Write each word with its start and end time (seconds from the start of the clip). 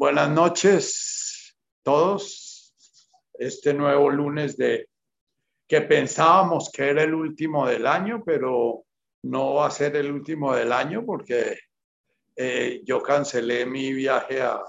Buenas 0.00 0.30
noches 0.30 1.58
todos. 1.82 2.72
Este 3.34 3.74
nuevo 3.74 4.08
lunes 4.08 4.56
de 4.56 4.88
que 5.66 5.80
pensábamos 5.80 6.70
que 6.70 6.90
era 6.90 7.02
el 7.02 7.14
último 7.14 7.66
del 7.66 7.84
año, 7.84 8.22
pero 8.24 8.84
no 9.24 9.54
va 9.54 9.66
a 9.66 9.72
ser 9.72 9.96
el 9.96 10.12
último 10.12 10.54
del 10.54 10.70
año 10.70 11.04
porque 11.04 11.58
eh, 12.36 12.80
yo 12.84 13.02
cancelé 13.02 13.66
mi 13.66 13.92
viaje 13.92 14.40
a, 14.40 14.62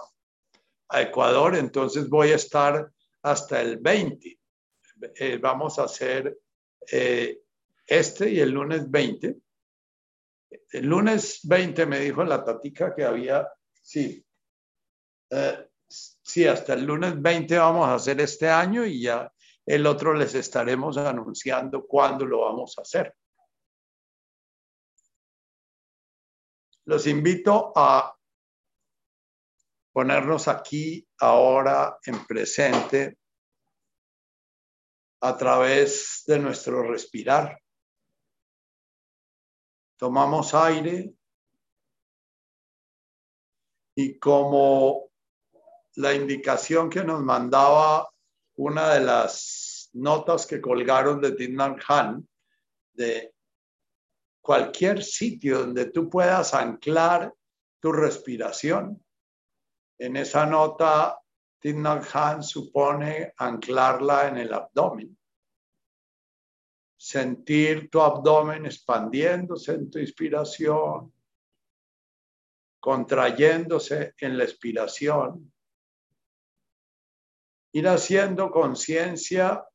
Ecuador, 0.94 1.56
entonces 1.56 2.10
voy 2.10 2.32
a 2.32 2.36
estar 2.36 2.92
hasta 3.22 3.62
el 3.62 3.78
20. 3.78 4.40
Eh, 5.14 5.38
vamos 5.38 5.78
a 5.78 5.84
hacer 5.84 6.40
eh, 6.92 7.38
este 7.86 8.32
y 8.32 8.40
el 8.40 8.50
lunes 8.50 8.90
20. 8.90 9.38
El 10.72 10.88
lunes 10.88 11.42
20 11.44 11.86
me 11.86 12.00
dijo 12.00 12.24
la 12.24 12.44
tatica 12.44 12.96
que 12.96 13.04
había, 13.04 13.48
sí, 13.80 14.26
eh, 15.30 15.70
sí, 15.88 16.46
hasta 16.46 16.74
el 16.74 16.86
lunes 16.86 17.22
20 17.22 17.58
vamos 17.58 17.88
a 17.88 17.96
hacer 17.96 18.20
este 18.22 18.50
año 18.50 18.86
y 18.86 19.02
ya 19.02 19.32
el 19.66 19.86
otro 19.86 20.14
les 20.14 20.34
estaremos 20.34 20.98
anunciando 20.98 21.86
cuándo 21.86 22.26
lo 22.26 22.42
vamos 22.42 22.78
a 22.78 22.82
hacer. 22.82 23.16
Los 26.86 27.06
invito 27.06 27.72
a 27.76 28.16
ponernos 29.92 30.48
aquí 30.48 31.08
ahora 31.20 32.00
en 32.04 32.26
presente 32.26 33.20
a 35.22 35.38
través 35.38 36.24
de 36.26 36.40
nuestro 36.40 36.82
respirar. 36.82 37.62
Tomamos 39.98 40.54
aire 40.56 41.14
y 43.96 44.18
como 44.18 45.09
la 46.00 46.14
indicación 46.14 46.90
que 46.90 47.04
nos 47.04 47.22
mandaba 47.22 48.10
una 48.56 48.94
de 48.94 49.02
las 49.02 49.90
notas 49.94 50.46
que 50.46 50.62
colgaron 50.62 51.20
de 51.20 51.34
Tinnan 51.34 51.78
Han, 51.90 52.26
de 52.94 53.34
cualquier 54.42 55.04
sitio 55.04 55.60
donde 55.60 55.92
tú 55.92 56.10
puedas 56.10 56.54
anclar 56.54 57.34
tu 57.82 57.92
respiración. 57.92 59.04
En 59.98 60.16
esa 60.16 60.46
nota, 60.46 61.20
Tinnan 61.60 62.02
Han 62.14 62.44
supone 62.44 63.34
anclarla 63.36 64.30
en 64.30 64.38
el 64.38 64.54
abdomen. 64.54 65.18
Sentir 66.96 67.90
tu 67.90 68.00
abdomen 68.00 68.66
expandiéndose 68.66 69.74
en 69.74 69.92
tu 69.92 70.00
inspiración, 70.00 71.14
contrayéndose 72.80 74.14
en 74.18 74.38
la 74.38 74.46
expiración 74.46 75.52
ir 77.72 77.88
haciendo 77.88 78.50
conciencia 78.50 79.66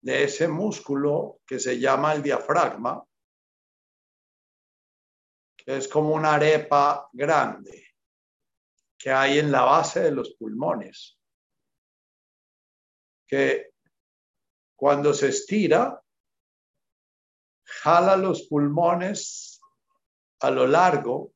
de 0.00 0.24
ese 0.24 0.48
músculo 0.48 1.40
que 1.46 1.58
se 1.58 1.78
llama 1.78 2.14
el 2.14 2.22
diafragma, 2.22 3.04
que 5.56 5.76
es 5.76 5.88
como 5.88 6.14
una 6.14 6.34
arepa 6.34 7.08
grande 7.12 7.94
que 8.98 9.10
hay 9.10 9.38
en 9.38 9.52
la 9.52 9.62
base 9.62 10.00
de 10.00 10.10
los 10.10 10.34
pulmones, 10.34 11.18
que 13.26 13.72
cuando 14.74 15.12
se 15.12 15.28
estira, 15.28 16.02
jala 17.64 18.16
los 18.16 18.46
pulmones 18.46 19.60
a 20.40 20.50
lo 20.50 20.66
largo, 20.66 21.32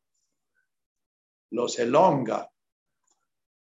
los 1.51 1.79
elonga 1.79 2.51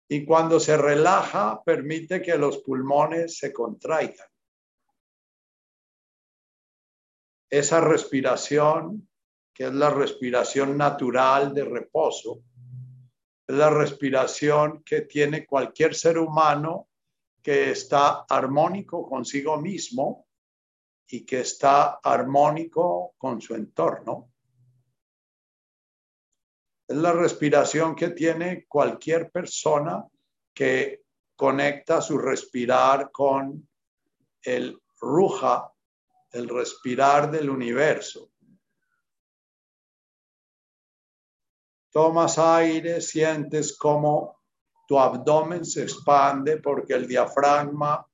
y 0.09 0.25
cuando 0.25 0.59
se 0.59 0.77
relaja 0.77 1.63
permite 1.63 2.23
que 2.23 2.37
los 2.39 2.59
pulmones 2.59 3.37
se 3.37 3.53
contraigan. 3.53 4.27
Esa 7.51 7.81
respiración, 7.81 9.09
que 9.53 9.65
es 9.65 9.73
la 9.73 9.91
respiración 9.91 10.77
natural 10.77 11.53
de 11.53 11.65
reposo, 11.65 12.43
es 13.47 13.55
la 13.55 13.71
respiración 13.71 14.83
que 14.83 15.03
tiene 15.03 15.47
cualquier 15.47 15.95
ser 15.95 16.19
humano 16.19 16.89
que 17.43 17.71
está 17.71 18.25
armónico 18.29 19.09
consigo 19.09 19.59
mismo 19.59 20.27
y 21.07 21.25
que 21.25 21.41
está 21.41 21.99
armónico 22.03 23.15
con 23.17 23.41
su 23.41 23.55
entorno. 23.55 24.31
Es 26.89 26.97
la 26.97 27.13
respiración 27.13 27.95
que 27.95 28.09
tiene 28.09 28.65
cualquier 28.67 29.31
persona 29.31 30.07
que 30.55 31.03
conecta 31.37 32.01
su 32.01 32.17
respirar 32.17 33.13
con 33.13 33.69
el 34.43 34.81
ruja, 34.99 35.71
el 36.33 36.49
respirar 36.49 37.31
del 37.31 37.51
universo. 37.51 38.31
Tomas 41.93 42.39
aire, 42.39 43.03
sientes 43.03 43.77
como 43.77 44.39
tu 44.87 44.99
abdomen 44.99 45.67
se 45.67 45.83
expande 45.83 46.57
porque 46.57 46.95
el 46.95 47.07
diafragma 47.07 48.07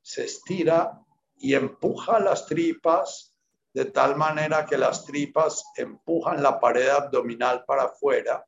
se 0.00 0.24
estira 0.24 0.98
y 1.36 1.54
empuja 1.54 2.18
las 2.18 2.46
tripas 2.46 3.31
de 3.74 3.86
tal 3.86 4.16
manera 4.16 4.66
que 4.66 4.76
las 4.76 5.04
tripas 5.06 5.64
empujan 5.76 6.42
la 6.42 6.60
pared 6.60 6.88
abdominal 6.88 7.64
para 7.64 7.84
afuera 7.84 8.44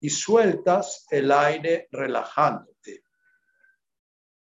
y 0.00 0.10
sueltas 0.10 1.06
el 1.10 1.30
aire 1.30 1.88
relajándote. 1.90 3.04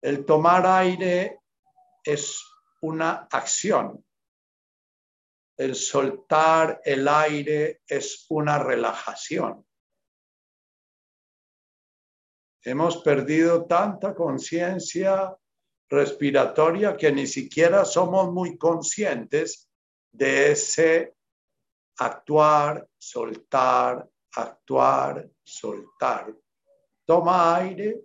El 0.02 0.24
tomar 0.24 0.66
aire 0.66 1.40
es 2.04 2.42
una 2.82 3.28
acción. 3.30 4.04
El 5.56 5.74
soltar 5.74 6.80
el 6.84 7.06
aire 7.06 7.82
es 7.86 8.26
una 8.30 8.58
relajación. 8.58 9.66
Hemos 12.62 13.02
perdido 13.02 13.66
tanta 13.66 14.14
conciencia 14.14 15.34
respiratoria 15.88 16.96
que 16.96 17.10
ni 17.10 17.26
siquiera 17.26 17.84
somos 17.84 18.32
muy 18.32 18.56
conscientes 18.56 19.69
de 20.12 20.52
ese 20.52 21.16
actuar, 21.98 22.88
soltar, 22.96 24.08
actuar, 24.34 25.30
soltar. 25.42 26.34
Toma 27.04 27.56
aire 27.56 28.04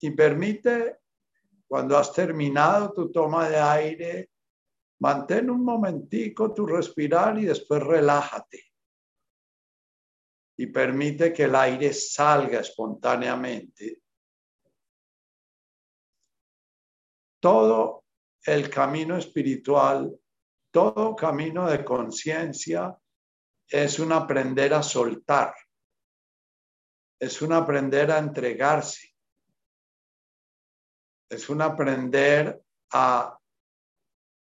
y 0.00 0.10
permite, 0.10 1.00
cuando 1.66 1.96
has 1.96 2.12
terminado 2.12 2.92
tu 2.92 3.10
toma 3.10 3.48
de 3.48 3.58
aire, 3.58 4.30
mantén 5.00 5.50
un 5.50 5.64
momentico 5.64 6.52
tu 6.52 6.66
respirar 6.66 7.38
y 7.38 7.44
después 7.46 7.82
relájate. 7.82 8.72
Y 10.58 10.66
permite 10.66 11.32
que 11.32 11.44
el 11.44 11.54
aire 11.54 11.92
salga 11.92 12.60
espontáneamente. 12.60 14.02
Todo 17.40 18.01
el 18.44 18.68
camino 18.68 19.16
espiritual, 19.16 20.18
todo 20.70 21.14
camino 21.14 21.70
de 21.70 21.84
conciencia 21.84 22.96
es 23.68 23.98
un 23.98 24.12
aprender 24.12 24.74
a 24.74 24.82
soltar, 24.82 25.54
es 27.18 27.40
un 27.42 27.52
aprender 27.52 28.10
a 28.10 28.18
entregarse, 28.18 29.14
es 31.28 31.48
un 31.48 31.62
aprender 31.62 32.62
a 32.92 33.38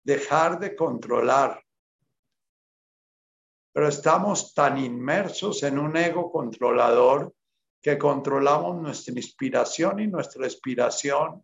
dejar 0.04 0.60
de 0.60 0.76
controlar. 0.76 1.64
Pero 3.72 3.88
estamos 3.88 4.54
tan 4.54 4.78
inmersos 4.78 5.64
en 5.64 5.80
un 5.80 5.96
ego 5.98 6.32
controlador 6.32 7.34
que 7.82 7.98
controlamos 7.98 8.82
nuestra 8.82 9.14
inspiración 9.14 10.00
y 10.00 10.08
nuestra 10.08 10.46
expiración 10.46 11.44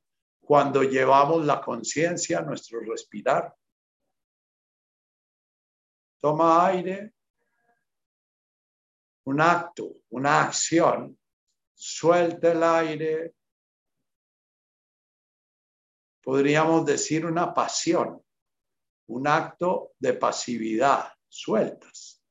cuando 0.49 0.81
llevamos 0.81 1.45
la 1.45 1.61
conciencia 1.61 2.39
a 2.39 2.41
nuestro 2.41 2.79
respirar. 2.79 3.55
Toma 6.19 6.65
aire, 6.65 7.13
un 9.25 9.41
acto, 9.41 9.97
una 10.09 10.41
acción, 10.41 11.15
suelta 11.75 12.51
el 12.51 12.63
aire, 12.63 13.35
podríamos 16.23 16.83
decir 16.83 17.27
una 17.27 17.53
pasión, 17.53 18.19
un 19.05 19.27
acto 19.27 19.91
de 19.99 20.13
pasividad, 20.13 21.13
sueltas. 21.27 22.23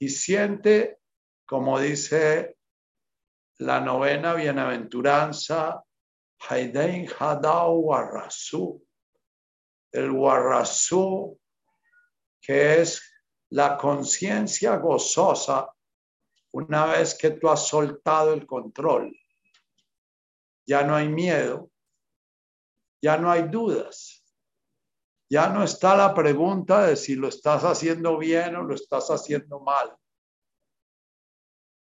Y 0.00 0.08
siente, 0.08 0.98
como 1.46 1.78
dice 1.78 2.56
la 3.58 3.80
novena 3.80 4.34
bienaventuranza, 4.34 5.84
Haidein 6.48 7.08
Hadao 7.08 7.80
Warrasu. 7.80 8.80
El 9.92 10.10
Warrasu, 10.10 11.38
que 12.40 12.80
es 12.80 13.00
la 13.50 13.76
conciencia 13.76 14.76
gozosa 14.76 15.70
una 16.52 16.86
vez 16.86 17.14
que 17.14 17.30
tú 17.30 17.48
has 17.48 17.66
soltado 17.68 18.32
el 18.32 18.46
control, 18.46 19.14
ya 20.66 20.82
no 20.82 20.94
hay 20.94 21.08
miedo, 21.08 21.70
ya 23.02 23.16
no 23.18 23.30
hay 23.30 23.42
dudas, 23.48 24.24
ya 25.30 25.48
no 25.48 25.62
está 25.62 25.96
la 25.96 26.14
pregunta 26.14 26.86
de 26.86 26.96
si 26.96 27.14
lo 27.14 27.28
estás 27.28 27.62
haciendo 27.64 28.18
bien 28.18 28.56
o 28.56 28.62
lo 28.62 28.74
estás 28.74 29.10
haciendo 29.10 29.60
mal. 29.60 29.94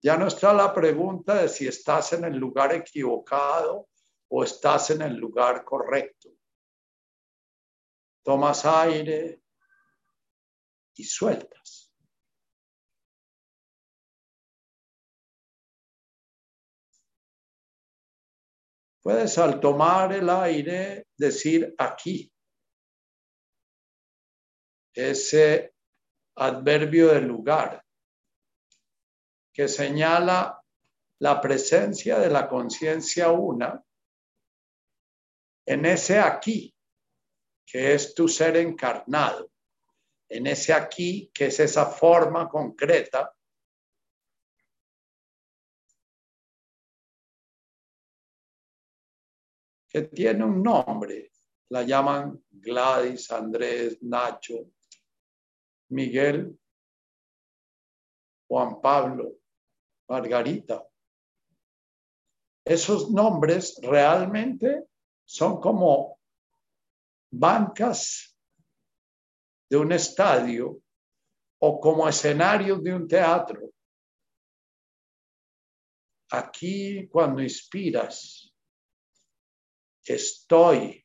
Ya 0.02 0.16
no 0.16 0.26
está 0.26 0.52
la 0.52 0.72
pregunta 0.74 1.34
de 1.36 1.48
si 1.48 1.66
estás 1.66 2.12
en 2.12 2.24
el 2.24 2.36
lugar 2.36 2.74
equivocado 2.74 3.88
o 4.36 4.42
estás 4.42 4.90
en 4.90 5.02
el 5.02 5.14
lugar 5.14 5.64
correcto. 5.64 6.28
Tomas 8.24 8.64
aire 8.64 9.42
y 10.96 11.04
sueltas. 11.04 11.94
Puedes 19.00 19.38
al 19.38 19.60
tomar 19.60 20.12
el 20.12 20.28
aire 20.28 21.06
decir 21.16 21.72
aquí. 21.78 22.32
Ese 24.92 25.76
adverbio 26.34 27.12
del 27.12 27.26
lugar 27.28 27.84
que 29.52 29.68
señala 29.68 30.60
la 31.20 31.40
presencia 31.40 32.18
de 32.18 32.30
la 32.30 32.48
conciencia 32.48 33.30
una 33.30 33.80
en 35.66 35.86
ese 35.86 36.18
aquí, 36.18 36.74
que 37.66 37.94
es 37.94 38.14
tu 38.14 38.28
ser 38.28 38.56
encarnado, 38.56 39.50
en 40.28 40.46
ese 40.46 40.72
aquí, 40.72 41.30
que 41.32 41.46
es 41.46 41.60
esa 41.60 41.86
forma 41.86 42.48
concreta 42.48 43.34
que 49.88 50.02
tiene 50.02 50.44
un 50.44 50.60
nombre, 50.60 51.30
la 51.70 51.84
llaman 51.84 52.44
Gladys, 52.50 53.30
Andrés, 53.30 54.02
Nacho, 54.02 54.72
Miguel, 55.90 56.58
Juan 58.48 58.80
Pablo, 58.80 59.38
Margarita. 60.08 60.84
Esos 62.64 63.10
nombres 63.10 63.78
realmente 63.82 64.88
son 65.24 65.60
como 65.60 66.18
bancas 67.30 68.36
de 69.68 69.76
un 69.76 69.92
estadio 69.92 70.80
o 71.58 71.80
como 71.80 72.08
escenarios 72.08 72.82
de 72.82 72.94
un 72.94 73.08
teatro. 73.08 73.70
Aquí 76.30 77.08
cuando 77.08 77.42
inspiras, 77.42 78.52
estoy 80.04 81.04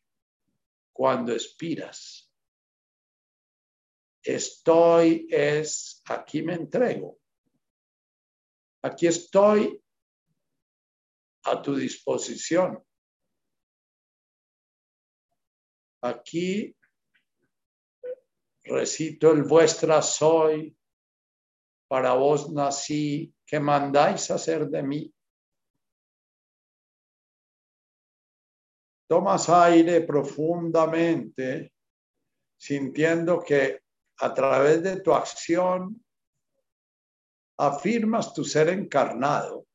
cuando 0.92 1.31
expiras. 1.31 2.30
Estoy 4.21 5.27
es, 5.30 6.01
aquí 6.06 6.42
me 6.42 6.56
entrego. 6.56 7.18
Aquí 8.81 9.07
estoy 9.07 9.81
a 11.44 11.62
tu 11.62 11.75
disposición. 11.75 12.83
Aquí 16.01 16.75
recito 18.63 19.31
el 19.31 19.44
vuestra 19.44 20.01
soy, 20.01 20.75
para 21.88 22.13
vos 22.13 22.51
nací, 22.51 23.34
que 23.46 23.60
mandáis 23.60 24.30
hacer 24.30 24.68
de 24.69 24.84
mí. 24.84 25.13
Tomas 29.10 29.50
aire 29.50 30.01
profundamente, 30.01 31.74
sintiendo 32.60 33.42
que 33.42 33.81
a 34.19 34.34
través 34.34 34.84
de 34.84 35.02
tu 35.02 35.13
acción 35.13 36.04
afirmas 37.57 38.34
tu 38.34 38.45
ser 38.45 38.69
encarnado 38.69 39.66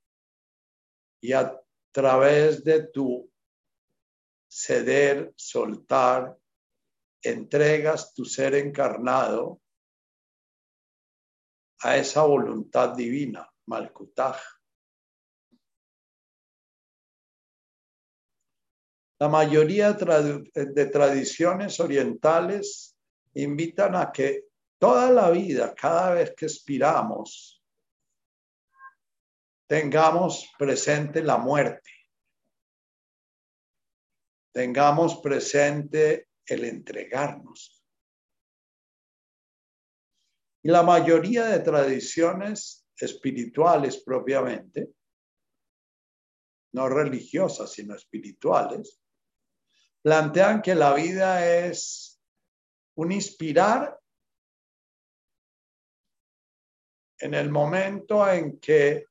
y 1.21 1.33
a 1.33 1.61
través 1.93 2.63
de 2.63 2.87
tu 2.87 3.29
ceder, 4.55 5.35
soltar, 5.37 6.39
entregas 7.21 8.15
tu 8.15 8.25
ser 8.25 8.55
encarnado 8.55 9.61
a 11.81 11.97
esa 11.97 12.23
voluntad 12.23 12.95
divina, 12.95 13.51
Malkutaj. 13.67 14.37
La 19.19 19.29
mayoría 19.29 19.93
de 19.93 20.87
tradiciones 20.87 21.81
orientales 21.81 22.97
invitan 23.35 23.97
a 23.97 24.13
que 24.13 24.45
toda 24.79 25.11
la 25.11 25.31
vida, 25.31 25.75
cada 25.75 26.15
vez 26.15 26.33
que 26.37 26.47
expiramos, 26.47 27.61
tengamos 29.67 30.49
presente 30.57 31.23
la 31.23 31.39
muerte, 31.39 31.94
tengamos 34.55 35.17
presente 35.17 36.29
el 36.47 36.65
entregarnos. 36.65 37.85
Y 40.63 40.71
la 40.71 40.83
mayoría 40.83 41.47
de 41.47 41.59
tradiciones 41.59 42.87
espirituales 42.97 44.03
propiamente, 44.03 44.91
no 46.73 46.89
religiosas, 46.89 47.73
sino 47.73 47.97
espirituales, 47.97 49.01
plantean 50.03 50.63
que 50.63 50.75
la 50.75 50.95
vida 50.95 51.67
es 51.67 52.23
un 52.95 53.11
inspirar 53.11 53.99
en 57.19 57.35
el 57.35 57.51
momento 57.51 58.29
en 58.31 58.61
que 58.61 59.07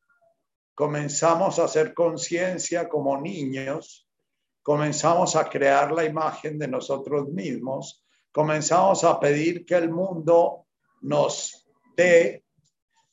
comenzamos 0.74 1.60
a 1.60 1.66
hacer 1.66 1.94
conciencia 1.94 2.88
como 2.88 3.20
niños, 3.20 4.08
comenzamos 4.64 5.36
a 5.36 5.50
crear 5.50 5.92
la 5.92 6.06
imagen 6.06 6.58
de 6.58 6.70
nosotros 6.70 7.28
mismos, 7.28 8.04
comenzamos 8.32 9.04
a 9.04 9.20
pedir 9.20 9.66
que 9.66 9.76
el 9.76 9.92
mundo 9.92 10.68
nos 11.02 11.68
dé, 11.96 12.46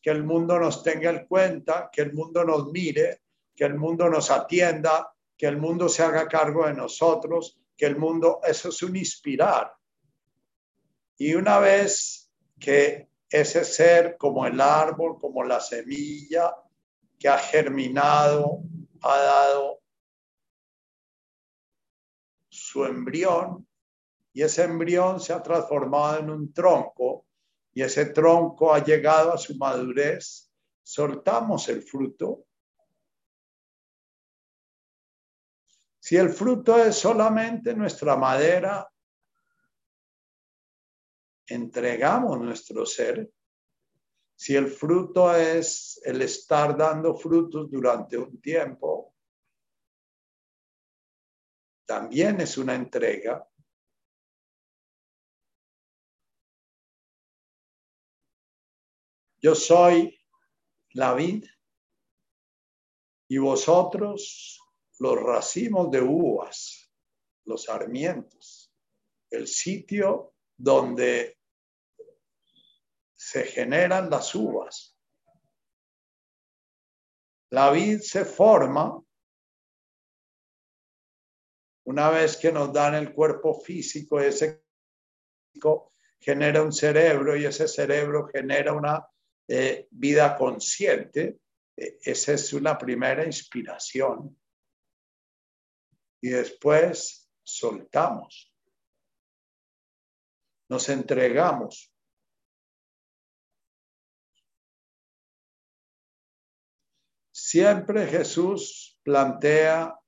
que 0.00 0.10
el 0.10 0.25
mundo 0.25 0.58
nos 0.58 0.82
tenga 0.82 1.10
en 1.10 1.26
cuenta, 1.26 1.90
que 1.92 2.02
el 2.02 2.14
mundo 2.14 2.44
nos 2.44 2.70
mire, 2.70 3.22
que 3.54 3.64
el 3.64 3.75
mundo 3.75 4.08
nos 4.08 4.30
atienda, 4.30 5.12
que 5.36 5.46
el 5.46 5.58
mundo 5.58 5.88
se 5.88 6.04
haga 6.04 6.28
cargo 6.28 6.66
de 6.66 6.75
nosotros, 6.75 7.58
que 7.76 7.86
el 7.86 7.96
mundo, 7.96 8.40
eso 8.44 8.68
es 8.68 8.82
un 8.82 8.96
inspirar. 8.96 9.72
Y 11.18 11.34
una 11.34 11.58
vez 11.58 12.30
que 12.58 13.08
ese 13.28 13.64
ser 13.64 14.16
como 14.16 14.46
el 14.46 14.60
árbol, 14.60 15.18
como 15.18 15.42
la 15.42 15.60
semilla, 15.60 16.54
que 17.18 17.28
ha 17.28 17.38
germinado, 17.38 18.60
ha 19.02 19.16
dado 19.18 19.79
su 22.70 22.84
embrión 22.84 23.66
y 24.32 24.42
ese 24.42 24.62
embrión 24.62 25.18
se 25.18 25.32
ha 25.32 25.42
transformado 25.42 26.20
en 26.20 26.30
un 26.30 26.52
tronco 26.52 27.26
y 27.72 27.82
ese 27.82 28.06
tronco 28.06 28.72
ha 28.72 28.84
llegado 28.84 29.32
a 29.32 29.38
su 29.38 29.56
madurez, 29.56 30.48
soltamos 30.82 31.68
el 31.68 31.82
fruto. 31.82 32.46
Si 35.98 36.16
el 36.16 36.30
fruto 36.30 36.78
es 36.78 36.96
solamente 36.96 37.74
nuestra 37.74 38.14
madera, 38.16 38.88
entregamos 41.46 42.40
nuestro 42.40 42.86
ser 42.86 43.28
si 44.36 44.56
el 44.56 44.68
fruto 44.68 45.34
es 45.34 46.00
el 46.02 46.22
estar 46.22 46.74
dando 46.74 47.14
frutos 47.14 47.70
durante 47.70 48.16
un 48.16 48.40
tiempo, 48.40 49.12
también 51.90 52.40
es 52.40 52.56
una 52.56 52.76
entrega. 52.76 53.50
Yo 59.42 59.56
soy 59.56 60.16
la 60.92 61.14
vid 61.14 61.47
y 63.28 63.38
vosotros 63.38 64.61
los 65.00 65.20
racimos 65.20 65.90
de 65.90 66.00
uvas, 66.00 66.92
los 67.44 67.64
sarmientos, 67.64 68.73
el 69.28 69.49
sitio 69.49 70.37
donde 70.56 71.40
se 73.16 73.42
generan 73.47 74.09
las 74.09 74.32
uvas. 74.37 74.97
La 77.49 77.73
vid 77.73 77.99
se 77.99 78.25
forma 78.25 79.04
una 81.84 82.10
vez 82.10 82.37
que 82.37 82.52
nos 82.52 82.72
dan 82.72 82.94
el 82.94 83.12
cuerpo 83.12 83.60
físico, 83.60 84.20
ese 84.20 84.62
genera 86.20 86.62
un 86.62 86.72
cerebro 86.72 87.37
y 87.37 87.44
ese 87.44 87.66
cerebro 87.66 88.28
genera 88.32 88.72
una 88.72 89.06
eh, 89.49 89.88
vida 89.90 90.37
consciente, 90.37 91.40
eh, 91.76 91.99
esa 92.02 92.34
es 92.34 92.52
una 92.52 92.76
primera 92.78 93.25
inspiración. 93.25 94.38
Y 96.22 96.28
después 96.28 97.30
soltamos, 97.42 98.54
nos 100.68 100.88
entregamos. 100.90 101.90
Siempre 107.32 108.06
Jesús 108.06 109.00
plantea, 109.02 110.00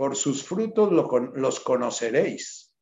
por 0.00 0.16
sus 0.16 0.42
frutos 0.42 0.90
los 0.90 1.60
conoceréis 1.60 2.74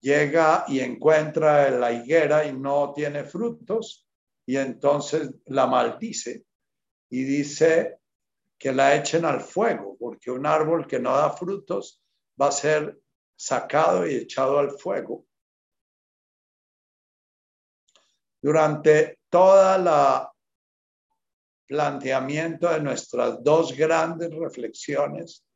llega 0.00 0.64
y 0.66 0.80
encuentra 0.80 1.68
la 1.68 1.92
higuera 1.92 2.46
y 2.46 2.54
no 2.54 2.94
tiene 2.94 3.24
frutos 3.24 4.08
y 4.46 4.56
entonces 4.56 5.34
la 5.44 5.66
maldice 5.66 6.46
y 7.10 7.24
dice 7.24 7.98
que 8.56 8.72
la 8.72 8.96
echen 8.96 9.26
al 9.26 9.42
fuego, 9.42 9.98
porque 10.00 10.30
un 10.30 10.46
árbol 10.46 10.86
que 10.86 10.98
no 10.98 11.14
da 11.14 11.28
frutos 11.28 12.02
va 12.40 12.48
a 12.48 12.52
ser 12.52 12.98
sacado 13.36 14.06
y 14.06 14.14
echado 14.14 14.58
al 14.58 14.70
fuego. 14.70 15.26
Durante 18.40 19.18
toda 19.28 19.76
la 19.76 20.29
planteamiento 21.70 22.68
de 22.68 22.80
nuestras 22.80 23.44
dos 23.44 23.76
grandes 23.76 24.28
reflexiones, 24.34 25.46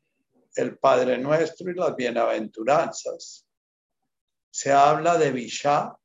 el 0.55 0.79
Padre 0.79 1.19
Nuestro 1.19 1.73
y 1.73 1.75
las 1.75 1.97
bienaventuranzas, 1.97 3.45
se 4.49 4.71
habla 4.71 5.19
de 5.19 5.33
Vishá. 5.33 5.99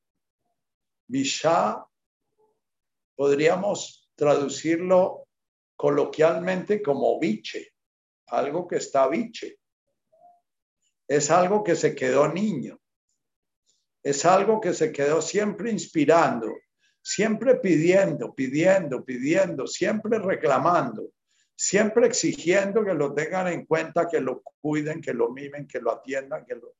Vishá 1.06 1.86
podríamos 3.16 4.10
traducirlo 4.16 5.28
coloquialmente 5.76 6.82
como 6.82 7.20
biche, 7.20 7.76
algo 8.30 8.68
que 8.68 8.78
está 8.78 9.08
biche. 9.08 9.60
Es 11.08 11.30
algo 11.30 11.64
que 11.64 11.76
se 11.76 11.94
quedó 11.94 12.28
niño. 12.28 12.82
Es 14.02 14.26
algo 14.26 14.60
que 14.60 14.74
se 14.74 14.92
quedó 14.92 15.22
siempre 15.22 15.70
inspirando, 15.70 16.52
siempre 17.10 17.56
pidiendo, 17.56 18.36
pidiendo, 18.36 19.04
pidiendo, 19.04 19.66
siempre 19.66 20.20
reclamando, 20.20 21.12
siempre 21.56 22.06
exigiendo 22.06 22.86
que 22.86 22.94
lo 22.94 23.16
tengan 23.16 23.48
en 23.48 23.66
cuenta, 23.66 24.08
que 24.08 24.22
lo 24.22 24.44
cuiden, 24.62 25.02
que 25.02 25.12
lo 25.12 25.32
mimen, 25.32 25.68
que 25.68 25.80
lo 25.80 25.92
atiendan, 25.92 26.46
que 26.46 26.56
lo. 26.56 26.76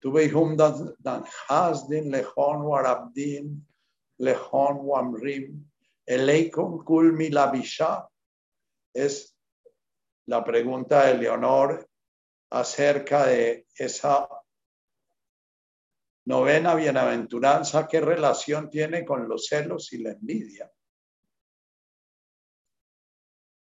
Tuve 0.00 0.30
dan 1.00 1.24
hasdin 1.48 2.12
lechon 2.12 2.62
warabdin 2.62 3.67
lechon 4.18 4.80
wamrim 4.82 5.64
eleikum 6.06 6.84
kul 6.84 7.16
bisha. 7.16 8.08
Es 8.94 9.36
la 10.26 10.44
pregunta 10.44 11.06
de 11.06 11.14
Leonor 11.14 11.88
acerca 12.50 13.26
de 13.26 13.66
esa 13.74 14.28
Novena 16.28 16.74
bienaventuranza, 16.74 17.88
¿qué 17.88 18.02
relación 18.02 18.68
tiene 18.68 19.02
con 19.02 19.26
los 19.26 19.46
celos 19.46 19.94
y 19.94 20.02
la 20.02 20.10
envidia? 20.10 20.70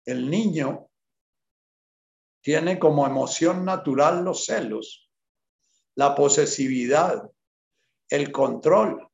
El 0.07 0.30
niño 0.30 0.88
tiene 2.40 2.78
como 2.78 3.07
emoción 3.07 3.66
natural 3.66 4.25
los 4.25 4.47
celos, 4.47 5.11
la 5.97 6.14
posesividad, 6.14 7.30
el 8.09 8.33
control, 8.33 9.07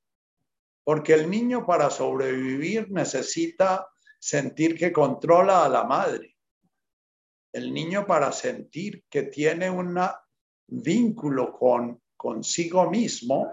porque 0.84 1.14
el 1.14 1.30
niño 1.30 1.64
para 1.66 1.90
sobrevivir 1.90 2.90
necesita 2.90 3.88
sentir 4.18 4.76
que 4.76 4.92
controla 4.92 5.64
a 5.64 5.68
la 5.68 5.84
madre. 5.84 6.36
El 7.52 7.72
niño 7.72 8.06
para 8.06 8.30
sentir 8.32 9.04
que 9.08 9.24
tiene 9.24 9.70
un 9.70 9.98
vínculo 10.66 11.52
con 11.52 12.02
consigo 12.16 12.90
mismo, 12.90 13.52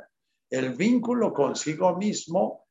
el 0.49 0.75
vínculo 0.75 1.33
consigo 1.33 1.97
mismo 1.97 2.67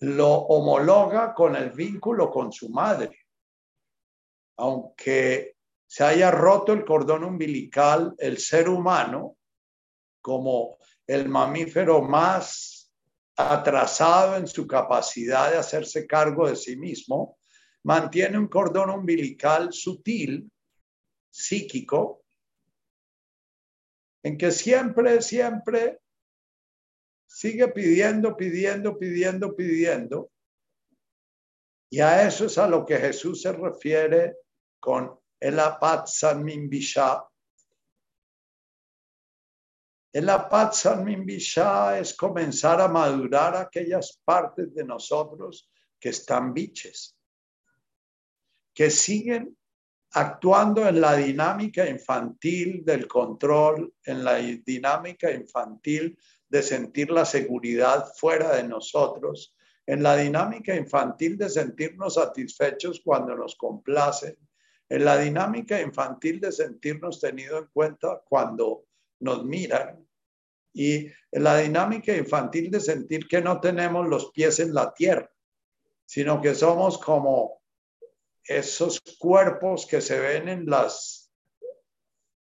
lo 0.00 0.28
homologa 0.28 1.34
con 1.34 1.56
el 1.56 1.70
vínculo 1.70 2.30
con 2.30 2.52
su 2.52 2.68
madre. 2.68 3.26
Aunque 4.58 5.56
se 5.86 6.04
haya 6.04 6.30
roto 6.30 6.72
el 6.72 6.84
cordón 6.84 7.24
umbilical, 7.24 8.14
el 8.18 8.38
ser 8.38 8.68
humano, 8.68 9.36
como 10.20 10.78
el 11.06 11.28
mamífero 11.28 12.02
más 12.02 12.77
atrasado 13.38 14.36
en 14.36 14.48
su 14.48 14.66
capacidad 14.66 15.52
de 15.52 15.58
hacerse 15.58 16.06
cargo 16.06 16.48
de 16.48 16.56
sí 16.56 16.76
mismo, 16.76 17.38
mantiene 17.84 18.36
un 18.36 18.48
cordón 18.48 18.90
umbilical 18.90 19.72
sutil, 19.72 20.50
psíquico, 21.30 22.24
en 24.24 24.36
que 24.36 24.50
siempre, 24.50 25.22
siempre 25.22 26.00
sigue 27.28 27.68
pidiendo, 27.68 28.36
pidiendo, 28.36 28.98
pidiendo, 28.98 29.54
pidiendo. 29.54 30.30
Y 31.90 32.00
a 32.00 32.26
eso 32.26 32.46
es 32.46 32.58
a 32.58 32.66
lo 32.66 32.84
que 32.84 32.96
Jesús 32.98 33.42
se 33.42 33.52
refiere 33.52 34.38
con 34.80 35.16
el 35.38 35.60
apat 35.60 36.08
min 36.36 36.68
bisha. 36.68 37.24
El 40.12 40.30
apat 40.30 40.74
min 41.04 41.26
bisha 41.26 41.98
es 41.98 42.14
comenzar 42.14 42.80
a 42.80 42.88
madurar 42.88 43.54
aquellas 43.56 44.18
partes 44.24 44.74
de 44.74 44.84
nosotros 44.84 45.68
que 46.00 46.08
están 46.08 46.54
biches, 46.54 47.14
que 48.74 48.90
siguen 48.90 49.56
actuando 50.12 50.88
en 50.88 51.00
la 51.00 51.16
dinámica 51.16 51.86
infantil 51.86 52.82
del 52.84 53.06
control, 53.06 53.92
en 54.04 54.24
la 54.24 54.36
dinámica 54.36 55.30
infantil 55.30 56.18
de 56.48 56.62
sentir 56.62 57.10
la 57.10 57.26
seguridad 57.26 58.10
fuera 58.16 58.56
de 58.56 58.62
nosotros, 58.62 59.54
en 59.86 60.02
la 60.02 60.16
dinámica 60.16 60.74
infantil 60.74 61.36
de 61.36 61.50
sentirnos 61.50 62.14
satisfechos 62.14 63.02
cuando 63.04 63.36
nos 63.36 63.56
complacen, 63.56 64.36
en 64.88 65.04
la 65.04 65.18
dinámica 65.18 65.80
infantil 65.80 66.40
de 66.40 66.50
sentirnos 66.50 67.20
tenido 67.20 67.58
en 67.58 67.66
cuenta 67.66 68.22
cuando 68.26 68.87
nos 69.20 69.44
miran 69.44 70.06
y 70.72 71.10
la 71.32 71.58
dinámica 71.58 72.14
infantil 72.14 72.70
de 72.70 72.80
sentir 72.80 73.26
que 73.26 73.40
no 73.40 73.60
tenemos 73.60 74.06
los 74.06 74.30
pies 74.30 74.60
en 74.60 74.74
la 74.74 74.92
tierra, 74.92 75.28
sino 76.06 76.40
que 76.40 76.54
somos 76.54 76.98
como 76.98 77.60
esos 78.44 79.00
cuerpos 79.18 79.86
que 79.86 80.00
se 80.00 80.18
ven 80.20 80.48
en 80.48 80.66
las 80.66 81.30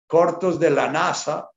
cortos 0.06 0.58
de 0.58 0.70
la 0.70 0.90
NASA, 0.90 1.50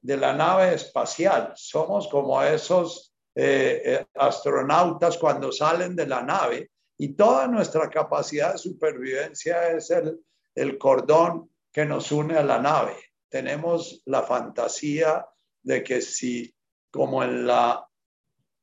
de 0.00 0.16
la 0.16 0.32
nave 0.32 0.74
espacial. 0.74 1.52
Somos 1.56 2.08
como 2.08 2.42
esos 2.42 3.14
eh, 3.34 3.82
eh, 3.84 4.06
astronautas 4.14 5.16
cuando 5.18 5.52
salen 5.52 5.96
de 5.96 6.06
la 6.06 6.22
nave 6.22 6.70
y 6.98 7.14
toda 7.14 7.46
nuestra 7.46 7.88
capacidad 7.88 8.52
de 8.52 8.58
supervivencia 8.58 9.68
es 9.70 9.90
el, 9.90 10.18
el 10.54 10.78
cordón 10.78 11.50
que 11.72 11.84
nos 11.84 12.10
une 12.12 12.36
a 12.36 12.42
la 12.42 12.58
nave. 12.58 12.96
Tenemos 13.28 14.02
la 14.06 14.22
fantasía 14.22 15.26
de 15.62 15.82
que 15.82 16.00
si, 16.00 16.54
como 16.90 17.22
en 17.22 17.46
la 17.46 17.86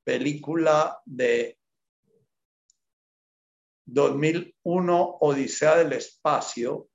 película 0.04 1.02
de 1.06 1.58
2001 3.86 5.18
Odisea 5.20 5.78
del 5.78 5.94
Espacio, 5.94 6.90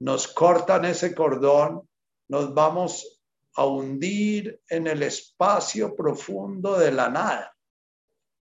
nos 0.00 0.28
cortan 0.28 0.84
ese 0.84 1.14
cordón, 1.14 1.88
nos 2.28 2.52
vamos 2.52 3.22
a 3.54 3.64
hundir 3.64 4.60
en 4.68 4.86
el 4.86 5.02
espacio 5.02 5.96
profundo 5.96 6.78
de 6.78 6.92
la 6.92 7.08
nada. 7.08 7.56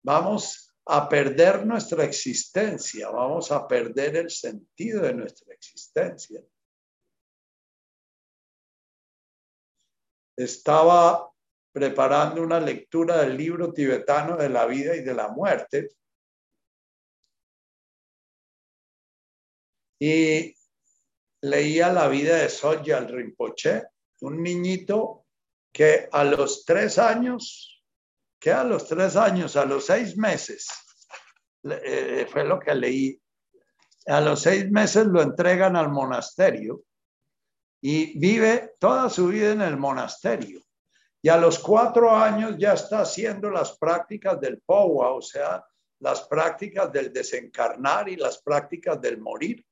Vamos 0.05 0.73
a 0.87 1.09
perder 1.09 1.67
nuestra 1.67 2.05
existencia, 2.05 3.11
vamos 3.11 3.51
a 3.51 3.67
perder 3.67 4.17
el 4.17 4.31
sentido 4.31 5.03
de 5.03 5.15
nuestra 5.15 5.53
existencia. 5.53 6.41
Estaba 10.43 11.31
preparando 11.73 12.43
una 12.43 12.61
lectura 12.61 13.19
del 13.19 13.37
libro 13.37 13.73
tibetano 13.73 14.37
de 14.37 14.49
la 14.49 14.67
vida 14.67 14.97
y 14.97 15.03
de 15.03 15.15
la 15.15 15.29
muerte. 15.29 15.89
Y 20.01 20.55
leía 21.43 21.93
la 21.93 22.09
vida 22.09 22.39
de 22.39 22.49
Soya 22.49 23.01
Rinpoche, 23.01 23.85
un 24.21 24.43
niñito 24.43 25.27
que 25.73 26.09
a 26.11 26.25
los 26.25 26.65
tres 26.65 26.99
años 26.99 27.71
que 28.41 28.51
a 28.51 28.65
los 28.65 28.89
tres 28.89 29.17
años, 29.17 29.55
a 29.57 29.67
los 29.67 29.85
seis 29.85 30.17
meses, 30.17 30.67
eh, 31.63 32.27
fue 32.33 32.45
lo 32.45 32.59
que 32.59 32.75
leí, 32.75 33.21
a 34.07 34.21
los 34.23 34.41
seis 34.41 34.69
meses 34.71 35.07
lo 35.07 35.21
entregan 35.21 35.77
al 35.77 35.91
monasterio 35.91 36.83
y 37.81 38.19
vive 38.19 38.75
toda 38.79 39.09
su 39.09 39.29
vida 39.29 39.53
en 39.53 39.63
el 39.63 39.77
monasterio. 39.77 40.61
Y 41.23 41.29
a 41.29 41.37
los 41.37 41.59
cuatro 41.59 42.11
años 42.11 42.57
ya 42.59 42.75
está 42.75 43.01
haciendo 43.01 43.51
las 43.51 43.77
prácticas 43.79 44.41
del 44.41 44.61
POWA, 44.61 45.13
o 45.13 45.23
sea, 45.23 45.65
las 46.01 46.23
prácticas 46.23 46.91
del 46.93 47.13
desencarnar 47.13 48.09
y 48.09 48.17
las 48.17 48.41
prácticas 48.43 49.01
del 49.01 49.19
morir. 49.19 49.65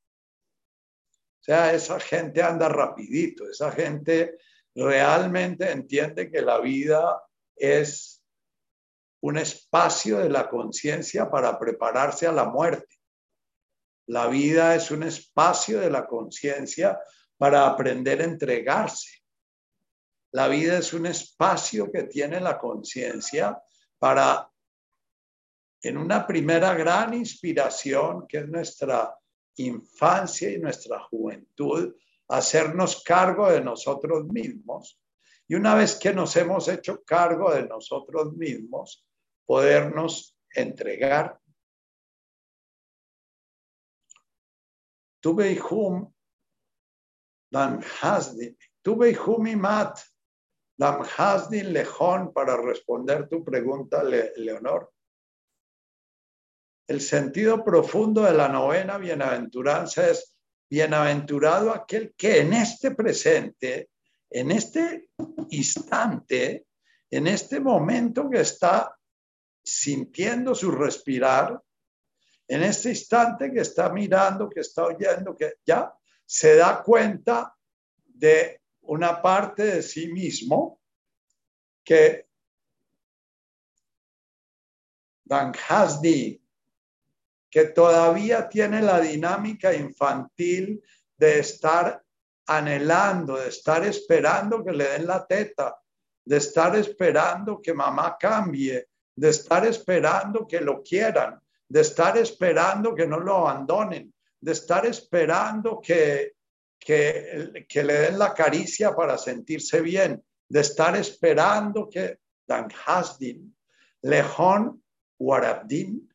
O 1.41 1.45
sea, 1.45 1.73
esa 1.73 1.99
gente 2.00 2.43
anda 2.43 2.69
rapidito, 2.69 3.49
esa 3.49 3.73
gente 3.73 4.38
realmente 4.75 5.71
entiende 5.71 6.31
que 6.31 6.43
la 6.43 6.61
vida 6.61 7.23
es 7.57 8.23
un 9.21 9.38
espacio 9.38 10.19
de 10.19 10.29
la 10.29 10.49
conciencia 10.49 11.31
para 11.31 11.59
prepararse 11.59 12.27
a 12.27 12.33
la 12.33 12.45
muerte. 12.45 12.97
La 14.07 14.27
vida 14.27 14.75
es 14.75 14.91
un 14.91 15.03
espacio 15.03 15.81
de 15.81 15.91
la 15.91 16.07
conciencia 16.07 17.00
para 17.38 17.66
aprender 17.66 18.21
a 18.21 18.25
entregarse. 18.25 19.23
La 20.33 20.49
vida 20.49 20.78
es 20.78 20.92
un 20.92 21.07
espacio 21.07 21.90
que 21.90 22.02
tiene 22.02 22.40
la 22.40 22.59
conciencia 22.59 23.62
para, 23.99 24.50
en 25.83 25.97
una 25.97 26.26
primera 26.26 26.75
gran 26.75 27.14
inspiración, 27.14 28.26
que 28.26 28.38
es 28.38 28.49
nuestra 28.49 29.16
infancia 29.57 30.50
y 30.50 30.59
nuestra 30.59 31.00
juventud, 31.04 31.95
hacernos 32.28 33.02
cargo 33.02 33.50
de 33.50 33.62
nosotros 33.62 34.26
mismos. 34.26 35.00
Y 35.47 35.54
una 35.54 35.75
vez 35.75 35.97
que 35.97 36.12
nos 36.12 36.37
hemos 36.37 36.68
hecho 36.68 37.02
cargo 37.04 37.54
de 37.54 37.66
nosotros 37.66 38.35
mismos, 38.35 39.07
podernos 39.47 40.37
entregar. 40.50 41.40
Tuve 45.21 45.59
hum 45.71 46.12
dan 46.18 46.18
hasdin, 47.52 48.57
tuve 48.83 49.17
hum 49.17 49.61
mat 49.61 49.99
dan 50.78 51.02
hasdin 51.02 51.73
lejón 51.73 52.33
para 52.33 52.57
responder 52.57 53.28
tu 53.28 53.45
pregunta, 53.45 54.02
Leonor. 54.02 54.90
El 56.87 57.00
sentido 57.00 57.64
profundo 57.64 58.23
de 58.23 58.33
la 58.33 58.49
novena 58.49 58.97
bienaventuranza 58.97 60.09
es 60.09 60.35
bienaventurado 60.71 61.73
aquel 61.73 62.14
que 62.17 62.40
en 62.40 62.52
este 62.55 62.93
presente, 62.93 63.90
en 64.31 64.50
este 64.50 65.09
instante, 65.50 66.67
en 67.11 67.26
este 67.26 67.61
momento 67.61 68.31
que 68.31 68.40
está 68.40 68.97
sintiendo 69.64 70.55
su 70.55 70.71
respirar, 70.71 71.61
en 72.47 72.62
este 72.62 72.90
instante 72.90 73.52
que 73.52 73.61
está 73.61 73.90
mirando, 73.90 74.49
que 74.49 74.61
está 74.61 74.87
oyendo, 74.87 75.37
que 75.37 75.57
ya 75.67 75.93
se 76.28 76.56
da 76.56 76.82
cuenta 76.82 77.56
de 78.04 78.61
una 78.82 79.23
parte 79.23 79.62
de 79.62 79.82
sí 79.82 80.12
mismo 80.12 80.78
que 81.82 82.28
Dan 85.25 85.54
Hasdi, 85.68 86.38
que 87.50 87.64
todavía 87.64 88.47
tiene 88.47 88.82
la 88.82 89.00
dinámica 89.00 89.73
infantil 89.73 90.82
de 91.16 91.38
estar 91.38 92.04
anhelando, 92.47 93.37
de 93.37 93.49
estar 93.49 93.87
esperando 93.87 94.62
que 94.62 94.73
le 94.73 94.85
den 94.85 95.06
la 95.06 95.26
teta, 95.26 95.80
de 96.26 96.37
estar 96.37 96.76
esperando 96.76 97.62
que 97.62 97.73
mamá 97.73 98.18
cambie, 98.20 98.88
de 99.16 99.28
estar 99.30 99.67
esperando 99.67 100.47
que 100.47 100.60
lo 100.60 100.82
quieran, 100.82 101.41
de 101.67 101.80
estar 101.80 102.19
esperando 102.19 102.95
que 102.95 103.06
no 103.06 103.19
lo 103.19 103.49
abandonen, 103.49 104.12
de 104.41 104.53
estar 104.53 104.87
esperando 104.87 105.81
que, 105.81 106.35
que, 106.79 107.83
le 107.83 107.93
den 107.93 108.19
la 108.19 108.33
caricia 108.33 108.95
para 108.95 109.19
sentirse 109.19 109.81
bien, 109.81 110.25
de 110.49 110.61
estar 110.61 110.97
esperando 110.97 111.89
que 111.89 112.19
Dan 112.47 112.69
Hasdin, 112.87 113.55
Lejón 114.03 114.83
Warabdin, 115.19 116.09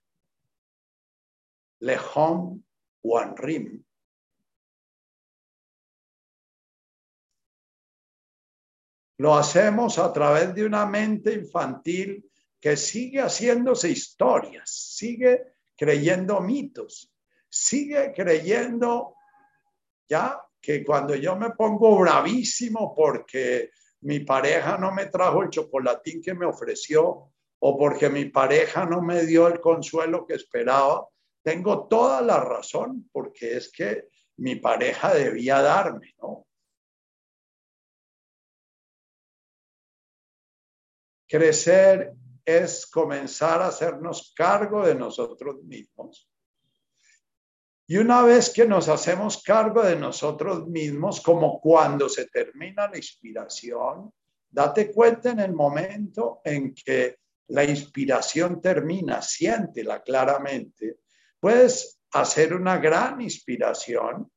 Lejón 1.80 2.66
Wanrim. 3.04 3.84
Lo 9.18 9.36
hacemos 9.36 10.00
a 10.00 10.12
través 10.12 10.56
de 10.56 10.66
una 10.66 10.86
mente 10.86 11.34
infantil 11.34 12.30
que 12.60 12.76
sigue 12.78 13.22
haciéndose 13.22 13.90
historias, 13.90 14.70
sigue 14.70 15.56
creyendo 15.76 16.42
mitos, 16.42 17.13
sigue 17.54 18.12
creyendo 18.16 19.16
ya 20.10 20.42
que 20.60 20.84
cuando 20.84 21.14
yo 21.14 21.36
me 21.36 21.52
pongo 21.52 22.00
bravísimo 22.00 22.96
porque 22.96 23.70
mi 24.02 24.22
pareja 24.22 24.78
no 24.80 24.92
me 24.92 25.06
trajo 25.06 25.44
el 25.44 25.50
chocolatín 25.50 26.22
que 26.24 26.34
me 26.34 26.48
ofreció 26.48 27.32
o 27.60 27.78
porque 27.78 28.10
mi 28.10 28.26
pareja 28.26 28.86
no 28.86 29.04
me 29.04 29.24
dio 29.26 29.48
el 29.48 29.62
consuelo 29.62 30.26
que 30.26 30.34
esperaba, 30.34 31.08
tengo 31.44 31.88
toda 31.88 32.22
la 32.22 32.40
razón 32.40 33.08
porque 33.12 33.56
es 33.58 33.72
que 33.72 34.08
mi 34.38 34.56
pareja 34.56 35.14
debía 35.14 35.62
darme, 35.62 36.16
¿no? 36.20 36.48
Crecer 41.28 42.14
es 42.44 42.88
comenzar 42.88 43.62
a 43.62 43.68
hacernos 43.68 44.34
cargo 44.36 44.86
de 44.86 44.96
nosotros 44.96 45.64
mismos. 45.64 46.33
Y 47.88 47.98
una 47.98 48.24
vez 48.24 48.50
que 48.50 48.66
nos 48.66 48.88
hacemos 48.88 49.44
cargo 49.44 49.84
de 49.84 49.96
nosotros 49.96 50.68
mismos, 50.68 51.22
como 51.22 51.60
cuando 51.60 52.08
se 52.08 52.28
termina 52.28 52.90
la 52.90 52.98
inspiración, 52.98 54.12
date 54.50 54.92
cuenta 54.92 55.32
en 55.32 55.40
el 55.40 55.54
momento 55.54 56.42
en 56.44 56.74
que 56.74 57.18
la 57.48 57.64
inspiración 57.64 58.62
termina, 58.62 59.22
siéntela 59.22 60.02
claramente. 60.02 61.00
Puedes 61.40 62.00
hacer 62.12 62.54
una 62.54 62.78
gran 62.78 63.20
inspiración 63.22 64.32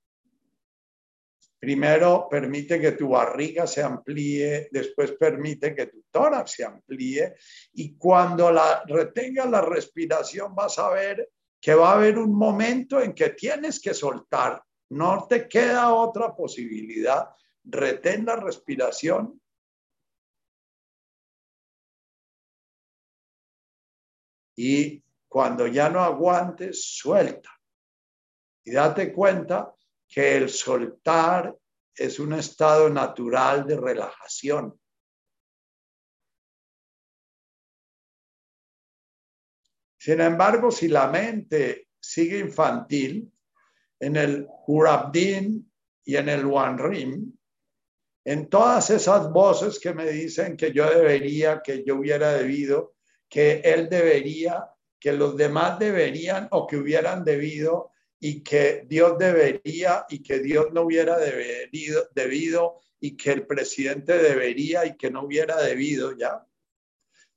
Primero 1.58 2.28
permite 2.30 2.78
que 2.78 2.92
tu 2.92 3.08
barriga 3.08 3.66
se 3.66 3.82
amplíe, 3.82 4.68
después 4.70 5.12
permite 5.12 5.74
que 5.74 5.86
tu 5.86 6.04
tórax 6.10 6.52
se 6.52 6.64
amplíe 6.64 7.34
y 7.72 7.96
cuando 7.96 8.52
la 8.52 8.84
retenga 8.86 9.46
la 9.46 9.62
respiración 9.62 10.54
vas 10.54 10.78
a 10.78 10.90
ver 10.90 11.30
que 11.60 11.74
va 11.74 11.92
a 11.92 11.96
haber 11.96 12.18
un 12.18 12.34
momento 12.34 13.00
en 13.00 13.14
que 13.14 13.30
tienes 13.30 13.80
que 13.80 13.94
soltar, 13.94 14.62
no 14.90 15.26
te 15.28 15.48
queda 15.48 15.92
otra 15.92 16.34
posibilidad, 16.34 17.28
retén 17.64 18.24
la 18.24 18.36
respiración. 18.36 19.40
Y 24.56 25.02
cuando 25.28 25.66
ya 25.66 25.88
no 25.88 26.00
aguantes, 26.00 26.84
suelta. 26.96 27.50
Y 28.64 28.72
date 28.72 29.12
cuenta 29.12 29.74
que 30.08 30.36
el 30.36 30.48
soltar 30.48 31.56
es 31.94 32.18
un 32.18 32.32
estado 32.34 32.88
natural 32.88 33.66
de 33.66 33.76
relajación. 33.76 34.80
Sin 40.06 40.20
embargo, 40.20 40.70
si 40.70 40.86
la 40.86 41.08
mente 41.08 41.88
sigue 41.98 42.38
infantil, 42.38 43.28
en 43.98 44.14
el 44.14 44.46
Hurabdin 44.68 45.68
y 46.04 46.14
en 46.14 46.28
el 46.28 46.46
Wanrim, 46.46 47.32
en 48.24 48.48
todas 48.48 48.90
esas 48.90 49.32
voces 49.32 49.80
que 49.80 49.92
me 49.92 50.08
dicen 50.08 50.56
que 50.56 50.70
yo 50.70 50.88
debería, 50.88 51.60
que 51.60 51.82
yo 51.84 51.96
hubiera 51.96 52.34
debido, 52.34 52.94
que 53.28 53.54
él 53.64 53.88
debería, 53.88 54.70
que 55.00 55.12
los 55.12 55.36
demás 55.36 55.76
deberían 55.80 56.46
o 56.52 56.68
que 56.68 56.76
hubieran 56.76 57.24
debido, 57.24 57.90
y 58.20 58.44
que 58.44 58.84
Dios 58.86 59.18
debería 59.18 60.06
y 60.08 60.22
que 60.22 60.38
Dios 60.38 60.66
no 60.72 60.82
hubiera 60.82 61.18
debido, 61.18 62.08
debido 62.14 62.78
y 63.00 63.16
que 63.16 63.32
el 63.32 63.44
presidente 63.44 64.18
debería 64.18 64.86
y 64.86 64.96
que 64.96 65.10
no 65.10 65.24
hubiera 65.24 65.60
debido 65.60 66.16
ya, 66.16 66.45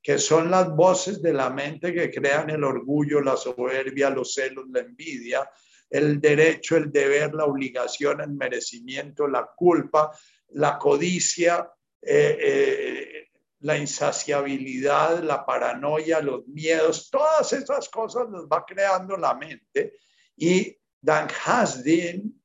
que 0.09 0.17
son 0.17 0.49
las 0.49 0.75
voces 0.75 1.21
de 1.21 1.31
la 1.31 1.51
mente 1.51 1.93
que 1.93 2.09
crean 2.09 2.49
el 2.49 2.63
orgullo, 2.63 3.21
la 3.21 3.37
soberbia, 3.37 4.09
los 4.09 4.33
celos, 4.33 4.65
la 4.71 4.79
envidia, 4.79 5.47
el 5.87 6.19
derecho, 6.19 6.77
el 6.77 6.91
deber, 6.91 7.35
la 7.35 7.45
obligación, 7.45 8.19
el 8.19 8.31
merecimiento, 8.31 9.27
la 9.27 9.47
culpa, 9.55 10.11
la 10.53 10.79
codicia, 10.79 11.71
eh, 12.01 12.37
eh, 12.41 13.27
la 13.59 13.77
insaciabilidad, 13.77 15.21
la 15.21 15.45
paranoia, 15.45 16.21
los 16.21 16.47
miedos, 16.47 17.11
todas 17.11 17.53
esas 17.53 17.87
cosas 17.87 18.31
las 18.31 18.45
va 18.45 18.65
creando 18.65 19.15
la 19.15 19.35
mente. 19.35 19.93
Y 20.35 20.75
Dan 20.99 21.27
Hasdin 21.45 22.43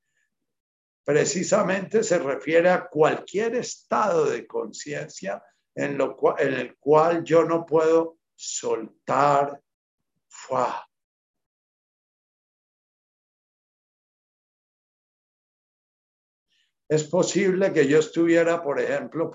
precisamente 1.02 2.04
se 2.04 2.18
refiere 2.18 2.68
a 2.68 2.86
cualquier 2.86 3.54
estado 3.54 4.26
de 4.26 4.46
conciencia 4.46 5.42
en, 5.74 5.98
en 6.38 6.54
el 6.54 6.76
cual 6.78 7.24
yo 7.24 7.44
no 7.44 7.64
puedo 7.66 8.18
soltar. 8.34 9.60
¡Fua! 10.28 10.86
Es 16.88 17.04
posible 17.04 17.72
que 17.72 17.88
yo 17.88 17.98
estuviera, 17.98 18.62
por 18.62 18.78
ejemplo, 18.78 19.30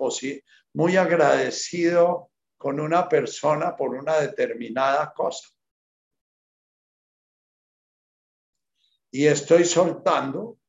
muy 0.74 0.96
agradecido 0.96 2.32
con 2.58 2.80
una 2.80 3.10
persona 3.10 3.76
por 3.76 3.96
una 3.96 4.20
determinada 4.20 5.12
cosa. 5.14 5.50
Y 9.12 9.26
estoy 9.26 9.66
soltando, 9.66 10.60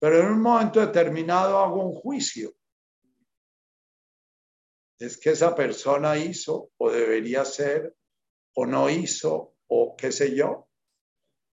pero 0.00 0.18
en 0.18 0.26
un 0.26 0.40
momento 0.40 0.80
determinado 0.80 1.58
hago 1.58 1.86
un 1.86 1.94
juicio. 1.94 2.52
Es 5.02 5.18
que 5.18 5.30
esa 5.30 5.52
persona 5.52 6.16
hizo 6.16 6.70
o 6.76 6.88
debería 6.88 7.44
ser 7.44 7.96
o 8.54 8.66
no 8.66 8.88
hizo 8.88 9.56
o 9.66 9.96
qué 9.96 10.12
sé 10.12 10.32
yo. 10.32 10.68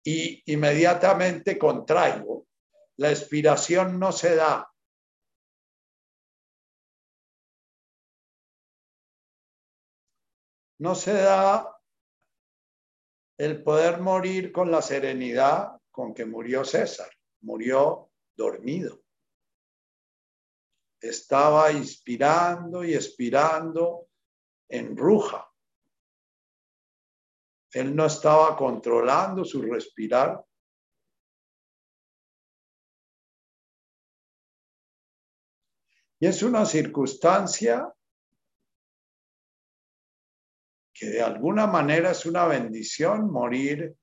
Y 0.05 0.43
inmediatamente 0.53 1.57
contraigo 1.57 2.49
la 2.97 3.11
expiración 3.11 4.01
no 4.01 4.11
se 4.11 4.35
da. 4.35 4.69
No 10.81 10.97
se 10.97 11.13
da 11.13 11.81
el 13.39 13.63
poder 13.63 14.01
morir 14.01 14.51
con 14.51 14.73
la 14.73 14.83
serenidad 14.83 15.81
con 15.93 16.15
que 16.15 16.27
murió 16.27 16.65
César. 16.65 17.11
Murió 17.43 18.11
dormido. 18.37 19.06
Estaba 21.09 21.73
inspirando 21.73 22.85
y 22.85 22.95
expirando 22.95 24.09
en 24.69 24.97
ruja. 24.97 25.49
Él 27.73 27.95
no 27.95 28.07
estaba 28.07 28.57
controlando 28.57 29.45
su 29.45 29.63
respirar 29.63 30.47
Y 36.19 36.27
es 36.27 36.43
una 36.43 36.65
circunstancia 36.65 37.93
que 40.95 41.07
de 41.07 41.21
alguna 41.21 41.67
manera 41.67 42.13
es 42.13 42.25
una 42.25 42.47
bendición 42.47 43.31
morir 43.31 43.95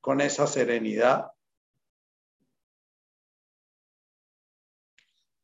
con 0.00 0.20
esa 0.20 0.46
serenidad. 0.46 1.30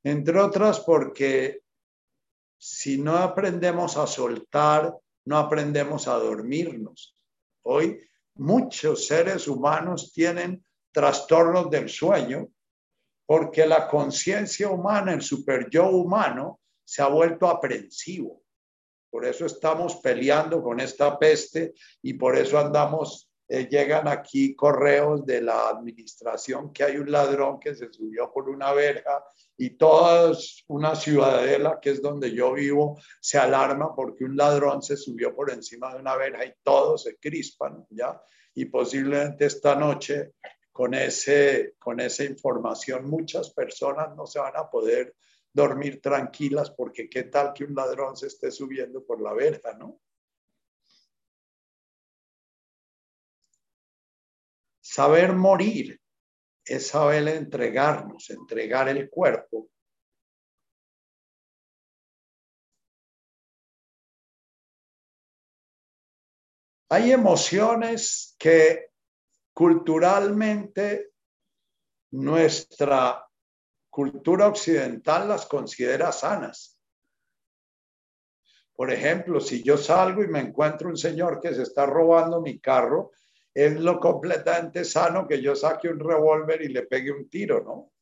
Entre 0.02 0.38
otras 0.38 0.80
porque 0.80 1.62
si 2.58 2.98
no 2.98 3.16
aprendemos 3.16 3.96
a 3.96 4.06
soltar, 4.06 4.94
no 5.24 5.38
aprendemos 5.38 6.08
a 6.08 6.14
dormirnos. 6.14 7.16
Hoy 7.62 8.00
muchos 8.34 9.06
seres 9.06 9.48
humanos 9.48 10.12
tienen 10.12 10.64
trastornos 10.92 11.70
del 11.70 11.88
sueño 11.88 12.48
porque 13.26 13.64
la 13.64 13.86
conciencia 13.86 14.68
humana, 14.68 15.12
el 15.12 15.22
super 15.22 15.68
yo 15.70 15.88
humano, 15.90 16.60
se 16.84 17.00
ha 17.00 17.06
vuelto 17.06 17.46
aprensivo. 17.46 18.42
Por 19.10 19.24
eso 19.24 19.46
estamos 19.46 19.96
peleando 19.96 20.62
con 20.62 20.80
esta 20.80 21.18
peste 21.18 21.74
y 22.02 22.14
por 22.14 22.36
eso 22.36 22.58
andamos, 22.58 23.29
eh, 23.52 23.66
llegan 23.68 24.06
aquí 24.06 24.54
correos 24.54 25.26
de 25.26 25.40
la 25.42 25.70
administración 25.70 26.72
que 26.72 26.84
hay 26.84 26.98
un 26.98 27.10
ladrón 27.10 27.58
que 27.58 27.74
se 27.74 27.92
subió 27.92 28.30
por 28.32 28.48
una 28.48 28.72
verja 28.72 29.24
y 29.56 29.70
toda 29.70 30.32
una 30.68 30.94
ciudadela, 30.94 31.80
que 31.82 31.90
es 31.90 32.00
donde 32.00 32.30
yo 32.32 32.52
vivo, 32.52 33.00
se 33.20 33.38
alarma 33.38 33.92
porque 33.92 34.22
un 34.22 34.36
ladrón 34.36 34.84
se 34.84 34.96
subió 34.96 35.34
por 35.34 35.50
encima 35.50 35.92
de 35.92 35.98
una 35.98 36.14
verja 36.14 36.44
y 36.44 36.54
todos 36.62 37.02
se 37.02 37.16
crispan, 37.16 37.84
¿ya? 37.90 38.22
Y 38.54 38.66
posiblemente 38.66 39.46
esta 39.46 39.74
noche 39.74 40.34
con, 40.70 40.94
ese, 40.94 41.74
con 41.80 41.98
esa 41.98 42.22
información 42.22 43.10
muchas 43.10 43.50
personas 43.50 44.14
no 44.14 44.28
se 44.28 44.38
van 44.38 44.56
a 44.56 44.70
poder 44.70 45.16
dormir 45.52 46.00
tranquilas 46.00 46.70
porque 46.70 47.10
qué 47.10 47.24
tal 47.24 47.52
que 47.52 47.64
un 47.64 47.74
ladrón 47.74 48.16
se 48.16 48.28
esté 48.28 48.52
subiendo 48.52 49.04
por 49.04 49.20
la 49.20 49.32
verja, 49.32 49.72
¿no? 49.72 49.98
Saber 54.92 55.36
morir 55.36 56.00
es 56.64 56.88
saber 56.88 57.28
entregarnos, 57.28 58.28
entregar 58.30 58.88
el 58.88 59.08
cuerpo. 59.08 59.68
Hay 66.88 67.12
emociones 67.12 68.34
que 68.36 68.88
culturalmente 69.54 71.12
nuestra 72.10 73.24
cultura 73.88 74.48
occidental 74.48 75.28
las 75.28 75.46
considera 75.46 76.10
sanas. 76.10 76.80
Por 78.72 78.90
ejemplo, 78.90 79.38
si 79.38 79.62
yo 79.62 79.76
salgo 79.76 80.24
y 80.24 80.26
me 80.26 80.40
encuentro 80.40 80.88
un 80.88 80.96
señor 80.96 81.40
que 81.40 81.54
se 81.54 81.62
está 81.62 81.86
robando 81.86 82.40
mi 82.40 82.58
carro, 82.58 83.12
es 83.54 83.80
lo 83.80 83.98
completamente 83.98 84.84
sano 84.84 85.26
que 85.26 85.42
yo 85.42 85.54
saque 85.56 85.88
un 85.88 85.98
revólver 85.98 86.62
y 86.62 86.68
le 86.68 86.82
pegue 86.82 87.10
un 87.10 87.28
tiro, 87.28 87.62
¿no? 87.62 87.92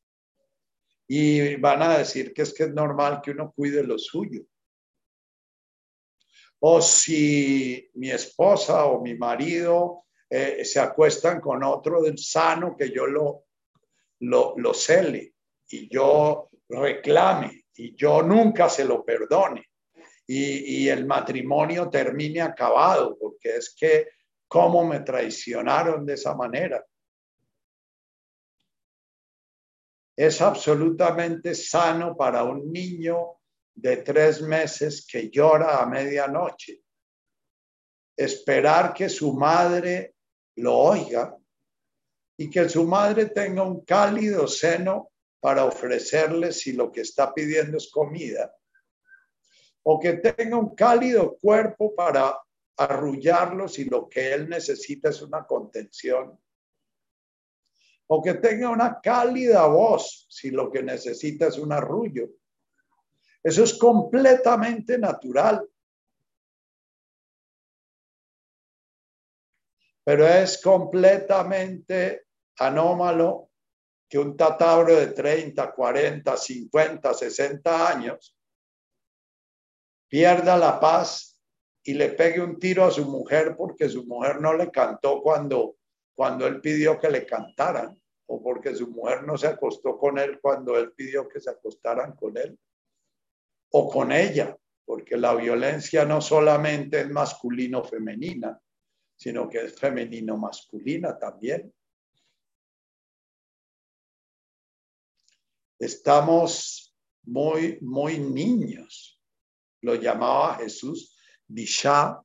Y 1.07 1.57
van 1.57 1.83
a 1.83 1.99
decir 1.99 2.35
que 2.35 2.43
es 2.43 2.53
que 2.53 2.65
es 2.65 2.75
normal 2.75 3.21
que 3.23 3.31
uno 3.31 3.53
cuide 3.53 3.83
lo 3.83 3.99
suyo. 3.99 4.43
O 6.61 6.83
si 6.83 7.91
mi 7.95 8.11
esposa 8.11 8.85
o 8.87 9.01
mi 9.01 9.15
marido 9.15 10.05
eh, 10.29 10.65
se 10.65 10.81
acuestan 10.81 11.41
con 11.41 11.63
otro 11.63 12.03
del 12.03 12.19
sano 12.19 12.77
que 12.77 12.91
yo 12.91 13.07
lo, 13.07 13.47
lo, 14.21 14.55
lo 14.59 14.75
cele 14.75 15.35
y 15.71 15.89
yo 15.89 16.51
reclame 16.69 17.65
y 17.75 17.95
yo 17.95 18.23
nunca 18.23 18.69
se 18.69 18.85
lo 18.85 19.05
perdone 19.05 19.65
y, 20.27 20.83
y 20.83 20.89
el 20.91 21.07
matrimonio 21.07 21.89
termine 21.89 22.43
acabado 22.43 23.17
porque 23.19 23.57
es 23.57 23.75
que 23.75 24.09
cómo 24.49 24.85
me 24.85 25.01
traicionaron 25.01 26.05
de 26.07 26.15
esa 26.15 26.35
manera. 26.35 26.85
Es 30.17 30.41
absolutamente 30.41 31.55
sano 31.55 32.17
para 32.17 32.43
un 32.43 32.73
niño 32.73 33.39
de 33.75 33.99
tres 33.99 34.43
meses 34.43 35.07
que 35.07 35.31
llora 35.31 35.81
a 35.81 35.87
medianoche. 35.87 36.83
Esperar 38.17 38.93
que 38.93 39.09
su 39.09 39.33
madre 39.35 40.17
lo 40.57 40.77
oiga 40.77 41.37
y 42.37 42.51
que 42.51 42.69
su 42.69 42.85
madre 42.85 43.27
tenga 43.27 43.63
un 43.63 43.85
cálido 43.85 44.49
seno 44.49 45.13
para 45.41 45.65
ofrecerle 45.65 46.53
si 46.53 46.73
lo 46.73 46.91
que 46.91 47.03
está 47.03 47.33
pidiendo 47.33 47.77
es 47.77 47.91
comida, 47.93 48.53
o 49.85 50.01
que 50.01 50.15
tenga 50.15 50.57
un 50.57 50.75
cálido 50.75 51.37
cuerpo 51.39 51.95
para 51.95 52.37
arrullarlo 52.79 53.69
si 53.69 53.85
lo 53.85 54.09
que 54.09 54.33
él 54.33 54.49
necesita 54.49 55.11
es 55.11 55.23
una 55.23 55.47
contención, 55.47 56.39
o 58.07 58.23
que 58.23 58.35
tenga 58.35 58.71
una 58.71 59.01
cálida 59.01 59.67
voz 59.67 60.27
si 60.31 60.51
lo 60.51 60.71
que 60.71 60.83
necesita 60.83 61.49
es 61.49 61.59
un 61.59 61.73
arrullo. 61.73 62.31
Eso 63.43 63.65
es 63.65 63.75
completamente 63.75 64.99
natural. 64.99 65.69
pero 70.09 70.27
es 70.27 70.63
completamente 70.63 72.29
anómalo 72.61 73.51
que 74.09 74.19
un 74.19 74.39
tatabro 74.39 74.97
de 74.97 75.09
30, 75.09 75.71
40, 75.71 76.35
50, 76.35 77.13
60 77.13 77.89
años 77.91 78.35
pierda 80.09 80.57
la 80.57 80.81
paz 80.81 81.38
y 81.83 81.95
le 81.95 82.11
pegue 82.11 82.41
un 82.41 82.59
tiro 82.59 82.85
a 82.85 82.91
su 82.91 83.05
mujer 83.05 83.55
porque 83.57 83.89
su 83.89 84.05
mujer 84.05 84.41
no 84.41 84.55
le 84.55 84.71
cantó 84.71 85.23
cuando, 85.23 85.77
cuando 86.15 86.47
él 86.47 86.61
pidió 86.61 86.99
que 86.99 87.11
le 87.11 87.25
cantaran 87.25 87.99
o 88.27 88.43
porque 88.43 88.75
su 88.75 88.89
mujer 88.89 89.25
no 89.25 89.39
se 89.39 89.47
acostó 89.47 89.97
con 89.99 90.19
él 90.19 90.39
cuando 90.41 90.77
él 90.79 90.93
pidió 90.93 91.29
que 91.29 91.41
se 91.41 91.51
acostaran 91.51 92.15
con 92.15 92.37
él 92.37 92.59
o 93.71 93.89
con 93.89 94.13
ella, 94.13 94.57
porque 94.85 95.17
la 95.17 95.35
violencia 95.35 96.05
no 96.05 96.21
solamente 96.21 97.01
es 97.01 97.11
masculino-femenina, 97.11 98.61
sino 99.17 99.49
que 99.49 99.65
es 99.65 99.79
femenino 99.79 100.37
masculina 100.37 101.19
también. 101.19 101.73
Estamos 105.79 106.95
muy, 107.25 107.79
muy 107.81 108.19
niños. 108.19 109.21
Lo 109.81 109.95
llamaba 109.95 110.57
Jesús 110.57 111.18
Bishá 111.49 112.23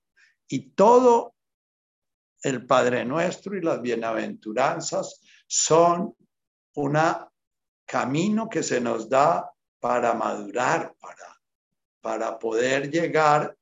y 0.48 0.72
todo 0.72 1.36
el 2.42 2.66
Padre 2.66 3.06
Nuestro 3.06 3.58
y 3.58 3.62
las 3.62 3.82
bienaventuranzas 3.82 5.22
son 5.48 6.16
un 6.76 6.98
camino 7.86 8.50
que 8.50 8.64
se 8.64 8.82
nos 8.82 9.10
da 9.10 9.52
para 9.80 10.14
madurar, 10.14 10.94
para, 11.00 11.42
para 12.02 12.40
poder 12.40 12.90
llegar 12.90 13.56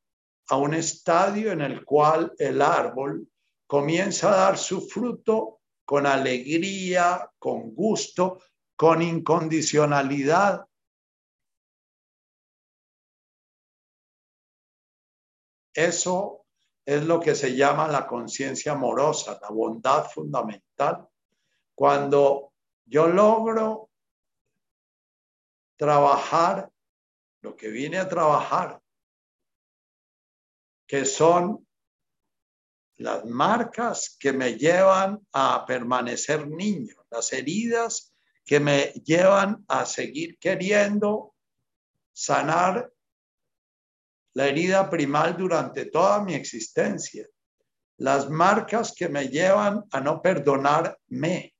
a 0.49 0.57
un 0.57 0.73
estadio 0.73 1.51
en 1.51 1.61
el 1.61 1.85
cual 1.85 2.33
el 2.37 2.61
árbol 2.61 3.27
comienza 3.67 4.33
a 4.33 4.37
dar 4.37 4.57
su 4.57 4.81
fruto 4.81 5.61
con 5.85 6.05
alegría, 6.05 7.29
con 7.39 7.73
gusto, 7.73 8.41
con 8.75 9.01
incondicionalidad. 9.01 10.65
Eso 15.73 16.45
es 16.85 17.03
lo 17.03 17.19
que 17.19 17.35
se 17.35 17.55
llama 17.55 17.87
la 17.87 18.07
conciencia 18.07 18.73
amorosa, 18.73 19.39
la 19.41 19.49
bondad 19.49 20.09
fundamental. 20.09 21.07
Cuando 21.75 22.53
yo 22.85 23.07
logro 23.07 23.89
trabajar 25.77 26.69
lo 27.41 27.55
que 27.55 27.69
vine 27.69 27.97
a 27.97 28.07
trabajar, 28.07 28.81
que 30.85 31.05
son 31.05 31.65
las 32.97 33.25
marcas 33.25 34.15
que 34.19 34.31
me 34.33 34.55
llevan 34.57 35.25
a 35.31 35.65
permanecer 35.65 36.47
niño, 36.47 36.95
las 37.09 37.33
heridas 37.33 38.13
que 38.45 38.59
me 38.59 38.91
llevan 39.05 39.63
a 39.67 39.85
seguir 39.85 40.37
queriendo 40.37 41.33
sanar 42.13 42.91
la 44.33 44.47
herida 44.47 44.89
primal 44.89 45.35
durante 45.37 45.85
toda 45.85 46.23
mi 46.23 46.33
existencia, 46.33 47.27
las 47.97 48.29
marcas 48.29 48.93
que 48.95 49.09
me 49.09 49.27
llevan 49.27 49.83
a 49.91 49.99
no 49.99 50.21
perdonarme. 50.21 51.53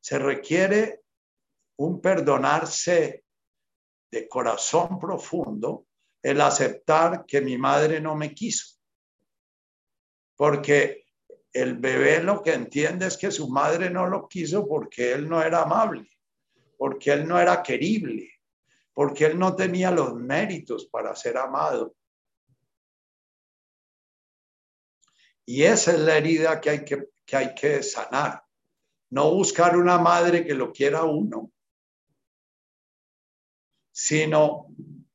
Se 0.00 0.18
requiere 0.18 1.02
un 1.78 2.00
perdonarse 2.00 3.24
de 4.10 4.28
corazón 4.28 4.98
profundo, 4.98 5.86
el 6.22 6.40
aceptar 6.40 7.26
que 7.26 7.40
mi 7.40 7.58
madre 7.58 8.00
no 8.00 8.14
me 8.14 8.32
quiso. 8.32 8.78
Porque 10.36 11.06
el 11.52 11.76
bebé 11.76 12.22
lo 12.22 12.42
que 12.42 12.52
entiende 12.52 13.06
es 13.06 13.16
que 13.16 13.30
su 13.30 13.48
madre 13.48 13.90
no 13.90 14.06
lo 14.06 14.28
quiso 14.28 14.66
porque 14.66 15.12
él 15.12 15.28
no 15.28 15.42
era 15.42 15.62
amable, 15.62 16.08
porque 16.76 17.12
él 17.12 17.26
no 17.26 17.40
era 17.40 17.62
querible, 17.62 18.35
porque 18.96 19.26
él 19.26 19.38
no 19.38 19.54
tenía 19.54 19.90
los 19.90 20.14
méritos 20.14 20.86
para 20.86 21.14
ser 21.14 21.36
amado. 21.36 21.94
Y 25.44 25.64
esa 25.64 25.92
es 25.92 26.00
la 26.00 26.16
herida 26.16 26.58
que 26.62 26.70
hay 26.70 26.82
que, 26.82 27.10
que, 27.26 27.36
hay 27.36 27.54
que 27.54 27.82
sanar. 27.82 28.42
No 29.10 29.30
buscar 29.34 29.76
una 29.76 29.98
madre 29.98 30.46
que 30.46 30.54
lo 30.54 30.72
quiera 30.72 31.04
uno, 31.04 31.52
sino 33.92 34.68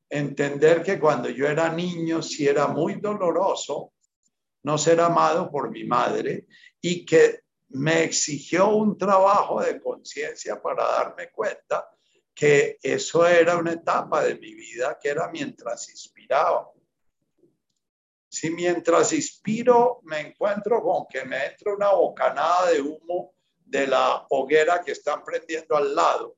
entender 0.08 0.84
que 0.84 1.00
cuando 1.00 1.28
yo 1.28 1.48
era 1.48 1.68
niño 1.72 2.22
sí 2.22 2.46
era 2.46 2.68
muy 2.68 3.00
doloroso 3.00 3.94
no 4.62 4.78
ser 4.78 5.00
amado 5.00 5.50
por 5.50 5.72
mi 5.72 5.82
madre 5.82 6.46
y 6.80 7.04
que 7.04 7.40
me 7.70 8.04
exigió 8.04 8.68
un 8.76 8.96
trabajo 8.96 9.60
de 9.60 9.80
conciencia 9.80 10.62
para 10.62 10.84
darme 10.84 11.32
cuenta 11.32 11.88
que 12.42 12.80
eso 12.82 13.24
era 13.24 13.56
una 13.56 13.74
etapa 13.74 14.24
de 14.24 14.34
mi 14.34 14.52
vida 14.52 14.98
que 15.00 15.10
era 15.10 15.28
mientras 15.28 15.88
inspiraba. 15.90 16.72
Si 18.28 18.50
mientras 18.50 19.12
inspiro 19.12 20.00
me 20.02 20.18
encuentro 20.18 20.82
con 20.82 21.06
que 21.08 21.24
me 21.24 21.46
entra 21.46 21.72
una 21.72 21.90
bocanada 21.90 22.72
de 22.72 22.80
humo 22.80 23.36
de 23.58 23.86
la 23.86 24.26
hoguera 24.28 24.82
que 24.82 24.90
están 24.90 25.22
prendiendo 25.22 25.76
al 25.76 25.94
lado 25.94 26.36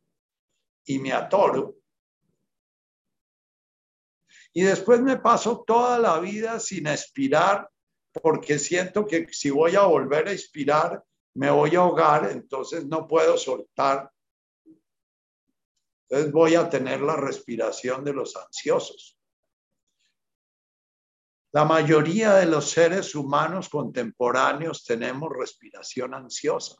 y 0.84 0.98
me 0.98 1.14
atoro, 1.14 1.74
y 4.52 4.60
después 4.60 5.00
me 5.00 5.16
paso 5.16 5.64
toda 5.66 5.98
la 5.98 6.18
vida 6.18 6.60
sin 6.60 6.86
expirar 6.86 7.66
porque 8.12 8.58
siento 8.58 9.06
que 9.06 9.26
si 9.32 9.48
voy 9.48 9.74
a 9.74 9.84
volver 9.84 10.28
a 10.28 10.32
inspirar, 10.32 11.02
me 11.32 11.50
voy 11.50 11.74
a 11.76 11.78
ahogar, 11.78 12.30
entonces 12.30 12.84
no 12.84 13.08
puedo 13.08 13.38
soltar 13.38 14.12
entonces 16.14 16.32
voy 16.32 16.54
a 16.54 16.70
tener 16.70 17.00
la 17.00 17.16
respiración 17.16 18.04
de 18.04 18.12
los 18.12 18.36
ansiosos. 18.36 19.18
La 21.50 21.64
mayoría 21.64 22.34
de 22.34 22.46
los 22.46 22.70
seres 22.70 23.16
humanos 23.16 23.68
contemporáneos 23.68 24.84
tenemos 24.84 25.28
respiración 25.36 26.14
ansiosa. 26.14 26.76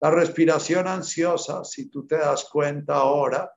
La 0.00 0.12
respiración 0.12 0.86
ansiosa, 0.86 1.64
si 1.64 1.90
tú 1.90 2.06
te 2.06 2.16
das 2.16 2.44
cuenta 2.44 2.94
ahora, 2.94 3.52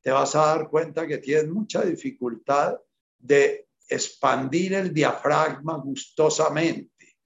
te 0.00 0.12
vas 0.12 0.36
a 0.36 0.46
dar 0.46 0.68
cuenta 0.68 1.08
que 1.08 1.18
tienes 1.18 1.48
mucha 1.48 1.82
dificultad 1.82 2.78
de 3.18 3.68
expandir 3.88 4.74
el 4.74 4.94
diafragma 4.94 5.76
gustosamente. 5.78 7.16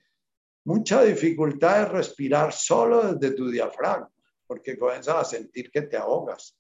Mucha 0.65 1.03
dificultad 1.03 1.81
de 1.81 1.85
respirar 1.85 2.55
solo 2.55 3.13
desde 3.13 3.37
tu 3.37 3.51
diafragma, 3.51 4.11
porque 4.47 4.79
comienzas 4.79 5.17
a 5.17 5.25
sentir 5.25 5.71
que 5.71 5.83
te 5.83 5.99
ahogas. 5.99 6.57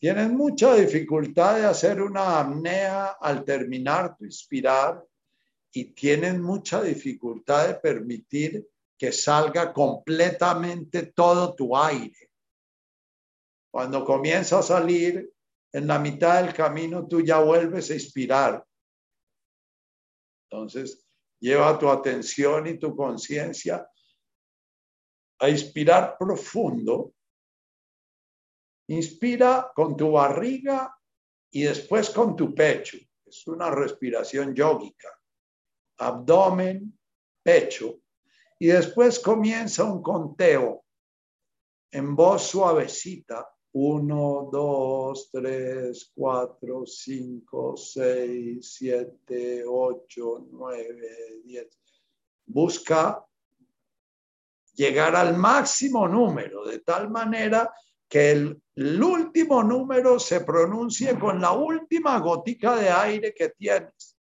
Tienes 0.00 0.30
mucha 0.30 0.74
dificultad 0.76 1.58
de 1.58 1.66
hacer 1.66 2.00
una 2.00 2.40
apnea 2.40 3.18
al 3.20 3.44
terminar 3.44 4.16
tu 4.16 4.24
inspirar 4.24 5.06
y 5.72 5.92
tienes 5.92 6.38
mucha 6.38 6.82
dificultad 6.82 7.68
de 7.68 7.74
permitir 7.74 8.66
que 8.96 9.12
salga 9.12 9.74
completamente 9.74 11.12
todo 11.12 11.54
tu 11.54 11.76
aire. 11.76 12.30
Cuando 13.70 14.02
comienza 14.02 14.60
a 14.60 14.62
salir, 14.62 15.30
en 15.70 15.86
la 15.86 15.98
mitad 15.98 16.42
del 16.42 16.54
camino 16.54 17.06
tú 17.06 17.20
ya 17.20 17.38
vuelves 17.38 17.90
a 17.90 17.94
inspirar. 17.94 18.66
Entonces, 20.50 21.06
lleva 21.38 21.78
tu 21.78 21.90
atención 21.90 22.66
y 22.66 22.78
tu 22.78 22.96
conciencia 22.96 23.86
a 25.38 25.48
inspirar 25.50 26.16
profundo 26.18 27.12
Inspira 28.90 29.70
con 29.72 29.96
tu 29.96 30.10
barriga 30.10 30.92
y 31.52 31.62
después 31.62 32.10
con 32.10 32.34
tu 32.34 32.52
pecho. 32.52 32.98
Es 33.24 33.46
una 33.46 33.70
respiración 33.70 34.52
yógica. 34.52 35.08
Abdomen, 35.98 36.98
pecho. 37.40 38.00
Y 38.58 38.66
después 38.66 39.20
comienza 39.20 39.84
un 39.84 40.02
conteo 40.02 40.84
en 41.92 42.16
voz 42.16 42.48
suavecita. 42.48 43.48
Uno, 43.72 44.48
dos, 44.50 45.30
tres, 45.30 46.10
cuatro, 46.12 46.84
cinco, 46.84 47.76
seis, 47.76 48.74
siete, 48.76 49.62
ocho, 49.64 50.48
nueve, 50.50 51.40
diez. 51.44 51.78
Busca 52.44 53.24
llegar 54.74 55.14
al 55.14 55.36
máximo 55.36 56.08
número 56.08 56.64
de 56.64 56.80
tal 56.80 57.08
manera 57.08 57.72
que 58.10 58.32
el, 58.32 58.62
último 59.02 59.62
número 59.62 60.18
se 60.18 60.40
pronuncie 60.40 61.16
con 61.18 61.40
la 61.40 61.52
última 61.52 62.18
gotica 62.18 62.74
de 62.76 62.88
aire 62.90 63.32
que 63.32 63.50
tienes. 63.50 64.18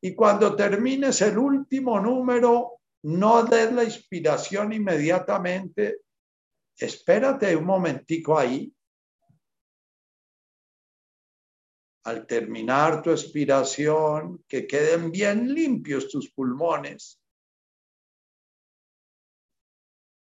Y 0.00 0.14
cuando 0.14 0.56
termines 0.56 1.22
el 1.22 1.38
último 1.38 2.00
número, 2.00 2.80
no 3.02 3.44
des 3.44 3.70
la 3.72 3.84
inspiración 3.84 4.72
inmediatamente. 4.72 6.00
Espérate 6.76 7.54
un 7.54 7.64
momentico 7.64 8.38
ahí. 8.38 8.74
Al 12.04 12.26
terminar 12.26 13.02
tu 13.02 13.10
expiración, 13.10 14.42
que 14.48 14.66
queden 14.66 15.12
bien 15.12 15.52
limpios 15.52 16.08
tus 16.08 16.30
pulmones. 16.30 17.20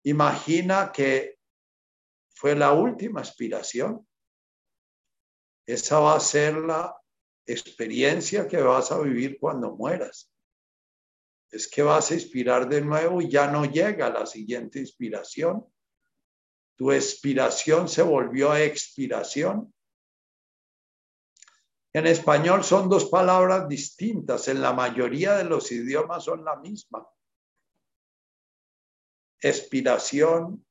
Imagina 0.03 0.91
que 0.91 1.38
fue 2.39 2.55
la 2.55 2.71
última 2.71 3.19
aspiración. 3.19 4.07
Esa 5.65 5.99
va 5.99 6.15
a 6.15 6.21
ser 6.21 6.55
la 6.55 6.95
experiencia 7.45 8.47
que 8.47 8.61
vas 8.61 8.93
a 8.93 8.99
vivir 9.01 9.37
cuando 9.37 9.75
mueras. 9.75 10.31
Es 11.51 11.67
que 11.67 11.81
vas 11.81 12.11
a 12.11 12.13
inspirar 12.13 12.69
de 12.69 12.79
nuevo 12.79 13.21
y 13.21 13.29
ya 13.29 13.51
no 13.51 13.65
llega 13.65 14.09
la 14.09 14.25
siguiente 14.25 14.79
inspiración. 14.79 15.65
Tu 16.77 16.93
expiración 16.93 17.89
se 17.89 18.03
volvió 18.03 18.55
expiración. 18.55 19.73
En 21.91 22.07
español 22.07 22.63
son 22.63 22.87
dos 22.87 23.09
palabras 23.09 23.67
distintas, 23.67 24.47
en 24.47 24.61
la 24.61 24.71
mayoría 24.71 25.35
de 25.35 25.43
los 25.43 25.69
idiomas 25.73 26.23
son 26.23 26.45
la 26.45 26.55
misma. 26.55 27.05
Expiración 29.41 30.65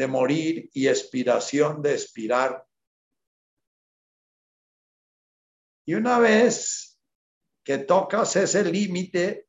de 0.00 0.06
morir 0.06 0.70
y 0.72 0.88
expiración 0.88 1.82
de 1.82 1.92
expirar. 1.92 2.66
Y 5.84 5.92
una 5.92 6.18
vez 6.18 6.98
que 7.62 7.76
tocas 7.76 8.34
ese 8.36 8.64
límite 8.64 9.46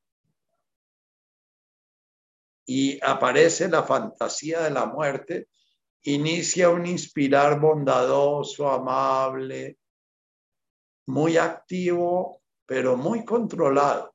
y 2.66 3.00
aparece 3.02 3.70
la 3.70 3.84
fantasía 3.84 4.60
de 4.60 4.72
la 4.72 4.88
muerte, 4.88 5.48
inicia 6.02 6.70
un 6.70 6.86
inspirar 6.86 7.58
bondadoso, 7.58 8.70
amable, 8.70 9.78
muy 11.08 11.38
activo, 11.38 12.42
pero 12.66 12.98
muy 12.98 13.24
controlado. 13.24 14.11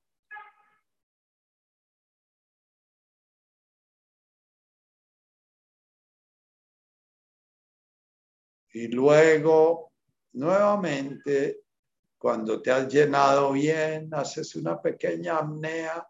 Y 8.76 8.88
luego, 8.88 9.94
nuevamente, 10.34 11.62
cuando 12.18 12.60
te 12.60 12.70
has 12.70 12.86
llenado 12.92 13.52
bien, 13.52 14.12
haces 14.12 14.54
una 14.54 14.82
pequeña 14.82 15.38
apnea 15.38 16.06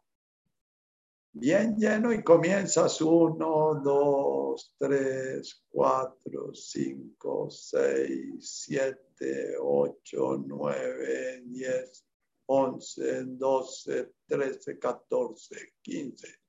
bien 1.30 1.76
lleno 1.76 2.12
y 2.12 2.24
comienzas 2.24 3.00
uno, 3.00 3.80
dos, 3.84 4.74
tres, 4.76 5.64
cuatro, 5.68 6.52
cinco, 6.54 7.48
seis, 7.48 8.66
siete, 8.66 9.54
ocho, 9.62 10.42
nueve, 10.44 11.44
diez, 11.44 12.04
once, 12.46 13.26
doce, 13.26 14.14
trece, 14.26 14.76
catorce, 14.76 15.74
quince. 15.80 16.40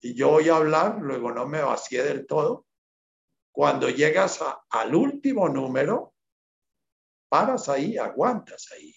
Y 0.00 0.14
yo 0.14 0.30
voy 0.30 0.48
a 0.48 0.56
hablar, 0.56 1.00
luego 1.00 1.30
no 1.30 1.46
me 1.46 1.62
vacié 1.62 2.02
del 2.02 2.26
todo. 2.26 2.66
Cuando 3.52 3.90
llegas 3.90 4.40
al 4.70 4.94
último 4.94 5.48
número, 5.48 6.14
paras 7.28 7.68
ahí, 7.68 7.98
aguantas 7.98 8.72
ahí. 8.72 8.94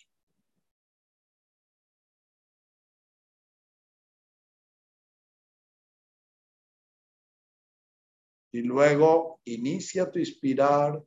Y 8.53 8.61
luego 8.61 9.41
inicia 9.43 10.09
tu 10.09 10.19
inspirar 10.19 11.03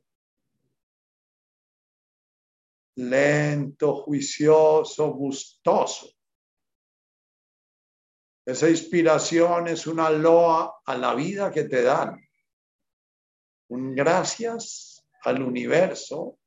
lento, 2.97 3.95
juicioso, 3.95 5.11
gustoso. 5.13 6.11
Esa 8.45 8.69
inspiración 8.69 9.67
es 9.67 9.87
una 9.87 10.11
loa 10.11 10.81
a 10.85 10.95
la 10.95 11.15
vida 11.15 11.51
que 11.51 11.63
te 11.63 11.81
dan 11.81 12.28
un 13.69 13.95
gracias 13.95 15.05
al 15.23 15.41
universo 15.41 16.39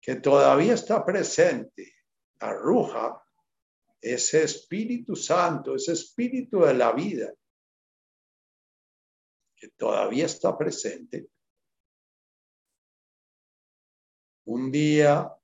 que 0.00 0.16
todavía 0.16 0.74
está 0.74 1.04
presente, 1.04 1.94
arruja 2.40 3.22
ese 4.00 4.42
Espíritu 4.42 5.16
Santo, 5.16 5.76
ese 5.76 5.92
Espíritu 5.92 6.60
de 6.60 6.74
la 6.74 6.92
vida, 6.92 7.32
que 9.56 9.68
todavía 9.70 10.26
está 10.26 10.56
presente. 10.58 11.30
Un 14.46 14.70
día 14.70 15.34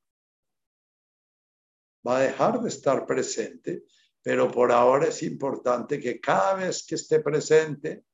va 2.07 2.19
a 2.19 2.21
dejar 2.21 2.61
de 2.61 2.69
estar 2.69 3.07
presente, 3.07 3.85
pero 4.21 4.51
por 4.51 4.73
ahora 4.73 5.07
es 5.07 5.23
importante 5.23 5.99
que 5.99 6.21
cada 6.21 6.55
vez 6.55 6.85
que 6.87 6.97
esté 6.97 7.21
presente, 7.21 8.05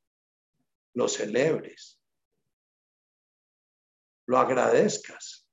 lo 0.96 1.08
celebres, 1.08 2.00
lo 4.26 4.38
agradezcas. 4.38 5.46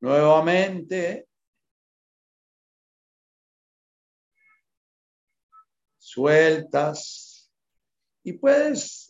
Nuevamente, 0.00 1.28
sueltas 5.98 7.52
y 8.22 8.32
puedes, 8.34 9.09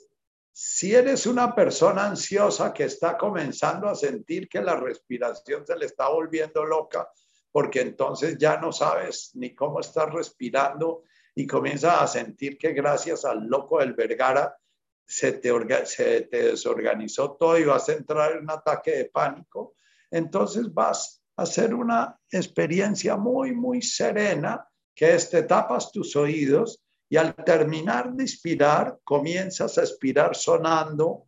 si 0.72 0.94
eres 0.94 1.26
una 1.26 1.52
persona 1.52 2.06
ansiosa 2.06 2.72
que 2.72 2.84
está 2.84 3.18
comenzando 3.18 3.88
a 3.88 3.94
sentir 3.96 4.48
que 4.48 4.62
la 4.62 4.76
respiración 4.76 5.66
se 5.66 5.74
le 5.76 5.86
está 5.86 6.08
volviendo 6.08 6.64
loca, 6.64 7.10
porque 7.50 7.80
entonces 7.80 8.38
ya 8.38 8.56
no 8.56 8.70
sabes 8.70 9.32
ni 9.34 9.52
cómo 9.52 9.80
estás 9.80 10.14
respirando 10.14 11.02
y 11.34 11.44
comienzas 11.44 12.00
a 12.00 12.06
sentir 12.06 12.56
que 12.56 12.72
gracias 12.72 13.24
al 13.24 13.48
loco 13.48 13.80
del 13.80 13.94
Vergara 13.94 14.56
se 15.04 15.32
te, 15.32 15.52
se 15.86 16.20
te 16.20 16.42
desorganizó 16.44 17.32
todo 17.32 17.58
y 17.58 17.64
vas 17.64 17.88
a 17.88 17.94
entrar 17.94 18.36
en 18.36 18.44
un 18.44 18.50
ataque 18.52 18.92
de 18.92 19.04
pánico, 19.06 19.74
entonces 20.08 20.72
vas 20.72 21.20
a 21.34 21.42
hacer 21.42 21.74
una 21.74 22.16
experiencia 22.30 23.16
muy, 23.16 23.52
muy 23.52 23.82
serena, 23.82 24.64
que 24.94 25.16
es 25.16 25.30
te 25.30 25.42
tapas 25.42 25.90
tus 25.90 26.14
oídos 26.14 26.80
y 27.12 27.16
al 27.16 27.34
terminar 27.34 28.12
de 28.12 28.22
inspirar, 28.22 29.00
comienzas 29.02 29.76
a 29.78 29.80
expirar 29.80 30.36
sonando, 30.36 31.26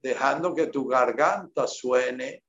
dejando 0.00 0.54
que 0.54 0.68
tu 0.68 0.86
garganta 0.86 1.66
suene 1.66 2.44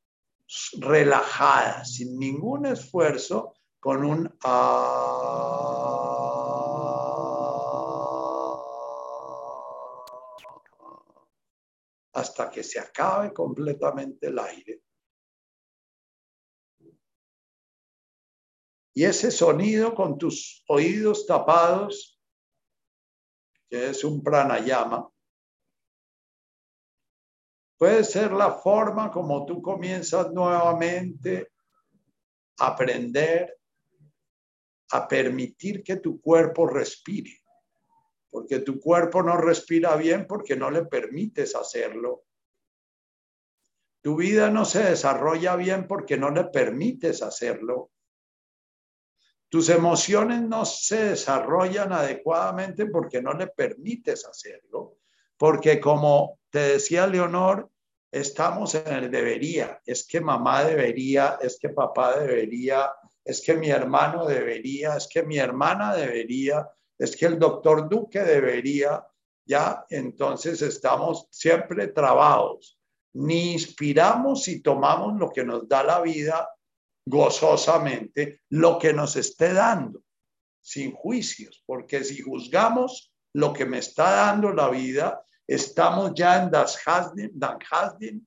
relajada, 0.74 1.84
sin 1.84 2.20
ningún 2.20 2.68
esfuerzo, 2.68 3.56
con 3.80 4.06
un 4.06 4.38
hasta 12.14 12.52
que 12.52 12.64
se 12.64 12.80
acabe 12.80 13.34
completamente 13.34 14.28
el 14.28 14.38
aire. 14.38 14.84
Y 18.94 19.04
ese 19.04 19.32
sonido 19.32 19.96
con 19.96 20.20
tus 20.20 20.64
oídos 20.68 21.26
tapados, 21.26 22.15
que 23.70 23.90
es 23.90 24.04
un 24.04 24.24
pranayama, 24.24 25.10
puede 27.78 28.04
ser 28.04 28.32
la 28.32 28.52
forma 28.52 29.12
como 29.12 29.46
tú 29.46 29.62
comienzas 29.62 30.32
nuevamente 30.32 31.52
a 32.60 32.68
aprender 32.68 33.56
a 34.92 35.08
permitir 35.08 35.84
que 35.84 35.98
tu 35.98 36.22
cuerpo 36.22 36.68
respire, 36.68 37.44
porque 38.30 38.60
tu 38.60 38.80
cuerpo 38.80 39.24
no 39.24 39.38
respira 39.38 39.96
bien 39.96 40.28
porque 40.28 40.56
no 40.56 40.70
le 40.70 40.86
permites 40.86 41.56
hacerlo. 41.56 42.24
Tu 44.02 44.16
vida 44.16 44.52
no 44.52 44.66
se 44.66 44.84
desarrolla 44.84 45.56
bien 45.56 45.88
porque 45.88 46.18
no 46.18 46.30
le 46.30 46.46
permites 46.46 47.24
hacerlo. 47.24 47.92
Tus 49.56 49.70
emociones 49.70 50.42
no 50.42 50.66
se 50.66 51.12
desarrollan 51.12 51.94
adecuadamente 51.94 52.88
porque 52.88 53.22
no 53.22 53.32
le 53.32 53.48
permites 53.48 54.26
hacerlo. 54.26 54.98
Porque 55.38 55.80
como 55.80 56.40
te 56.50 56.60
decía 56.60 57.08
Leonor, 57.08 57.72
estamos 58.12 58.76
en 58.76 58.92
el 58.92 59.10
debería. 59.10 59.80
Es 59.86 60.06
que 60.06 60.20
mamá 60.20 60.66
debería, 60.66 61.40
es 61.42 61.58
que 61.58 61.70
papá 61.70 62.20
debería, 62.20 62.92
es 63.24 63.42
que 63.42 63.54
mi 63.54 63.70
hermano 63.70 64.26
debería, 64.26 64.98
es 64.98 65.08
que 65.08 65.24
mi 65.24 65.38
hermana 65.38 65.96
debería, 65.96 66.70
es 67.00 67.16
que 67.16 67.26
el 67.26 67.40
doctor 67.40 67.88
Duque 67.88 68.24
debería. 68.24 69.08
Ya, 69.46 69.86
entonces 69.90 70.62
estamos 70.64 71.30
siempre 71.32 71.88
trabados. 71.88 72.78
Ni 73.14 73.54
inspiramos 73.54 74.50
y 74.50 74.62
tomamos 74.62 75.18
lo 75.18 75.30
que 75.30 75.46
nos 75.46 75.66
da 75.66 75.82
la 75.82 76.02
vida 76.02 76.46
gozosamente 77.06 78.42
lo 78.50 78.80
que 78.80 78.94
nos 78.94 79.16
esté 79.16 79.54
dando, 79.54 80.04
sin 80.62 80.92
juicios, 80.92 81.64
porque 81.66 82.04
si 82.04 82.22
juzgamos 82.22 83.14
lo 83.34 83.54
que 83.54 83.66
me 83.66 83.78
está 83.78 84.12
dando 84.12 84.52
la 84.52 84.70
vida, 84.70 85.24
estamos 85.46 86.14
ya 86.16 86.42
en 86.42 86.50
Das 86.50 86.80
Hasdim, 86.86 87.32
Dan 87.34 87.60
Hasdim, 87.70 88.26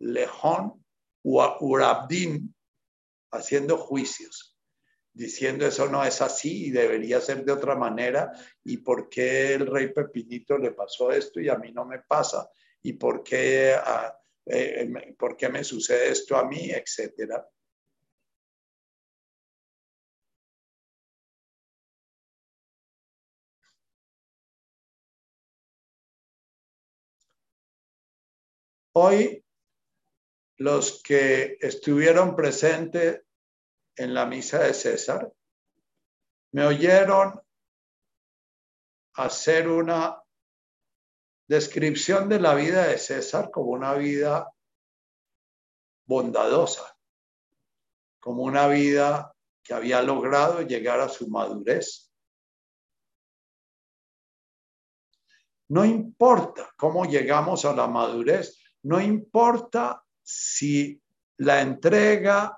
Lejón, 0.00 0.84
Urabdin, 1.22 2.54
haciendo 3.30 3.76
juicios, 3.78 4.56
diciendo 5.12 5.66
eso 5.66 5.88
no 5.88 6.04
es 6.04 6.20
así 6.20 6.66
y 6.66 6.70
debería 6.70 7.20
ser 7.20 7.44
de 7.44 7.52
otra 7.52 7.76
manera, 7.76 8.32
y 8.64 8.78
por 8.78 9.08
qué 9.08 9.54
el 9.54 9.66
rey 9.66 9.92
Pepinito 9.92 10.58
le 10.58 10.72
pasó 10.72 11.12
esto 11.12 11.40
y 11.40 11.48
a 11.48 11.56
mí 11.56 11.72
no 11.72 11.84
me 11.84 12.00
pasa, 12.00 12.48
y 12.82 12.94
por 12.94 13.22
qué, 13.22 13.74
ah, 13.76 14.16
eh, 14.46 15.14
por 15.18 15.36
qué 15.36 15.48
me 15.48 15.64
sucede 15.64 16.10
esto 16.10 16.36
a 16.36 16.44
mí, 16.44 16.70
etcétera. 16.70 17.46
Hoy 28.98 29.44
los 30.56 31.02
que 31.02 31.58
estuvieron 31.60 32.34
presentes 32.34 33.26
en 33.94 34.14
la 34.14 34.24
misa 34.24 34.60
de 34.60 34.72
César 34.72 35.30
me 36.52 36.64
oyeron 36.64 37.38
hacer 39.16 39.68
una 39.68 40.18
descripción 41.46 42.30
de 42.30 42.40
la 42.40 42.54
vida 42.54 42.86
de 42.86 42.96
César 42.96 43.50
como 43.50 43.72
una 43.72 43.92
vida 43.92 44.50
bondadosa, 46.06 46.98
como 48.18 48.44
una 48.44 48.66
vida 48.66 49.36
que 49.62 49.74
había 49.74 50.00
logrado 50.00 50.62
llegar 50.62 51.00
a 51.00 51.10
su 51.10 51.28
madurez. 51.28 52.10
No 55.68 55.84
importa 55.84 56.72
cómo 56.78 57.04
llegamos 57.04 57.66
a 57.66 57.74
la 57.74 57.88
madurez, 57.88 58.62
no 58.86 59.00
importa 59.00 60.00
si 60.22 61.02
la 61.38 61.60
entrega 61.60 62.56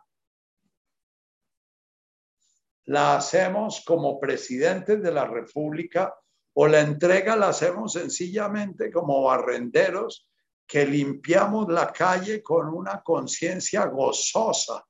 la 2.84 3.16
hacemos 3.16 3.82
como 3.82 4.20
presidentes 4.20 5.02
de 5.02 5.10
la 5.10 5.24
República 5.24 6.14
o 6.52 6.68
la 6.68 6.80
entrega 6.80 7.34
la 7.34 7.48
hacemos 7.48 7.94
sencillamente 7.94 8.92
como 8.92 9.22
barrenderos 9.22 10.28
que 10.66 10.84
limpiamos 10.84 11.66
la 11.70 11.90
calle 11.90 12.42
con 12.42 12.68
una 12.68 13.02
conciencia 13.02 13.86
gozosa 13.86 14.84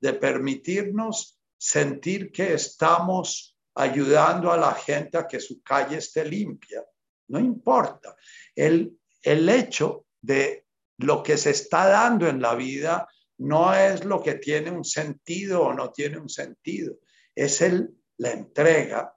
de 0.00 0.12
permitirnos 0.12 1.40
sentir 1.58 2.30
que 2.30 2.54
estamos 2.54 3.58
ayudando 3.74 4.52
a 4.52 4.56
la 4.56 4.74
gente 4.74 5.18
a 5.18 5.26
que 5.26 5.40
su 5.40 5.60
calle 5.60 5.96
esté 5.96 6.24
limpia. 6.24 6.84
No 7.28 7.40
importa. 7.40 8.14
El, 8.54 8.96
el 9.22 9.48
hecho 9.48 10.06
de 10.20 10.63
lo 10.98 11.22
que 11.22 11.36
se 11.36 11.50
está 11.50 11.86
dando 11.88 12.28
en 12.28 12.40
la 12.40 12.54
vida 12.54 13.08
no 13.38 13.74
es 13.74 14.04
lo 14.04 14.22
que 14.22 14.34
tiene 14.34 14.70
un 14.70 14.84
sentido 14.84 15.62
o 15.62 15.74
no 15.74 15.90
tiene 15.90 16.18
un 16.18 16.28
sentido, 16.28 16.96
es 17.34 17.60
el, 17.60 17.94
la 18.18 18.30
entrega. 18.30 19.16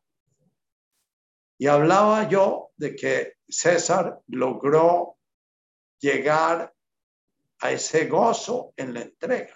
Y 1.60 1.68
hablaba 1.68 2.28
yo 2.28 2.72
de 2.76 2.96
que 2.96 3.34
César 3.48 4.20
logró 4.28 5.18
llegar 6.00 6.74
a 7.60 7.72
ese 7.72 8.08
gozo 8.08 8.74
en 8.76 8.94
la 8.94 9.02
entrega, 9.02 9.56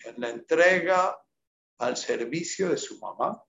en 0.00 0.20
la 0.20 0.30
entrega 0.30 1.16
al 1.78 1.96
servicio 1.96 2.70
de 2.70 2.76
su 2.76 2.98
mamá. 2.98 3.42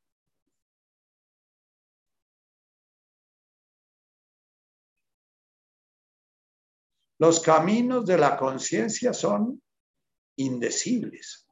Los 7.20 7.40
caminos 7.40 8.06
de 8.06 8.18
la 8.18 8.38
conciencia 8.38 9.14
son 9.14 9.62
indecibles. 10.38 11.48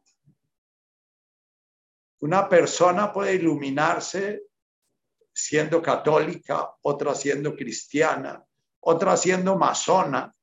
Una 2.21 2.47
persona 2.47 3.11
puede 3.11 3.35
iluminarse 3.35 4.43
siendo 5.33 5.81
católica, 5.81 6.75
otra 6.83 7.13
siendo 7.13 7.55
cristiana, 7.55 8.43
otra 8.81 9.17
siendo 9.17 9.57
masona, 9.57 10.33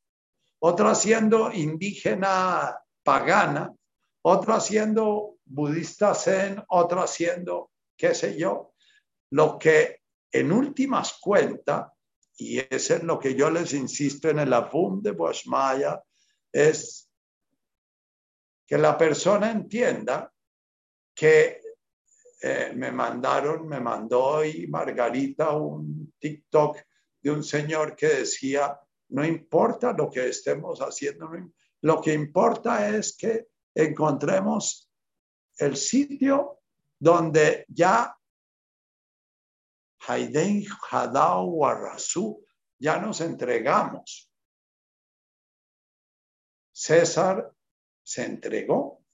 otra 0.59 0.95
siendo 0.95 1.53
indígena 1.53 2.77
pagana, 3.03 3.73
otra 4.23 4.61
siendo 4.61 5.37
budista 5.45 6.15
zen, 6.15 6.63
otra 6.69 7.07
siendo 7.07 7.71
qué 7.97 8.15
sé 8.15 8.37
yo. 8.37 8.75
Lo 9.31 9.59
que 9.59 10.03
en 10.31 10.53
últimas 10.53 11.19
cuentas 11.21 11.92
y 12.37 12.59
es 12.59 12.91
en 12.91 13.07
lo 13.07 13.19
que 13.19 13.35
yo 13.35 13.51
les 13.51 13.73
insisto 13.73 14.29
en 14.29 14.41
el 14.41 14.53
Avum 14.53 15.03
de 15.03 15.13
Boschmaya, 15.13 16.03
es 16.51 17.11
que 18.67 18.79
la 18.79 18.97
persona 18.97 19.51
entienda 19.51 20.33
que 21.15 21.61
eh, 22.41 22.73
me 22.75 22.91
mandaron, 22.91 23.69
me 23.69 23.81
mandó 23.81 24.25
hoy 24.25 24.67
Margarita 24.67 25.53
un 25.57 26.13
TikTok 26.19 26.79
de 27.21 27.31
un 27.31 27.45
señor 27.45 27.95
que 27.95 28.09
decía, 28.09 28.79
no 29.11 29.25
importa 29.25 29.93
lo 29.93 30.11
que 30.11 30.29
estemos 30.29 30.81
haciendo, 30.81 31.31
lo 31.83 32.01
que 32.01 32.13
importa 32.13 32.89
es 32.89 33.17
que 33.17 33.49
encontremos 33.75 34.91
el 35.59 35.77
sitio 35.77 36.61
donde 36.99 37.65
ya 37.69 38.17
Haiden 40.07 40.65
Hadao 40.91 41.45
Warrasu, 41.45 42.45
ya 42.79 42.99
nos 42.99 43.21
entregamos. 43.21 44.31
César 46.73 47.55
se 48.03 48.25
entregó. 48.25 49.05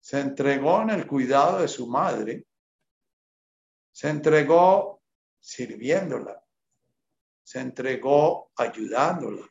Se 0.00 0.20
entregó 0.20 0.82
en 0.82 0.90
el 0.90 1.06
cuidado 1.06 1.60
de 1.60 1.68
su 1.68 1.86
madre. 1.86 2.46
Se 3.92 4.08
entregó 4.08 5.02
sirviéndola. 5.38 6.42
Se 7.44 7.60
entregó 7.60 8.50
ayudándola. 8.56 9.46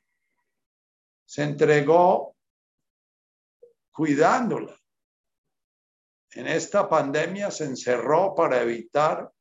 Se 1.26 1.43
entregó 1.43 2.36
cuidándola 3.91 4.78
en 6.34 6.47
esta 6.47 6.89
pandemia 6.89 7.51
se 7.51 7.65
encerró 7.65 8.36
para 8.36 8.61
evitar 8.61 9.32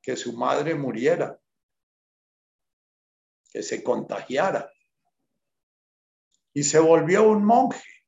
que 0.00 0.16
su 0.16 0.32
madre 0.34 0.74
muriera, 0.74 1.38
que 3.50 3.62
se 3.62 3.82
contagiara. 3.82 4.70
Y 6.54 6.62
se 6.62 6.78
volvió 6.78 7.28
un 7.28 7.44
monje, 7.44 8.04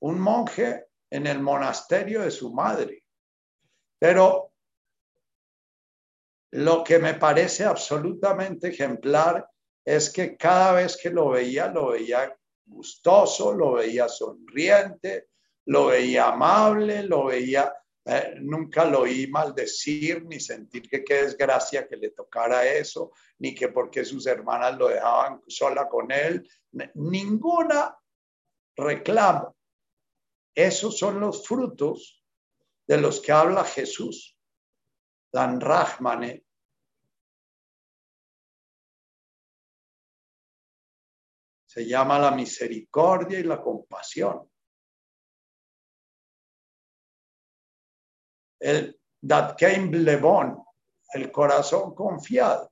un 0.00 0.18
monje 0.18 0.86
en 1.10 1.26
el 1.26 1.40
monasterio 1.40 2.22
de 2.22 2.30
su 2.30 2.52
madre. 2.52 3.04
Pero 3.98 4.52
lo 6.52 6.82
que 6.82 6.98
me 6.98 7.14
parece 7.14 7.64
absolutamente 7.64 8.68
ejemplar 8.68 9.48
es 9.84 10.10
que 10.10 10.36
cada 10.36 10.72
vez 10.72 10.96
que 10.96 11.10
lo 11.10 11.30
veía, 11.30 11.68
lo 11.68 11.90
veía 11.90 12.36
gustoso, 12.66 13.52
lo 13.52 13.74
veía 13.74 14.08
sonriente, 14.08 15.29
lo 15.70 15.86
veía 15.86 16.26
amable, 16.26 17.04
lo 17.04 17.26
veía, 17.26 17.72
eh, 18.04 18.34
nunca 18.40 18.84
lo 18.84 19.02
oí 19.02 19.28
maldecir 19.28 20.24
ni 20.24 20.40
sentir 20.40 20.88
que 20.88 21.04
qué 21.04 21.22
desgracia 21.22 21.86
que 21.86 21.96
le 21.96 22.10
tocara 22.10 22.66
eso, 22.66 23.12
ni 23.38 23.54
que 23.54 23.68
porque 23.68 24.04
sus 24.04 24.26
hermanas 24.26 24.76
lo 24.76 24.88
dejaban 24.88 25.40
sola 25.46 25.88
con 25.88 26.10
él, 26.10 26.44
ninguna 26.94 27.96
reclamo. 28.76 29.56
Esos 30.52 30.98
son 30.98 31.20
los 31.20 31.46
frutos 31.46 32.20
de 32.88 33.00
los 33.00 33.20
que 33.20 33.30
habla 33.30 33.62
Jesús. 33.62 34.36
Dan 35.32 35.60
Rahmane, 35.60 36.44
se 41.64 41.86
llama 41.86 42.18
la 42.18 42.32
misericordia 42.32 43.38
y 43.38 43.44
la 43.44 43.62
compasión. 43.62 44.50
El 48.60 48.98
Datkein 49.20 49.90
Blevon, 49.90 50.62
el 51.12 51.32
corazón 51.32 51.94
confiado 51.94 52.70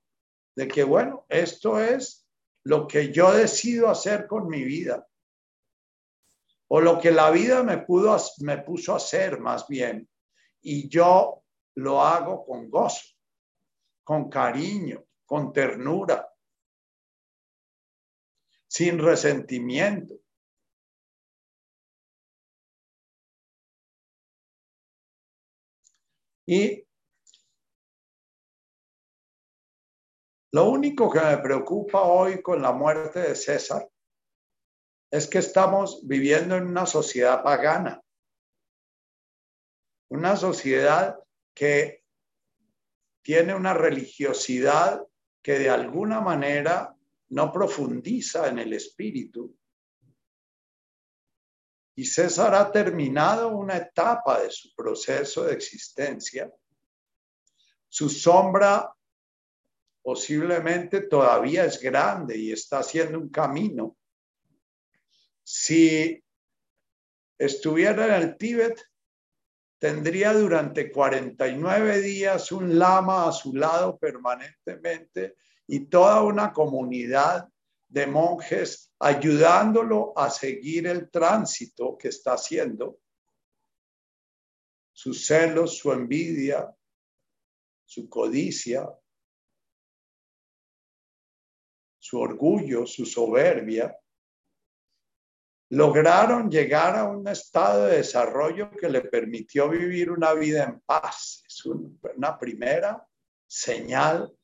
de 0.55 0.68
que, 0.68 0.84
bueno, 0.84 1.24
esto 1.28 1.80
es 1.80 2.26
lo 2.64 2.86
que 2.86 3.12
yo 3.12 3.32
decido 3.32 3.89
hacer 3.89 4.26
con 4.26 4.49
mi 4.49 4.64
vida. 4.64 5.07
O 6.68 6.80
lo 6.80 6.99
que 7.01 7.11
la 7.11 7.30
vida 7.30 7.62
me, 7.62 7.78
pudo, 7.78 8.16
me 8.41 8.59
puso 8.59 8.93
a 8.93 8.97
hacer 8.97 9.41
más 9.41 9.66
bien. 9.66 10.09
Y 10.61 10.89
yo 10.89 11.43
lo 11.76 12.03
hago 12.03 12.45
con 12.45 12.68
gozo, 12.68 13.07
con 14.05 14.28
cariño, 14.28 15.05
con 15.24 15.53
ternura, 15.53 16.28
sin 18.66 18.99
resentimiento. 18.99 20.14
Y 26.51 26.82
lo 30.51 30.70
único 30.70 31.11
que 31.11 31.20
me 31.20 31.36
preocupa 31.36 32.01
hoy 32.05 32.40
con 32.40 32.62
la 32.62 32.72
muerte 32.72 33.20
de 33.20 33.34
César 33.34 33.86
es 35.11 35.28
que 35.28 35.40
estamos 35.40 36.09
viviendo 36.09 36.57
en 36.57 36.66
una 36.66 36.86
sociedad 36.86 37.42
pagana, 37.42 38.03
una 40.11 40.36
sociedad 40.36 41.22
que 41.55 42.03
tiene 43.22 43.55
una 43.55 43.74
religiosidad 43.74 45.07
que 45.42 45.59
de 45.59 45.68
alguna 45.68 46.22
manera 46.22 46.96
no 47.28 47.53
profundiza 47.53 48.49
en 48.49 48.59
el 48.59 48.72
espíritu 48.72 49.55
y 51.99 52.05
César 52.05 52.55
ha 52.55 52.70
terminado 52.70 53.49
una 53.49 53.76
etapa 53.76 54.40
de 54.40 54.53
su 54.53 54.72
proceso 54.72 55.42
de 55.42 55.53
existencia. 55.53 56.49
Su 57.88 58.09
sombra 58.09 58.94
posiblemente 60.01 61.01
todavía 61.01 61.64
es 61.64 61.80
grande 61.80 62.38
y 62.38 62.53
está 62.53 62.78
haciendo 62.78 63.18
un 63.18 63.30
camino. 63.30 63.96
Si 65.42 66.22
estuviera 67.36 68.07
en 68.07 68.22
el 68.22 68.36
Tíbet, 68.36 68.80
tendría 69.80 70.32
durante 70.34 70.92
49 70.92 72.01
días 72.01 72.53
un 72.53 72.78
lama 72.78 73.28
a 73.28 73.32
su 73.32 73.57
lado 73.57 73.99
permanentemente 73.99 75.34
y 75.66 75.86
toda 75.86 76.22
una 76.22 76.53
comunidad 76.53 77.49
de 77.89 78.07
monjes 78.07 78.93
ayudándolo 78.99 80.12
a 80.16 80.30
seguir 80.30 80.86
el 80.86 81.11
tránsito 81.11 81.97
que 81.97 82.09
está 82.09 82.34
haciendo, 82.34 83.01
sus 84.93 85.26
celos, 85.26 85.78
su 85.78 85.93
envidia, 85.93 86.74
su 87.84 88.09
codicia, 88.09 88.89
su 91.99 92.20
orgullo, 92.20 92.86
su 92.86 93.07
soberbia, 93.07 93.97
lograron 95.70 96.51
llegar 96.51 96.97
a 96.97 97.05
un 97.05 97.28
estado 97.28 97.86
de 97.86 97.99
desarrollo 97.99 98.70
que 98.70 98.89
le 98.89 99.03
permitió 99.03 99.68
vivir 99.68 100.11
una 100.11 100.32
vida 100.32 100.64
en 100.64 100.80
paz. 100.80 101.43
Es 101.47 101.64
una 101.66 102.39
primera 102.39 103.07
señal 103.47 104.34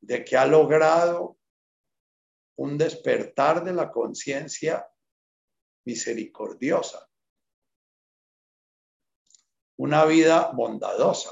de 0.00 0.24
que 0.24 0.36
ha 0.36 0.46
logrado 0.46 1.39
un 2.60 2.76
despertar 2.76 3.64
de 3.64 3.72
la 3.72 3.90
conciencia 3.90 4.86
misericordiosa, 5.86 7.08
una 9.78 10.04
vida 10.04 10.52
bondadosa. 10.52 11.30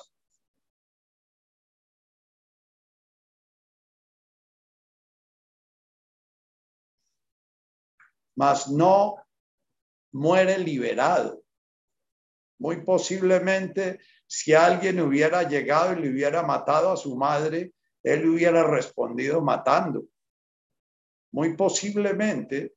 Mas 8.34 8.68
no 8.68 9.16
muere 10.12 10.56
liberado. 10.58 11.42
Muy 12.58 12.82
posiblemente, 12.86 14.00
si 14.26 14.54
alguien 14.54 14.98
hubiera 15.00 15.42
llegado 15.42 15.92
y 15.92 16.00
le 16.00 16.10
hubiera 16.10 16.42
matado 16.42 16.90
a 16.90 16.96
su 16.96 17.14
madre, 17.16 17.74
él 18.02 18.26
hubiera 18.26 18.64
respondido 18.64 19.42
matando. 19.42 20.04
Muy 21.32 21.56
posiblemente, 21.56 22.74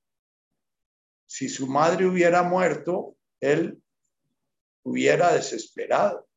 si 1.26 1.48
su 1.48 1.68
madre 1.68 2.06
hubiera 2.06 2.44
muerto, 2.44 3.16
él 3.40 3.82
hubiera 4.84 5.34
desesperado 5.34 6.28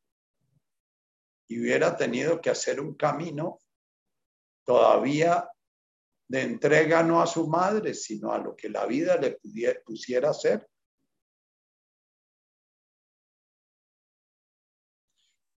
y 1.49 1.61
hubiera 1.61 1.97
tenido 1.97 2.41
que 2.41 2.51
hacer 2.51 2.81
un 2.81 2.95
camino 2.95 3.61
todavía 4.65 5.51
de 6.29 6.43
entrega 6.43 7.03
no 7.03 7.21
a 7.21 7.27
su 7.27 7.49
madre, 7.49 7.93
sino 7.95 8.33
a 8.33 8.39
lo 8.39 8.57
que 8.57 8.69
la 8.69 8.87
vida 8.87 9.17
le 9.17 9.39
pusiera 9.85 10.31
hacer. 10.31 10.69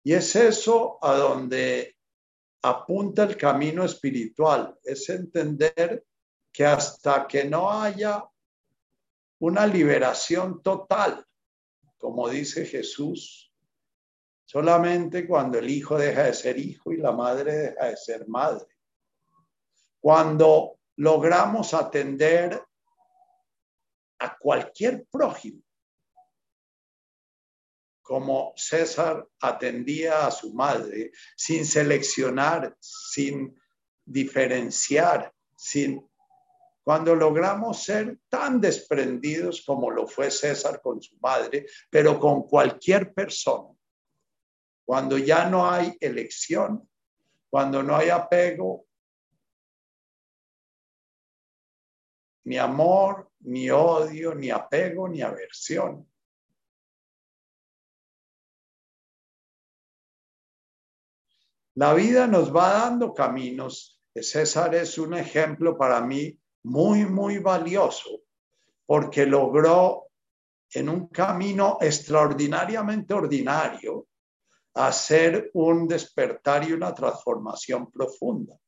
Y 0.03 0.13
es 0.13 0.37
eso 0.37 0.99
a 1.03 1.17
donde 1.17 1.97
apunta 2.63 3.25
el 3.25 3.37
camino 3.37 3.85
espiritual, 3.85 4.79
es 4.85 5.09
entender 5.09 6.05
que 6.57 6.65
hasta 6.65 7.27
que 7.27 7.45
no 7.45 7.71
haya 7.71 8.25
una 9.41 9.67
liberación 9.67 10.63
total, 10.63 11.23
como 11.99 12.31
dice 12.31 12.65
Jesús, 12.65 13.53
solamente 14.47 15.29
cuando 15.29 15.59
el 15.59 15.69
hijo 15.69 15.99
deja 15.99 16.23
de 16.23 16.33
ser 16.33 16.59
hijo 16.59 16.93
y 16.93 16.97
la 16.97 17.13
madre 17.13 17.53
deja 17.53 17.85
de 17.85 17.97
ser 17.99 18.27
madre. 18.27 18.75
Cuando 20.01 20.79
logramos 20.97 21.75
atender 21.75 22.59
a 24.19 24.39
cualquier 24.39 25.05
prójimo, 25.11 25.63
como 28.01 28.55
César 28.57 29.29
atendía 29.41 30.27
a 30.27 30.31
su 30.31 30.55
madre, 30.55 31.13
sin 31.37 31.67
seleccionar, 31.67 32.75
sin 32.81 33.55
diferenciar, 34.07 35.35
sin... 35.55 36.09
Cuando 36.87 37.17
logramos 37.17 37.83
ser 37.83 38.21
tan 38.29 38.61
desprendidos 38.61 39.65
como 39.67 39.91
lo 39.91 40.07
fue 40.07 40.31
César 40.31 40.81
con 40.81 41.03
su 41.03 41.19
madre, 41.19 41.67
pero 41.91 42.21
con 42.21 42.45
cualquier 42.45 43.13
persona, 43.13 43.75
cuando 44.85 45.19
ya 45.19 45.51
no 45.51 45.69
hay 45.69 45.97
elección, 45.99 46.89
cuando 47.51 47.83
no 47.83 47.97
hay 47.97 48.11
apego, 48.11 48.87
ni 52.45 52.57
amor, 52.57 53.33
ni 53.41 53.69
odio, 53.69 54.37
ni 54.37 54.51
apego, 54.51 55.09
ni 55.09 55.23
aversión 55.23 56.09
La 61.75 61.93
vida 61.95 62.29
nos 62.29 62.55
va 62.55 62.73
dando 62.73 63.13
caminos. 63.13 64.01
César 64.15 64.75
es 64.77 64.97
un 64.99 65.15
ejemplo 65.15 65.77
para 65.77 66.01
mí 66.01 66.41
muy, 66.67 67.07
muy 67.07 67.39
valioso 67.39 68.23
porque 68.87 69.25
logró 69.25 70.09
en 70.71 70.89
un 70.89 71.07
camino 71.07 71.79
extraordinariamente 71.81 73.15
ordinario 73.15 74.09
hacer 74.75 75.51
un 75.55 75.87
despertar 75.87 76.69
y 76.69 76.73
una 76.73 76.93
transformación 76.93 77.91
profunda. 77.91 78.59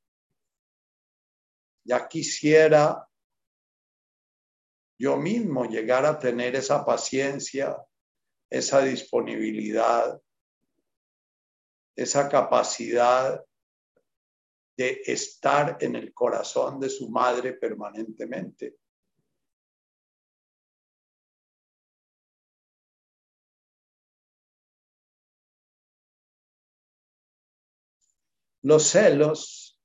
Ya 1.84 2.07
quisiera 2.07 3.05
yo 4.96 5.16
mismo 5.16 5.64
llegar 5.64 6.07
a 6.07 6.18
tener 6.20 6.55
esa 6.55 6.84
paciencia, 6.84 7.76
esa 8.49 8.80
disponibilidad, 8.80 10.20
esa 11.96 12.28
capacidad 12.28 13.44
de 14.78 15.02
estar 15.04 15.76
en 15.80 15.96
el 15.96 16.14
corazón 16.14 16.78
de 16.78 16.88
su 16.88 17.10
madre 17.10 17.54
permanentemente. 17.54 18.76
Los 28.62 28.84
celos, 28.84 29.80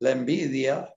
la 0.00 0.10
envidia, 0.10 0.92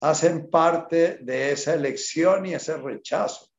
hacen 0.00 0.48
parte 0.48 1.18
de 1.18 1.50
esa 1.50 1.74
elección 1.74 2.46
y 2.46 2.54
ese 2.54 2.76
rechazo. 2.76 3.51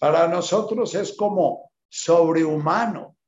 Para 0.00 0.26
nosotros 0.26 0.94
es 0.94 1.14
como 1.14 1.72
sobrehumano 1.86 3.18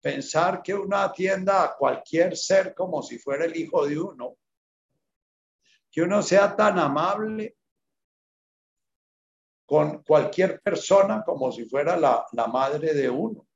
pensar 0.00 0.62
que 0.62 0.72
uno 0.72 0.96
atienda 0.96 1.62
a 1.62 1.76
cualquier 1.76 2.34
ser 2.34 2.74
como 2.74 3.02
si 3.02 3.18
fuera 3.18 3.44
el 3.44 3.54
hijo 3.54 3.86
de 3.86 4.00
uno, 4.00 4.38
que 5.90 6.00
uno 6.00 6.22
sea 6.22 6.56
tan 6.56 6.78
amable 6.78 7.58
con 9.66 10.02
cualquier 10.02 10.62
persona 10.62 11.22
como 11.22 11.52
si 11.52 11.66
fuera 11.66 11.94
la, 11.98 12.26
la 12.32 12.46
madre 12.46 12.94
de 12.94 13.10
uno. 13.10 13.46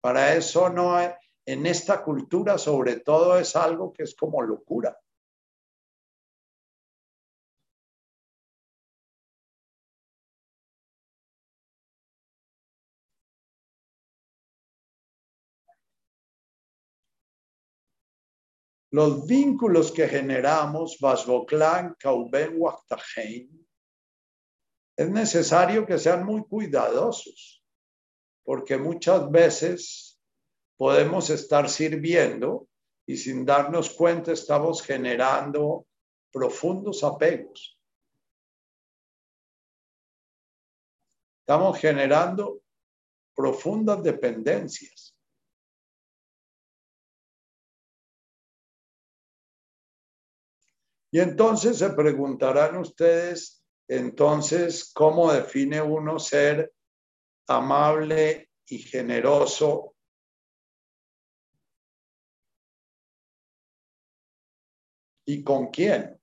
Para 0.00 0.34
eso 0.34 0.68
no 0.68 0.96
hay, 0.96 1.10
en 1.46 1.64
esta 1.66 2.02
cultura 2.02 2.58
sobre 2.58 2.98
todo 2.98 3.38
es 3.38 3.54
algo 3.54 3.92
que 3.92 4.02
es 4.02 4.16
como 4.16 4.42
locura. 4.42 4.98
Los 18.90 19.26
vínculos 19.26 19.92
que 19.92 20.08
generamos, 20.08 20.98
Vasboclan, 21.00 21.94
Kauben, 21.98 22.54
Waktahein, 22.56 23.66
es 24.96 25.10
necesario 25.10 25.86
que 25.86 25.98
sean 25.98 26.24
muy 26.24 26.42
cuidadosos, 26.42 27.62
porque 28.44 28.78
muchas 28.78 29.30
veces 29.30 30.18
podemos 30.76 31.30
estar 31.30 31.68
sirviendo 31.68 32.68
y 33.06 33.16
sin 33.16 33.44
darnos 33.44 33.90
cuenta 33.90 34.32
estamos 34.32 34.82
generando 34.82 35.86
profundos 36.32 37.04
apegos. 37.04 37.78
Estamos 41.40 41.78
generando 41.78 42.60
profundas 43.34 44.02
dependencias. 44.02 45.17
Y 51.10 51.20
entonces 51.20 51.78
se 51.78 51.90
preguntarán 51.90 52.76
ustedes, 52.76 53.64
entonces, 53.88 54.92
¿cómo 54.94 55.32
define 55.32 55.80
uno 55.80 56.18
ser 56.18 56.72
amable 57.46 58.50
y 58.66 58.78
generoso? 58.78 59.94
¿Y 65.24 65.42
con 65.42 65.68
quién? 65.68 66.17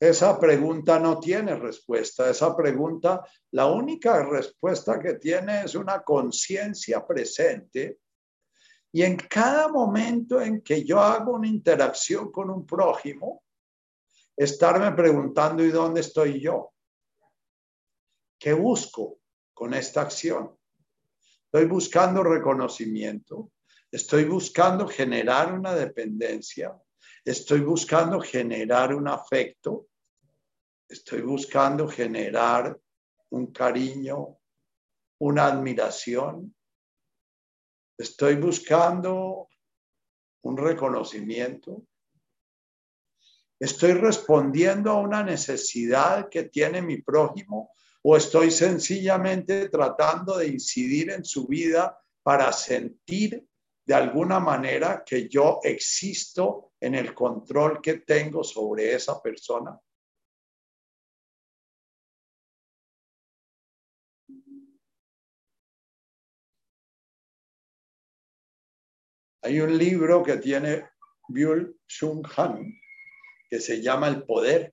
Esa 0.00 0.40
pregunta 0.40 0.98
no 0.98 1.20
tiene 1.20 1.54
respuesta. 1.56 2.30
Esa 2.30 2.56
pregunta, 2.56 3.22
la 3.50 3.66
única 3.66 4.24
respuesta 4.24 4.98
que 4.98 5.14
tiene 5.14 5.64
es 5.64 5.74
una 5.74 6.02
conciencia 6.02 7.06
presente. 7.06 7.98
Y 8.92 9.02
en 9.02 9.18
cada 9.18 9.68
momento 9.68 10.40
en 10.40 10.62
que 10.62 10.84
yo 10.84 11.00
hago 11.00 11.34
una 11.34 11.46
interacción 11.46 12.32
con 12.32 12.48
un 12.48 12.64
prójimo, 12.64 13.42
estarme 14.34 14.90
preguntando, 14.92 15.62
¿y 15.62 15.70
dónde 15.70 16.00
estoy 16.00 16.40
yo? 16.40 16.72
¿Qué 18.38 18.54
busco 18.54 19.18
con 19.52 19.74
esta 19.74 20.00
acción? 20.00 20.56
Estoy 21.44 21.66
buscando 21.66 22.22
reconocimiento, 22.22 23.52
estoy 23.90 24.24
buscando 24.24 24.88
generar 24.88 25.52
una 25.52 25.74
dependencia, 25.74 26.74
estoy 27.24 27.60
buscando 27.60 28.20
generar 28.20 28.94
un 28.94 29.08
afecto, 29.08 29.88
estoy 30.88 31.22
buscando 31.22 31.88
generar 31.88 32.78
un 33.30 33.52
cariño, 33.52 34.38
una 35.18 35.46
admiración, 35.46 36.54
estoy 37.98 38.36
buscando 38.36 39.48
un 40.42 40.56
reconocimiento, 40.56 41.84
estoy 43.58 43.92
respondiendo 43.92 44.90
a 44.90 45.00
una 45.00 45.22
necesidad 45.22 46.28
que 46.30 46.44
tiene 46.44 46.80
mi 46.80 47.02
prójimo 47.02 47.72
o 48.02 48.16
estoy 48.16 48.50
sencillamente 48.50 49.68
tratando 49.68 50.38
de 50.38 50.48
incidir 50.48 51.10
en 51.10 51.24
su 51.24 51.46
vida 51.46 51.98
para 52.22 52.50
sentir 52.52 53.46
de 53.84 53.94
alguna 53.94 54.40
manera 54.40 55.02
que 55.04 55.28
yo 55.28 55.60
existo 55.62 56.69
en 56.80 56.94
el 56.94 57.14
control 57.14 57.80
que 57.80 57.98
tengo 57.98 58.42
sobre 58.42 58.94
esa 58.94 59.22
persona. 59.22 59.78
Hay 69.42 69.60
un 69.60 69.76
libro 69.76 70.22
que 70.22 70.36
tiene 70.36 70.90
Byul 71.28 71.78
Shung 71.86 72.26
Han 72.36 72.80
que 73.50 73.58
se 73.58 73.82
llama 73.82 74.06
El 74.08 74.22
Poder. 74.22 74.72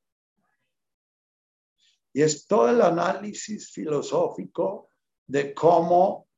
Y 2.14 2.22
es 2.22 2.46
todo 2.46 2.70
el 2.70 2.82
análisis 2.82 3.72
filosófico 3.72 4.92
de 5.26 5.54
cómo 5.54 6.30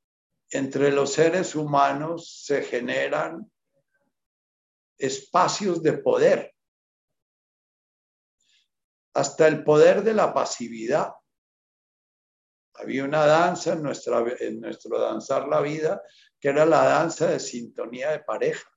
entre 0.49 0.91
los 0.91 1.13
seres 1.13 1.53
humanos 1.55 2.43
se 2.45 2.63
generan 2.63 3.51
espacios 4.99 5.81
de 5.81 5.93
poder. 5.93 6.53
Hasta 9.13 9.47
el 9.47 9.63
poder 9.63 10.03
de 10.03 10.13
la 10.13 10.33
pasividad. 10.33 11.13
Había 12.75 13.03
una 13.03 13.25
danza 13.25 13.73
en, 13.73 13.83
nuestra, 13.83 14.23
en 14.39 14.61
nuestro 14.61 14.99
danzar 14.99 15.47
la 15.47 15.61
vida 15.61 16.01
que 16.39 16.49
era 16.49 16.65
la 16.65 16.85
danza 16.85 17.27
de 17.27 17.39
sintonía 17.39 18.11
de 18.11 18.19
pareja. 18.19 18.69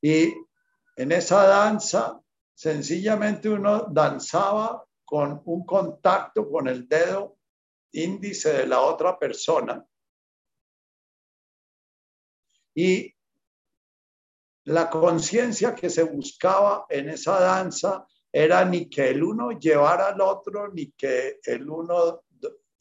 Y 0.00 0.32
en 0.96 1.12
esa 1.12 1.46
danza, 1.46 2.20
sencillamente 2.54 3.48
uno 3.48 3.86
danzaba 3.90 4.84
con 5.04 5.42
un 5.44 5.66
contacto 5.66 6.48
con 6.48 6.68
el 6.68 6.88
dedo 6.88 7.38
índice 7.92 8.52
de 8.52 8.66
la 8.66 8.80
otra 8.80 9.18
persona. 9.18 9.84
Y 12.74 13.14
la 14.68 14.90
conciencia 14.90 15.74
que 15.74 15.88
se 15.88 16.02
buscaba 16.02 16.84
en 16.90 17.08
esa 17.08 17.40
danza 17.40 18.06
era 18.30 18.66
ni 18.66 18.90
que 18.90 19.08
el 19.08 19.22
uno 19.22 19.52
llevara 19.52 20.08
al 20.08 20.20
otro, 20.20 20.68
ni 20.68 20.90
que 20.90 21.40
el 21.42 21.70
uno, 21.70 22.24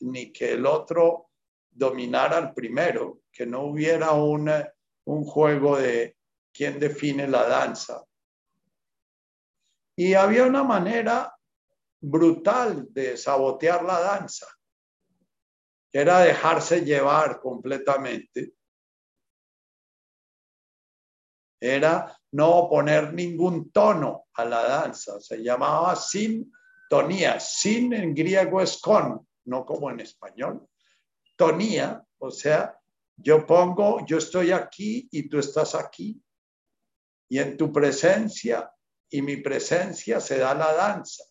ni 0.01 0.33
que 0.33 0.51
el 0.51 0.65
otro 0.65 1.29
dominar 1.71 2.33
al 2.33 2.53
primero, 2.53 3.21
que 3.31 3.45
no 3.45 3.61
hubiera 3.61 4.11
un 4.11 5.23
juego 5.23 5.77
de 5.77 6.17
quién 6.51 6.77
define 6.77 7.25
la 7.25 7.47
danza. 7.47 8.03
Y 9.95 10.13
había 10.13 10.43
una 10.43 10.63
manera 10.63 11.33
brutal 12.01 12.87
de 12.91 13.15
sabotear 13.15 13.85
la 13.85 14.01
danza, 14.01 14.47
que 15.89 15.99
era 15.99 16.19
dejarse 16.19 16.81
llevar 16.83 17.39
completamente. 17.39 18.56
Era 21.59 22.15
no 22.31 22.67
poner 22.69 23.13
ningún 23.13 23.71
tono 23.71 24.25
a 24.33 24.45
la 24.45 24.63
danza, 24.63 25.19
se 25.19 25.37
llamaba 25.43 25.95
sintonía. 25.95 27.39
Sin 27.39 27.93
en 27.93 28.13
griego 28.13 28.61
es 28.61 28.79
con, 28.79 29.27
no 29.45 29.65
como 29.65 29.89
en 29.89 30.01
español 30.01 30.67
tonía, 31.37 32.03
o 32.17 32.31
sea, 32.31 32.77
yo 33.15 33.45
pongo, 33.45 34.05
yo 34.05 34.17
estoy 34.17 34.51
aquí 34.51 35.07
y 35.11 35.29
tú 35.29 35.39
estás 35.39 35.73
aquí. 35.75 36.21
Y 37.29 37.39
en 37.39 37.55
tu 37.55 37.71
presencia 37.71 38.69
y 39.09 39.21
mi 39.21 39.37
presencia 39.37 40.19
se 40.19 40.39
da 40.39 40.53
la 40.53 40.73
danza. 40.73 41.23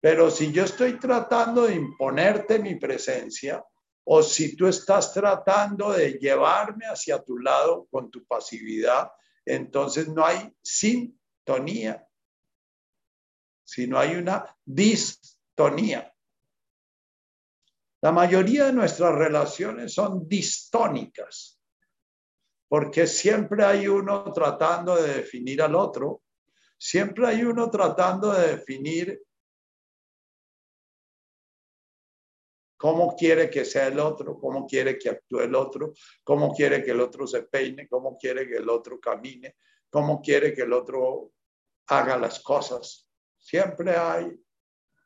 Pero 0.00 0.30
si 0.30 0.52
yo 0.52 0.64
estoy 0.64 0.98
tratando 0.98 1.66
de 1.66 1.74
imponerte 1.74 2.58
mi 2.58 2.76
presencia, 2.76 3.62
o 4.08 4.22
si 4.22 4.54
tú 4.54 4.68
estás 4.68 5.12
tratando 5.12 5.92
de 5.92 6.12
llevarme 6.12 6.86
hacia 6.86 7.22
tu 7.22 7.38
lado 7.38 7.88
con 7.90 8.08
tu 8.08 8.24
pasividad, 8.24 9.10
entonces 9.44 10.08
no 10.08 10.24
hay 10.24 10.48
sintonía, 10.62 12.06
sino 13.64 13.98
hay 13.98 14.14
una 14.14 14.56
distonía. 14.64 16.14
La 18.00 18.12
mayoría 18.12 18.66
de 18.66 18.72
nuestras 18.72 19.12
relaciones 19.12 19.94
son 19.94 20.28
distónicas, 20.28 21.60
porque 22.68 23.08
siempre 23.08 23.64
hay 23.64 23.88
uno 23.88 24.32
tratando 24.32 24.94
de 24.94 25.14
definir 25.14 25.62
al 25.62 25.74
otro, 25.74 26.22
siempre 26.78 27.26
hay 27.26 27.42
uno 27.42 27.68
tratando 27.70 28.32
de 28.32 28.56
definir 28.56 29.25
cómo 32.76 33.16
quiere 33.16 33.48
que 33.48 33.64
sea 33.64 33.86
el 33.86 33.98
otro, 33.98 34.38
cómo 34.38 34.66
quiere 34.66 34.98
que 34.98 35.10
actúe 35.10 35.40
el 35.40 35.54
otro, 35.54 35.92
cómo 36.22 36.54
quiere 36.54 36.84
que 36.84 36.90
el 36.90 37.00
otro 37.00 37.26
se 37.26 37.42
peine, 37.42 37.88
cómo 37.88 38.16
quiere 38.16 38.46
que 38.46 38.56
el 38.56 38.68
otro 38.68 39.00
camine, 39.00 39.56
cómo 39.90 40.20
quiere 40.20 40.52
que 40.52 40.62
el 40.62 40.72
otro 40.72 41.32
haga 41.86 42.18
las 42.18 42.40
cosas. 42.40 43.08
Siempre 43.38 43.96
hay 43.96 44.38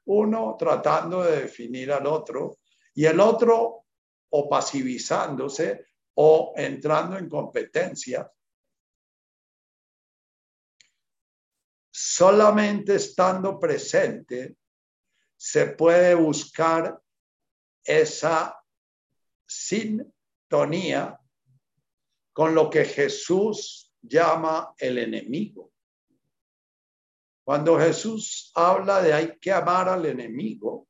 uno 0.07 0.57
tratando 0.59 1.23
de 1.23 1.43
definir 1.43 1.93
al 1.93 2.07
otro 2.07 2.59
y 2.95 3.05
el 3.05 3.21
otro 3.21 3.85
o 4.31 4.49
pasivizándose 4.49 5.87
o 6.15 6.53
entrando 6.57 7.17
en 7.17 7.29
competencia. 7.29 8.31
Solamente 11.93 12.97
estando 12.97 13.59
presente 13.59 14.57
se 15.37 15.67
puede 15.69 16.15
buscar 16.15 17.01
esa 17.99 18.63
sintonía 19.47 21.19
con 22.33 22.55
lo 22.55 22.71
que 22.71 22.85
Jesús 22.85 23.93
llama 24.01 24.75
el 24.79 24.99
enemigo. 24.99 25.73
Cuando 27.45 27.79
Jesús 27.79 28.53
habla 28.55 29.03
de 29.03 29.13
hay 29.13 29.39
que 29.39 29.53
amar 29.53 29.89
al 29.89 30.07
enemigo, 30.07 30.87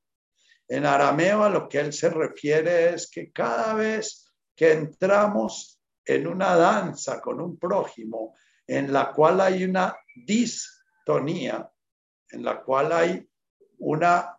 en 0.68 0.86
arameo 0.86 1.42
a 1.42 1.48
lo 1.48 1.68
que 1.68 1.80
él 1.80 1.92
se 1.92 2.11
refiere 2.11 2.94
es 2.94 3.11
que 3.11 3.32
cada 3.32 3.74
vez 3.74 4.30
que 4.55 4.72
entramos 4.72 5.80
en 6.05 6.26
una 6.26 6.55
danza 6.55 7.20
con 7.20 7.40
un 7.40 7.59
prójimo 7.59 8.36
en 8.66 8.92
la 8.92 9.11
cual 9.11 9.40
hay 9.40 9.64
una 9.64 9.96
distonía, 10.14 11.68
en 12.28 12.44
la 12.44 12.62
cual 12.62 12.92
hay 12.92 13.28
una 13.78 14.38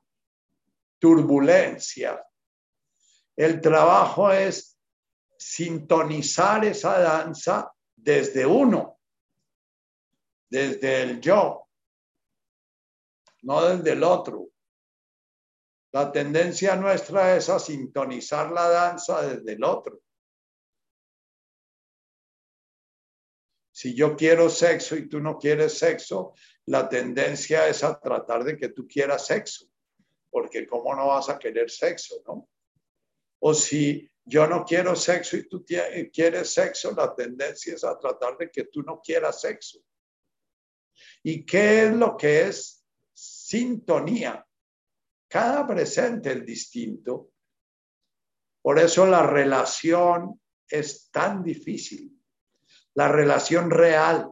turbulencia, 0.99 2.23
el 3.35 3.61
trabajo 3.61 4.31
es 4.31 4.77
sintonizar 5.37 6.63
esa 6.65 6.99
danza 6.99 7.73
desde 7.95 8.45
uno, 8.45 8.99
desde 10.49 11.03
el 11.03 11.21
yo, 11.21 11.67
no 13.43 13.65
desde 13.65 13.93
el 13.93 14.03
otro. 14.03 14.49
La 15.93 16.11
tendencia 16.11 16.75
nuestra 16.75 17.35
es 17.35 17.49
a 17.49 17.59
sintonizar 17.59 18.51
la 18.51 18.69
danza 18.69 19.21
desde 19.21 19.53
el 19.53 19.63
otro. 19.63 19.99
Si 23.71 23.95
yo 23.95 24.15
quiero 24.15 24.47
sexo 24.47 24.95
y 24.95 25.09
tú 25.09 25.19
no 25.19 25.39
quieres 25.39 25.77
sexo, 25.77 26.35
la 26.67 26.87
tendencia 26.87 27.67
es 27.67 27.83
a 27.83 27.99
tratar 27.99 28.43
de 28.43 28.55
que 28.55 28.69
tú 28.69 28.87
quieras 28.87 29.25
sexo, 29.25 29.65
porque 30.29 30.67
¿cómo 30.67 30.93
no 30.95 31.07
vas 31.07 31.29
a 31.29 31.39
querer 31.39 31.71
sexo, 31.71 32.21
no? 32.27 32.47
O 33.41 33.53
si 33.53 34.09
yo 34.23 34.47
no 34.47 34.63
quiero 34.63 34.95
sexo 34.95 35.37
y 35.37 35.47
tú 35.47 35.65
quieres 35.65 36.53
sexo, 36.53 36.93
la 36.95 37.13
tendencia 37.13 37.73
es 37.73 37.83
a 37.83 37.97
tratar 37.97 38.37
de 38.37 38.49
que 38.49 38.65
tú 38.65 38.83
no 38.83 39.01
quieras 39.01 39.41
sexo. 39.41 39.79
¿Y 41.23 41.45
qué 41.45 41.85
es 41.85 41.93
lo 41.93 42.15
que 42.15 42.43
es 42.47 42.85
sintonía? 43.13 44.45
Cada 45.27 45.65
presente 45.65 46.33
es 46.33 46.45
distinto. 46.45 47.31
Por 48.61 48.79
eso 48.79 49.05
la 49.05 49.25
relación 49.25 50.39
es 50.67 51.09
tan 51.11 51.43
difícil. 51.43 52.17
La 52.93 53.07
relación 53.07 53.71
real, 53.71 54.29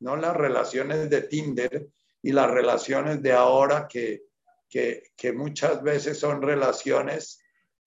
no 0.00 0.16
las 0.16 0.36
relaciones 0.36 1.08
de 1.10 1.22
Tinder 1.22 1.88
y 2.22 2.32
las 2.32 2.50
relaciones 2.50 3.22
de 3.22 3.32
ahora 3.32 3.86
que, 3.88 4.24
que, 4.68 5.32
muchas 5.32 5.82
veces 5.82 6.18
son 6.18 6.40
relaciones 6.42 7.39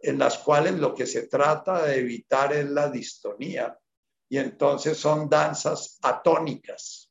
en 0.04 0.20
las 0.20 0.38
cuales 0.38 0.74
lo 0.74 0.94
que 0.94 1.08
se 1.08 1.28
trata 1.28 1.84
de 1.84 2.00
evitar 2.00 2.52
es 2.52 2.70
la 2.70 2.90
distonía 2.90 3.80
y 4.30 4.38
entonces 4.38 4.98
son 4.98 5.30
danzas 5.30 5.98
atónicas. 6.02 7.10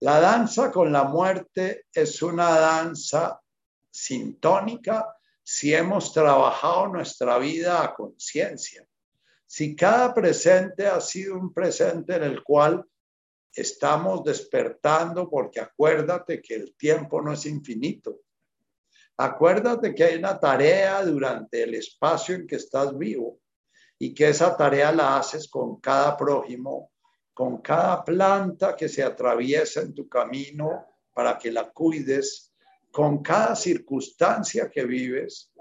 La 0.00 0.20
danza 0.20 0.70
con 0.72 0.90
la 0.90 1.04
muerte 1.04 1.86
es 1.92 2.22
una 2.22 2.48
danza 2.58 3.40
sintónica 3.90 5.16
si 5.42 5.74
hemos 5.74 6.12
trabajado 6.12 6.88
nuestra 6.88 7.38
vida 7.38 7.82
a 7.82 7.94
conciencia. 7.94 8.85
Si 9.46 9.76
cada 9.76 10.12
presente 10.12 10.86
ha 10.86 11.00
sido 11.00 11.38
un 11.38 11.52
presente 11.52 12.16
en 12.16 12.24
el 12.24 12.42
cual 12.42 12.84
estamos 13.52 14.24
despertando, 14.24 15.30
porque 15.30 15.60
acuérdate 15.60 16.42
que 16.42 16.54
el 16.54 16.74
tiempo 16.76 17.22
no 17.22 17.32
es 17.32 17.46
infinito. 17.46 18.20
Acuérdate 19.16 19.94
que 19.94 20.04
hay 20.04 20.16
una 20.16 20.38
tarea 20.38 21.02
durante 21.04 21.62
el 21.62 21.74
espacio 21.74 22.34
en 22.34 22.46
que 22.46 22.56
estás 22.56 22.96
vivo 22.98 23.38
y 23.98 24.12
que 24.12 24.28
esa 24.28 24.56
tarea 24.56 24.92
la 24.92 25.16
haces 25.16 25.48
con 25.48 25.80
cada 25.80 26.16
prójimo 26.16 26.90
con 27.36 27.58
cada 27.58 28.02
planta 28.02 28.74
que 28.74 28.88
se 28.88 29.02
atraviesa 29.02 29.82
en 29.82 29.92
tu 29.92 30.08
camino 30.08 30.86
para 31.12 31.36
que 31.36 31.52
la 31.52 31.70
cuides, 31.70 32.50
con 32.90 33.22
cada 33.22 33.54
circunstancia 33.54 34.70
que 34.70 34.86
vives. 34.86 35.52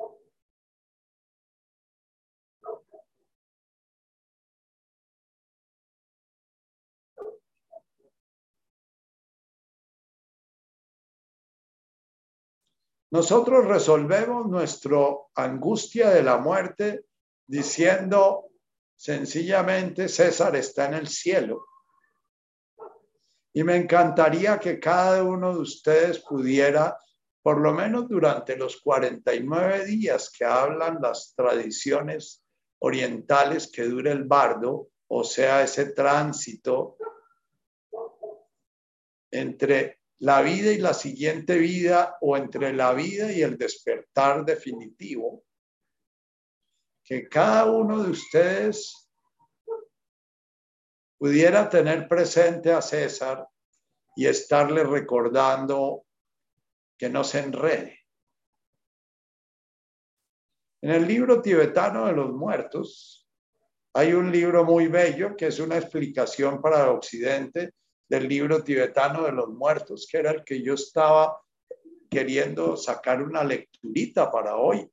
Nosotros 13.16 13.64
resolvemos 13.66 14.46
nuestra 14.48 14.98
angustia 15.36 16.10
de 16.10 16.22
la 16.22 16.38
muerte 16.38 17.06
diciendo, 17.48 18.50
Sencillamente 18.94 20.10
César 20.10 20.54
está 20.58 20.88
en 20.88 20.96
el 20.96 21.08
cielo. 21.08 21.66
Y 23.54 23.64
me 23.64 23.78
encantaría 23.78 24.60
que 24.60 24.82
cada 24.82 25.24
uno 25.24 25.54
de 25.54 25.62
ustedes 25.62 26.20
pudiera, 26.20 27.00
por 27.42 27.62
lo 27.62 27.72
menos 27.72 28.10
durante 28.10 28.58
los 28.58 28.82
49 28.82 29.86
días 29.86 30.30
que 30.30 30.44
hablan 30.44 30.98
las 31.02 31.34
tradiciones 31.38 32.44
orientales 32.80 33.72
que 33.72 33.84
dure 33.84 34.12
el 34.12 34.26
bardo, 34.26 34.90
o 35.08 35.24
sea, 35.24 35.64
ese 35.64 35.94
tránsito 35.94 36.98
entre 39.32 40.02
la 40.20 40.42
vida 40.42 40.72
y 40.72 40.78
la 40.78 40.94
siguiente 40.94 41.58
vida 41.58 42.18
o 42.22 42.38
entre 42.38 42.74
la 42.74 42.94
vida 42.94 43.32
y 43.32 43.42
el 43.42 43.58
despertar 43.58 44.46
definitivo, 44.46 45.44
que 47.04 47.28
cada 47.28 47.66
uno 47.66 48.04
de 48.04 48.12
ustedes 48.12 49.10
pudiera 51.18 51.70
tener 51.70 52.08
presente 52.08 52.72
a 52.72 52.82
César 52.82 53.48
y 54.16 54.26
estarle 54.26 54.84
recordando 54.84 56.06
que 56.98 57.10
no 57.10 57.24
se 57.24 57.40
enrede. 57.40 58.00
En 60.82 60.92
el 60.92 61.08
libro 61.08 61.42
tibetano 61.42 62.08
de 62.08 62.14
los 62.14 62.32
muertos 62.32 63.28
hay 63.94 64.14
un 64.14 64.32
libro 64.32 64.64
muy 64.64 64.88
bello 64.88 65.36
que 65.36 65.48
es 65.48 65.60
una 65.60 65.78
explicación 65.78 66.62
para 66.62 66.92
occidente 66.92 67.74
del 68.08 68.28
libro 68.28 68.64
tibetano 68.64 69.24
de 69.24 69.32
los 69.32 69.50
muertos, 69.50 70.08
que 70.10 70.18
era 70.18 70.32
el 70.32 70.44
que 70.44 70.62
yo 70.62 70.76
estaba 70.76 71.42
queriendo 72.10 72.78
sacar 72.78 73.22
una 73.22 73.44
lecturita 73.44 74.32
para 74.32 74.56
hoy. 74.56 74.90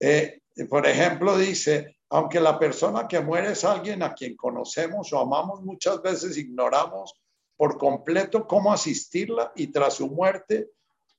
Eh, 0.00 0.40
por 0.68 0.86
ejemplo, 0.86 1.36
dice, 1.36 1.98
aunque 2.10 2.40
la 2.40 2.58
persona 2.58 3.08
que 3.08 3.20
muere 3.20 3.52
es 3.52 3.64
alguien 3.64 4.02
a 4.02 4.14
quien 4.14 4.36
conocemos 4.36 5.12
o 5.12 5.18
amamos, 5.18 5.62
muchas 5.62 6.02
veces 6.02 6.36
ignoramos 6.36 7.14
por 7.56 7.78
completo 7.78 8.46
cómo 8.46 8.72
asistirla 8.72 9.52
y 9.54 9.68
tras 9.68 9.94
su 9.94 10.08
muerte 10.08 10.70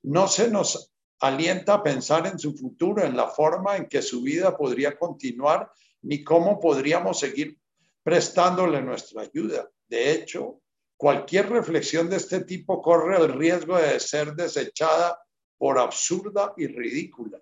no 0.02 0.28
se 0.28 0.50
nos 0.50 0.92
alienta 1.20 1.74
a 1.74 1.82
pensar 1.82 2.26
en 2.26 2.38
su 2.38 2.54
futuro, 2.54 3.02
en 3.02 3.16
la 3.16 3.28
forma 3.28 3.76
en 3.76 3.88
que 3.88 4.02
su 4.02 4.20
vida 4.20 4.56
podría 4.56 4.98
continuar, 4.98 5.70
ni 6.02 6.22
cómo 6.22 6.60
podríamos 6.60 7.18
seguir 7.18 7.58
prestándole 8.04 8.82
nuestra 8.82 9.22
ayuda. 9.22 9.68
De 9.88 10.12
hecho, 10.12 10.60
cualquier 10.96 11.48
reflexión 11.48 12.08
de 12.08 12.16
este 12.16 12.44
tipo 12.44 12.80
corre 12.80 13.16
el 13.16 13.32
riesgo 13.32 13.78
de 13.78 13.98
ser 13.98 14.34
desechada 14.34 15.18
por 15.56 15.78
absurda 15.78 16.52
y 16.56 16.66
ridícula. 16.66 17.40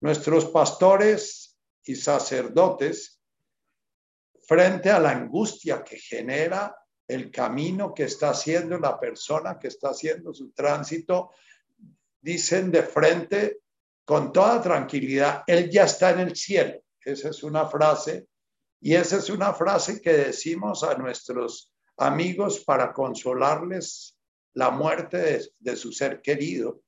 Nuestros 0.00 0.46
pastores 0.46 1.58
y 1.84 1.94
sacerdotes, 1.94 3.20
frente 4.46 4.90
a 4.90 4.98
la 4.98 5.10
angustia 5.10 5.84
que 5.84 5.98
genera 5.98 6.74
el 7.06 7.30
camino 7.30 7.92
que 7.92 8.04
está 8.04 8.30
haciendo 8.30 8.78
la 8.78 8.98
persona 8.98 9.58
que 9.58 9.68
está 9.68 9.90
haciendo 9.90 10.32
su 10.32 10.52
tránsito, 10.52 11.32
dicen 12.20 12.70
de 12.70 12.82
frente 12.82 13.60
con 14.04 14.32
toda 14.32 14.62
tranquilidad, 14.62 15.42
Él 15.46 15.68
ya 15.70 15.84
está 15.84 16.10
en 16.10 16.20
el 16.20 16.36
cielo. 16.36 16.80
Esa 17.08 17.30
es 17.30 17.42
una 17.42 17.66
frase 17.66 18.28
y 18.82 18.94
esa 18.94 19.16
es 19.16 19.30
una 19.30 19.54
frase 19.54 20.00
que 20.02 20.12
decimos 20.12 20.84
a 20.84 20.94
nuestros 20.94 21.72
amigos 21.96 22.62
para 22.66 22.92
consolarles 22.92 24.14
la 24.52 24.70
muerte 24.70 25.40
de, 25.58 25.76
su 25.76 25.90
ser 25.90 26.20
querido. 26.20 26.82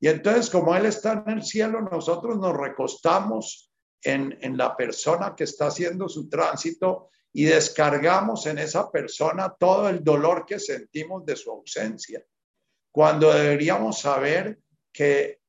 Y 0.00 0.08
entonces, 0.08 0.50
como 0.50 0.74
Él 0.74 0.86
está 0.86 1.22
en 1.26 1.38
el 1.38 1.42
cielo, 1.44 1.80
nosotros 1.80 2.36
nos 2.38 2.56
recostamos 2.56 3.72
en, 4.02 4.36
en 4.40 4.56
la 4.56 4.76
persona 4.76 5.34
que 5.36 5.44
está 5.44 5.68
haciendo 5.68 6.08
su 6.08 6.28
tránsito 6.28 7.10
y 7.32 7.44
descargamos 7.44 8.46
en 8.46 8.58
esa 8.58 8.90
persona 8.90 9.54
todo 9.58 9.88
el 9.88 10.02
dolor 10.02 10.44
que 10.44 10.58
sentimos 10.58 11.24
de 11.24 11.36
su 11.36 11.52
ausencia, 11.52 12.24
cuando 12.90 13.32
deberíamos 13.32 14.00
saber 14.00 14.58
que 14.92 15.40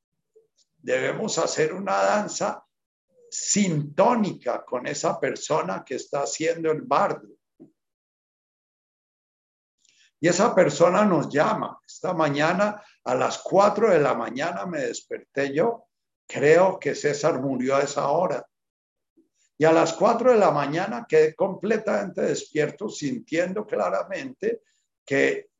debemos 0.78 1.38
hacer 1.38 1.74
una 1.74 1.96
danza 1.96 2.65
sintónica 3.38 4.64
con 4.64 4.86
esa 4.86 5.20
persona 5.20 5.84
que 5.84 5.96
está 5.96 6.22
haciendo 6.22 6.70
el 6.70 6.82
bardo. 6.82 7.28
Y 10.18 10.28
esa 10.28 10.54
persona 10.54 11.04
nos 11.04 11.28
llama. 11.28 11.78
Esta 11.86 12.14
mañana 12.14 12.82
a 13.04 13.14
las 13.14 13.38
4 13.38 13.90
de 13.90 14.00
la 14.00 14.14
mañana 14.14 14.64
me 14.64 14.80
desperté 14.80 15.52
yo. 15.52 15.88
Creo 16.26 16.78
que 16.78 16.94
César 16.94 17.40
murió 17.40 17.76
a 17.76 17.82
esa 17.82 18.08
hora. 18.08 18.44
Y 19.58 19.64
a 19.64 19.72
las 19.72 19.92
4 19.92 20.32
de 20.32 20.38
la 20.38 20.50
mañana 20.50 21.06
quedé 21.08 21.34
completamente 21.34 22.22
despierto, 22.22 22.88
sintiendo 22.88 23.66
claramente 23.66 24.62
que 25.04 25.50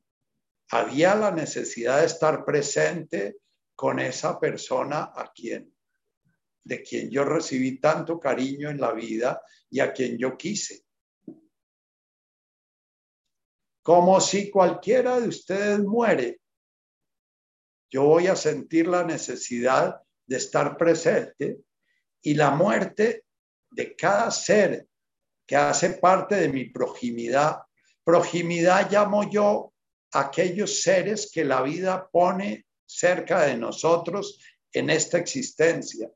había 0.71 1.15
la 1.15 1.31
necesidad 1.31 1.99
de 1.99 2.07
estar 2.07 2.43
presente 2.43 3.37
con 3.75 3.99
esa 3.99 4.39
persona 4.39 5.11
a 5.15 5.31
quien, 5.31 5.76
de 6.67 6.83
quien 6.83 7.09
yo 7.09 7.23
recibí 7.23 7.79
tanto 7.79 8.19
cariño 8.19 8.69
en 8.69 8.79
la 8.79 8.91
vida 8.91 9.41
y 9.69 9.79
a 9.79 9.93
quien 9.93 10.17
yo 10.17 10.37
quise 10.37 10.87
como 13.87 14.19
si 14.19 14.51
cualquiera 14.51 15.17
de 15.17 15.29
ustedes 15.29 15.79
muere, 15.79 16.41
yo 17.89 18.03
voy 18.03 18.27
a 18.27 18.35
sentir 18.35 18.85
la 18.85 19.05
necesidad 19.05 20.01
de 20.25 20.35
estar 20.35 20.75
presente 20.75 21.59
y 22.21 22.33
la 22.33 22.51
muerte 22.51 23.23
de 23.71 23.95
cada 23.95 24.29
ser 24.29 24.89
que 25.47 25.55
hace 25.55 25.91
parte 25.91 26.35
de 26.35 26.49
mi 26.49 26.65
proximidad. 26.65 27.59
Proximidad 28.03 28.91
llamo 28.91 29.31
yo 29.31 29.73
aquellos 30.11 30.81
seres 30.81 31.31
que 31.33 31.45
la 31.45 31.61
vida 31.61 32.09
pone 32.11 32.65
cerca 32.85 33.43
de 33.43 33.55
nosotros 33.55 34.37
en 34.73 34.89
esta 34.89 35.17
existencia 35.17 36.11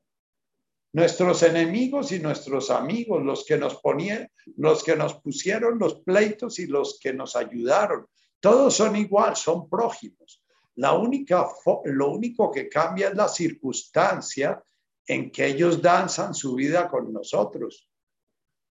nuestros 0.94 1.44
enemigos 1.44 2.12
y 2.12 2.20
nuestros 2.20 2.70
amigos, 2.70 3.24
los 3.24 3.46
que 3.46 3.58
nos 3.58 3.76
ponían, 3.82 4.30
los 4.58 4.84
que 4.84 4.96
nos 4.96 5.16
pusieron 5.16 5.80
los 5.80 6.02
pleitos 6.02 6.60
y 6.60 6.68
los 6.68 7.00
que 7.00 7.14
nos 7.14 7.36
ayudaron, 7.36 8.08
Todos 8.40 8.76
son 8.76 8.96
igual, 8.96 9.36
son 9.36 9.70
prójimos. 9.70 10.44
La 10.76 10.94
única, 10.94 11.48
lo 11.86 12.12
único 12.12 12.50
que 12.50 12.68
cambia 12.68 13.10
es 13.10 13.16
la 13.16 13.28
circunstancia 13.28 14.62
en 15.06 15.32
que 15.32 15.46
ellos 15.46 15.82
danzan 15.82 16.34
su 16.34 16.56
vida 16.56 16.90
con 16.90 17.14
nosotros. 17.14 17.88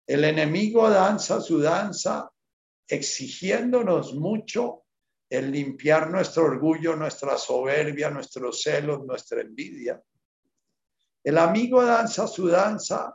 El 0.06 0.24
enemigo 0.24 0.90
danza 0.90 1.42
su 1.42 1.60
danza 1.60 2.32
exigiéndonos 2.88 4.16
mucho 4.16 4.86
el 5.30 5.52
limpiar 5.52 6.10
nuestro 6.10 6.46
orgullo, 6.46 6.96
nuestra 6.96 7.38
soberbia, 7.38 8.10
nuestros 8.10 8.62
celos, 8.62 9.06
nuestra 9.06 9.42
envidia. 9.42 10.02
El 11.28 11.38
amigo 11.40 11.84
danza 11.84 12.26
su 12.26 12.48
danza 12.48 13.14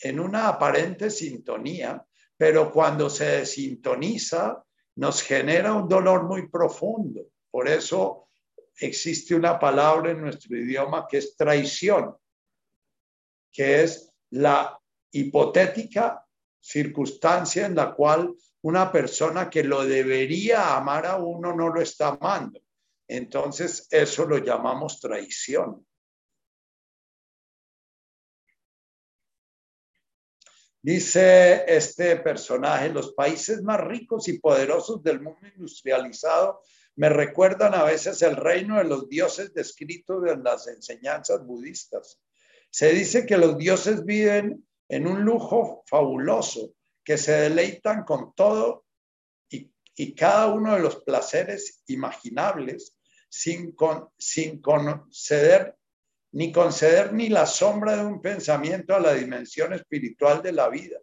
en 0.00 0.18
una 0.18 0.48
aparente 0.48 1.10
sintonía, 1.10 2.02
pero 2.38 2.72
cuando 2.72 3.10
se 3.10 3.26
desintoniza 3.40 4.64
nos 4.96 5.20
genera 5.20 5.74
un 5.74 5.86
dolor 5.86 6.22
muy 6.22 6.48
profundo. 6.48 7.26
Por 7.50 7.68
eso 7.68 8.28
existe 8.74 9.34
una 9.34 9.58
palabra 9.58 10.12
en 10.12 10.22
nuestro 10.22 10.56
idioma 10.56 11.06
que 11.06 11.18
es 11.18 11.36
traición, 11.36 12.16
que 13.52 13.82
es 13.82 14.10
la 14.30 14.80
hipotética 15.10 16.24
circunstancia 16.58 17.66
en 17.66 17.74
la 17.74 17.92
cual 17.92 18.34
una 18.62 18.90
persona 18.90 19.50
que 19.50 19.64
lo 19.64 19.84
debería 19.84 20.74
amar 20.78 21.04
a 21.04 21.16
uno 21.16 21.54
no 21.54 21.68
lo 21.68 21.82
está 21.82 22.16
amando. 22.18 22.58
Entonces, 23.06 23.86
eso 23.90 24.24
lo 24.24 24.38
llamamos 24.38 24.98
traición. 24.98 25.84
Dice 30.84 31.64
este 31.68 32.16
personaje, 32.16 32.88
los 32.88 33.14
países 33.14 33.62
más 33.62 33.80
ricos 33.80 34.26
y 34.26 34.40
poderosos 34.40 35.00
del 35.00 35.20
mundo 35.20 35.46
industrializado 35.46 36.60
me 36.96 37.08
recuerdan 37.08 37.72
a 37.74 37.84
veces 37.84 38.20
el 38.22 38.34
reino 38.34 38.78
de 38.78 38.84
los 38.84 39.08
dioses 39.08 39.54
descritos 39.54 40.26
en 40.26 40.42
las 40.42 40.66
enseñanzas 40.66 41.46
budistas. 41.46 42.20
Se 42.68 42.92
dice 42.92 43.24
que 43.26 43.38
los 43.38 43.56
dioses 43.56 44.04
viven 44.04 44.66
en 44.88 45.06
un 45.06 45.22
lujo 45.22 45.84
fabuloso, 45.86 46.74
que 47.04 47.16
se 47.16 47.32
deleitan 47.32 48.04
con 48.04 48.34
todo 48.34 48.84
y, 49.48 50.14
cada 50.14 50.48
uno 50.48 50.74
de 50.74 50.80
los 50.80 51.04
placeres 51.04 51.82
imaginables 51.86 52.98
sin, 53.28 53.76
sin 54.18 54.60
conceder 54.60 55.76
ni 56.32 56.50
conceder 56.50 57.12
ni 57.12 57.28
la 57.28 57.46
sombra 57.46 57.96
de 57.96 58.04
un 58.04 58.20
pensamiento 58.20 58.94
a 58.94 59.00
la 59.00 59.14
dimensión 59.14 59.72
espiritual 59.74 60.42
de 60.42 60.52
la 60.52 60.68
vida. 60.68 60.98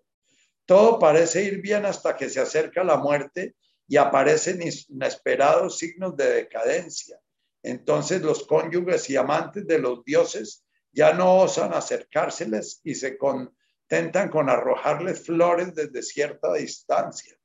Todo 0.65 0.99
parece 0.99 1.43
ir 1.43 1.61
bien 1.61 1.85
hasta 1.85 2.15
que 2.15 2.29
se 2.29 2.39
acerca 2.39 2.83
la 2.83 2.97
muerte 2.97 3.55
y 3.87 3.97
aparecen 3.97 4.59
inesperados 4.61 5.77
signos 5.77 6.15
de 6.15 6.29
decadencia. 6.31 7.19
Entonces 7.61 8.21
los 8.21 8.45
cónyuges 8.45 9.09
y 9.09 9.17
amantes 9.17 9.65
de 9.67 9.79
los 9.79 10.03
dioses 10.03 10.65
ya 10.91 11.13
no 11.13 11.37
osan 11.37 11.73
acercárseles 11.73 12.81
y 12.83 12.95
se 12.95 13.17
contentan 13.17 14.29
con 14.29 14.49
arrojarles 14.49 15.25
flores 15.25 15.75
desde 15.75 16.01
cierta 16.01 16.53
distancia. 16.53 17.35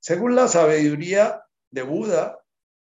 Según 0.00 0.34
la 0.34 0.48
sabiduría 0.48 1.44
de 1.70 1.82
Buda, 1.82 2.38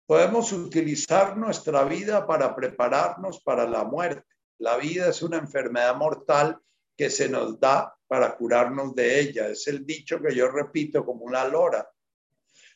podemos 0.06 0.52
utilizar 0.52 1.36
nuestra 1.36 1.84
vida 1.84 2.26
para 2.26 2.54
prepararnos 2.54 3.40
para 3.40 3.66
la 3.68 3.84
muerte. 3.84 4.24
La 4.58 4.76
vida 4.76 5.08
es 5.08 5.22
una 5.22 5.38
enfermedad 5.38 5.96
mortal 5.96 6.58
que 6.96 7.10
se 7.10 7.28
nos 7.28 7.58
da 7.60 7.94
para 8.06 8.36
curarnos 8.36 8.94
de 8.94 9.20
ella. 9.20 9.48
Es 9.48 9.66
el 9.66 9.84
dicho 9.84 10.20
que 10.20 10.34
yo 10.34 10.48
repito 10.48 11.04
como 11.04 11.24
una 11.24 11.44
lora. 11.44 11.88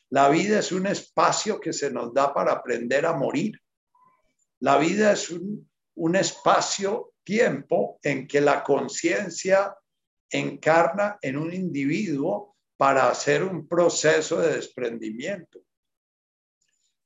La 0.09 0.29
vida 0.29 0.59
es 0.59 0.71
un 0.71 0.87
espacio 0.87 1.59
que 1.59 1.73
se 1.73 1.89
nos 1.89 2.13
da 2.13 2.33
para 2.33 2.51
aprender 2.51 3.05
a 3.05 3.13
morir. 3.13 3.59
La 4.59 4.77
vida 4.77 5.13
es 5.13 5.29
un, 5.29 5.69
un 5.95 6.15
espacio-tiempo 6.15 7.99
en 8.03 8.27
que 8.27 8.41
la 8.41 8.61
conciencia 8.63 9.75
encarna 10.29 11.17
en 11.21 11.37
un 11.37 11.53
individuo 11.53 12.57
para 12.77 13.09
hacer 13.09 13.43
un 13.43 13.67
proceso 13.67 14.39
de 14.39 14.55
desprendimiento. 14.55 15.61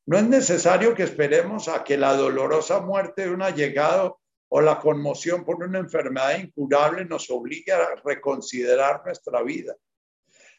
No 0.08 0.18
es 0.18 0.24
necesario 0.24 0.94
que 0.94 1.04
esperemos 1.04 1.68
a 1.68 1.84
que 1.84 1.98
la 1.98 2.14
dolorosa 2.14 2.80
muerte 2.80 3.24
de 3.24 3.32
un 3.32 3.42
allegado 3.42 4.20
o 4.50 4.62
la 4.62 4.80
conmoción 4.80 5.44
por 5.44 5.64
una 5.64 5.80
enfermedad 5.80 6.38
incurable 6.38 7.06
nos 7.06 7.30
obligue 7.32 7.72
a 7.72 7.96
reconsiderar 8.04 9.02
nuestra 9.04 9.42
vida. 9.42 9.76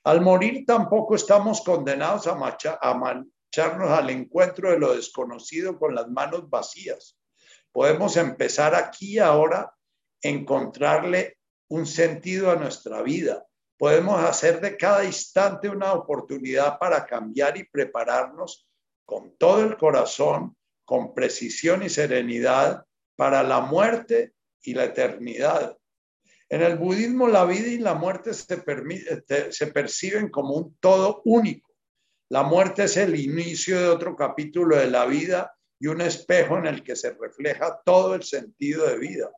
Al 0.02 0.20
morir 0.20 0.64
tampoco 0.66 1.14
estamos 1.14 1.62
condenados 1.62 2.26
a, 2.26 2.34
marcharnos 2.34 3.90
al 3.90 4.10
encuentro 4.10 4.70
de 4.70 4.78
lo 4.78 4.94
desconocido 4.94 5.78
con 5.78 5.94
las 5.94 6.08
manos 6.08 6.50
vacías. 6.50 7.16
Podemos 7.70 8.16
empezar 8.16 8.74
aquí 8.74 9.14
y 9.14 9.18
ahora 9.18 9.72
encontrarle 10.20 11.38
un 11.68 11.86
sentido 11.86 12.50
a 12.50 12.56
nuestra 12.56 13.02
vida. 13.02 13.46
Podemos 13.78 14.22
hacer 14.22 14.60
de 14.60 14.76
cada 14.76 15.04
instante 15.04 15.68
una 15.68 15.92
oportunidad 15.92 16.78
para 16.78 17.04
cambiar 17.06 17.56
y 17.56 17.64
prepararnos 17.64 18.66
con 19.06 19.36
todo 19.38 19.62
el 19.62 19.76
corazón, 19.76 20.56
con 20.84 21.14
precisión 21.14 21.82
y 21.82 21.88
serenidad 21.88 22.84
para 23.16 23.42
la 23.42 23.60
muerte 23.60 24.34
y 24.62 24.74
la 24.74 24.84
eternidad. 24.84 25.76
En 26.48 26.62
el 26.62 26.76
budismo 26.76 27.26
la 27.28 27.44
vida 27.44 27.68
y 27.68 27.78
la 27.78 27.94
muerte 27.94 28.34
se, 28.34 28.62
se 29.50 29.66
perciben 29.68 30.28
como 30.28 30.54
un 30.54 30.76
todo 30.78 31.22
único. 31.24 31.74
La 32.28 32.42
muerte 32.42 32.84
es 32.84 32.96
el 32.96 33.18
inicio 33.18 33.80
de 33.80 33.88
otro 33.88 34.16
capítulo 34.16 34.76
de 34.76 34.90
la 34.90 35.06
vida 35.06 35.56
y 35.78 35.86
un 35.86 36.00
espejo 36.00 36.58
en 36.58 36.66
el 36.66 36.82
que 36.82 36.96
se 36.96 37.12
refleja 37.14 37.80
todo 37.84 38.14
el 38.14 38.22
sentido 38.22 38.86
de 38.86 38.98
vida. 38.98 39.30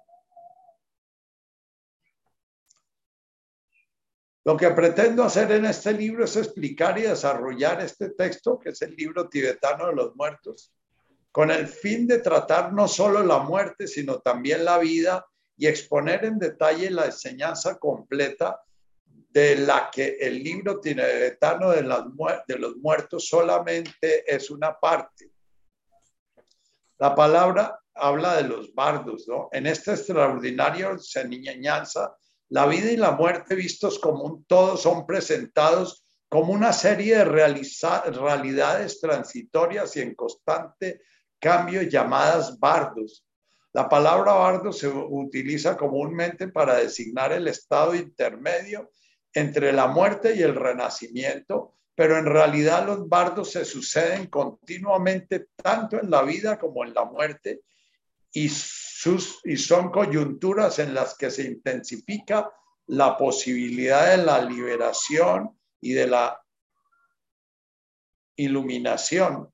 Lo 4.45 4.57
que 4.57 4.71
pretendo 4.71 5.25
hacer 5.25 5.53
en 5.53 5.67
este 5.67 5.93
libro 5.93 6.25
es 6.25 6.37
explicar 6.37 6.99
y 6.99 7.03
desarrollar 7.03 7.81
este 7.83 8.11
texto, 8.11 8.59
que 8.59 8.71
es 8.71 8.83
el 8.83 8.95
libro 8.95 9.29
tibetano 9.29 9.89
de 9.89 9.95
los 9.95 10.15
muertos, 10.17 10.73
con 11.31 11.51
el 11.51 11.67
fin 11.67 12.07
de 12.07 12.19
tratar 12.19 12.73
no 12.73 12.89
solo 12.89 13.23
la 13.23 13.41
muerte, 13.41 13.87
sino 13.87 14.21
también 14.21 14.65
la 14.65 14.79
vida 14.79 15.27
y 15.57 15.67
exponer 15.67 16.25
en 16.25 16.39
detalle 16.39 16.91
la 16.91 17.07
enseñanza 17.07 17.79
completa 17.79 18.63
de 19.31 19.57
la 19.57 19.91
que 19.93 20.17
el 20.21 20.43
libro 20.43 20.81
tibetano 20.81 21.71
de, 21.71 21.83
de 22.47 22.59
los 22.59 22.77
muertos 22.77 23.29
solamente 23.29 24.25
es 24.35 24.51
una 24.51 24.79
parte. 24.79 25.31
La 26.99 27.15
palabra 27.15 27.79
habla 27.95 28.37
de 28.37 28.49
los 28.49 28.75
bardos, 28.75 29.27
¿no? 29.29 29.49
En 29.53 29.67
este 29.67 29.93
extraordinario 29.93 30.91
enseñanza 30.91 32.17
la 32.51 32.67
vida 32.67 32.91
y 32.91 32.97
la 32.97 33.13
muerte 33.13 33.55
vistos 33.55 33.99
como 33.99 34.25
un 34.25 34.45
todo 34.45 34.77
son 34.77 35.07
presentados 35.07 36.05
como 36.29 36.53
una 36.53 36.73
serie 36.73 37.19
de 37.19 37.25
realidades 37.25 39.01
transitorias 39.01 39.97
y 39.97 40.01
en 40.01 40.15
constante 40.15 41.01
cambio 41.39 41.83
llamadas 41.83 42.59
bardos. 42.59 43.25
La 43.73 43.89
palabra 43.89 44.33
bardo 44.33 44.73
se 44.73 44.89
utiliza 44.89 45.77
comúnmente 45.77 46.49
para 46.49 46.77
designar 46.77 47.33
el 47.33 47.49
estado 47.49 47.95
intermedio 47.95 48.91
entre 49.33 49.73
la 49.73 49.87
muerte 49.87 50.35
y 50.35 50.43
el 50.43 50.55
renacimiento, 50.55 51.77
pero 51.95 52.19
en 52.19 52.27
realidad 52.27 52.87
los 52.87 53.09
bardos 53.09 53.53
se 53.53 53.65
suceden 53.65 54.27
continuamente 54.27 55.49
tanto 55.57 56.01
en 56.01 56.11
la 56.11 56.23
vida 56.23 56.59
como 56.59 56.85
en 56.85 56.95
la 56.95 57.05
muerte 57.05 57.61
y, 58.33 58.49
sus, 58.49 59.41
y 59.45 59.57
son 59.57 59.91
coyunturas 59.91 60.79
en 60.79 60.95
las 60.95 61.17
que 61.17 61.31
se 61.31 61.45
intensifica 61.45 62.51
la 62.87 63.17
posibilidad 63.17 64.17
de 64.17 64.25
la 64.25 64.43
liberación 64.43 65.59
y 65.81 65.93
de 65.93 66.07
la 66.07 66.43
iluminación. 68.37 69.53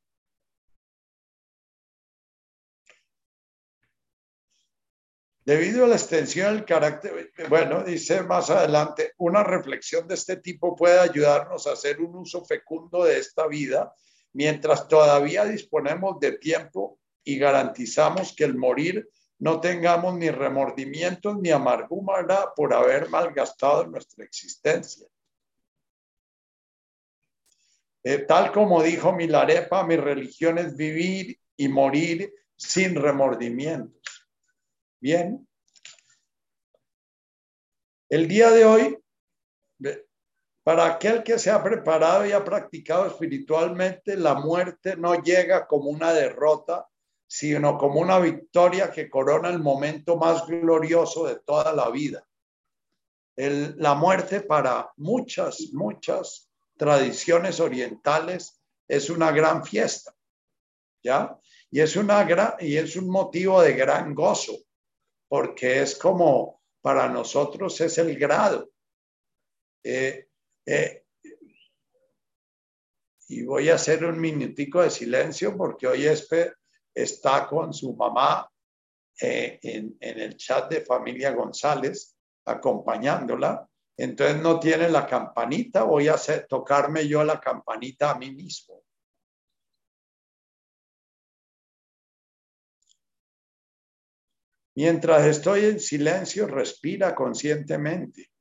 Debido 5.44 5.84
a 5.84 5.88
la 5.88 5.96
extensión 5.96 6.54
del 6.54 6.64
carácter, 6.64 7.30
bueno, 7.50 7.84
dice 7.84 8.22
más 8.22 8.48
adelante, 8.48 9.12
una 9.18 9.44
reflexión 9.44 10.08
de 10.08 10.14
este 10.14 10.38
tipo 10.38 10.74
puede 10.74 10.98
ayudarnos 10.98 11.66
a 11.66 11.72
hacer 11.72 12.00
un 12.00 12.16
uso 12.16 12.46
fecundo 12.46 13.04
de 13.04 13.18
esta 13.18 13.46
vida 13.46 13.92
mientras 14.32 14.88
todavía 14.88 15.44
disponemos 15.44 16.18
de 16.18 16.38
tiempo 16.38 16.98
y 17.24 17.38
garantizamos 17.38 18.34
que 18.34 18.44
el 18.44 18.54
morir 18.56 19.08
no 19.38 19.60
tengamos 19.60 20.14
ni 20.14 20.30
remordimientos 20.30 21.36
ni 21.40 21.50
amargura 21.50 22.52
por 22.54 22.72
haber 22.72 23.08
malgastado 23.08 23.86
nuestra 23.86 24.24
existencia. 24.24 25.06
Eh, 28.04 28.18
tal 28.18 28.52
como 28.52 28.82
dijo 28.82 29.12
Milarepa, 29.12 29.84
mi 29.84 29.96
religión 29.96 30.58
es 30.58 30.76
vivir 30.76 31.40
y 31.56 31.68
morir 31.68 32.32
sin 32.56 32.94
remordimientos. 32.94 34.28
Bien. 35.00 35.46
El 38.08 38.28
día 38.28 38.50
de 38.50 38.64
hoy 38.64 38.98
Para 40.64 40.86
aquel 40.86 41.22
que 41.22 41.38
se 41.38 41.50
ha 41.50 41.62
preparado 41.62 42.24
y 42.24 42.32
ha 42.32 42.42
practicado 42.42 43.06
espiritualmente, 43.06 44.16
la 44.16 44.34
muerte 44.34 44.96
no 44.96 45.22
llega 45.22 45.66
como 45.66 45.90
una 45.90 46.14
derrota, 46.14 46.88
sino 47.34 47.76
como 47.76 47.98
una 47.98 48.20
victoria 48.20 48.92
que 48.92 49.10
corona 49.10 49.48
el 49.48 49.58
momento 49.58 50.16
más 50.16 50.46
glorioso 50.46 51.26
de 51.26 51.40
toda 51.40 51.72
la 51.72 51.90
vida. 51.90 52.24
la 53.34 53.94
muerte 53.94 54.42
para 54.42 54.92
muchas, 54.98 55.72
muchas 55.72 56.48
tradiciones 56.76 57.58
orientales 57.58 58.62
es 58.86 59.10
una 59.10 59.32
gran 59.32 59.64
fiesta, 59.64 60.14
¿ya? 61.02 61.36
Y 61.72 61.80
es, 61.80 61.96
una 61.96 62.24
y 62.60 62.76
es 62.76 62.94
un 62.94 63.10
motivo 63.10 63.60
de 63.62 63.72
gran 63.72 64.14
gozo, 64.14 64.56
porque 65.26 65.82
es 65.82 65.96
como 65.96 66.62
para 66.82 67.08
nosotros 67.08 67.80
es 67.80 67.98
el 67.98 68.16
grado. 68.16 68.70
Eh, 69.82 70.28
eh, 70.66 71.04
y 73.26 73.42
voy 73.42 73.70
a 73.70 73.74
hacer 73.74 74.04
un 74.04 74.20
minutico 74.20 74.82
de 74.82 74.90
silencio 74.90 75.56
porque 75.56 75.88
hoy 75.88 76.06
Espe 76.06 76.52
está 76.94 77.46
con 77.46 77.72
su 77.74 77.94
mamá 77.94 78.48
eh, 79.20 79.58
en, 79.62 79.96
el 80.00 80.36
chat 80.36 80.70
de 80.70 80.80
familia 80.82 81.32
González, 81.32 82.16
acompañándola. 82.44 83.68
Entonces 83.96 84.40
no 84.40 84.58
tiene 84.58 84.88
la 84.88 85.06
campanita, 85.06 85.84
voy 85.84 86.08
a 86.08 86.14
hacer, 86.14 86.46
tocarme 86.48 87.06
yo 87.06 87.22
la 87.24 87.40
campanita 87.40 88.10
a 88.10 88.18
mí 88.18 88.32
mismo. 88.32 88.82
Mientras 94.76 95.24
estoy 95.26 95.66
en 95.66 95.78
silencio, 95.78 96.48
respira 96.48 97.14
conscientemente. 97.14 98.33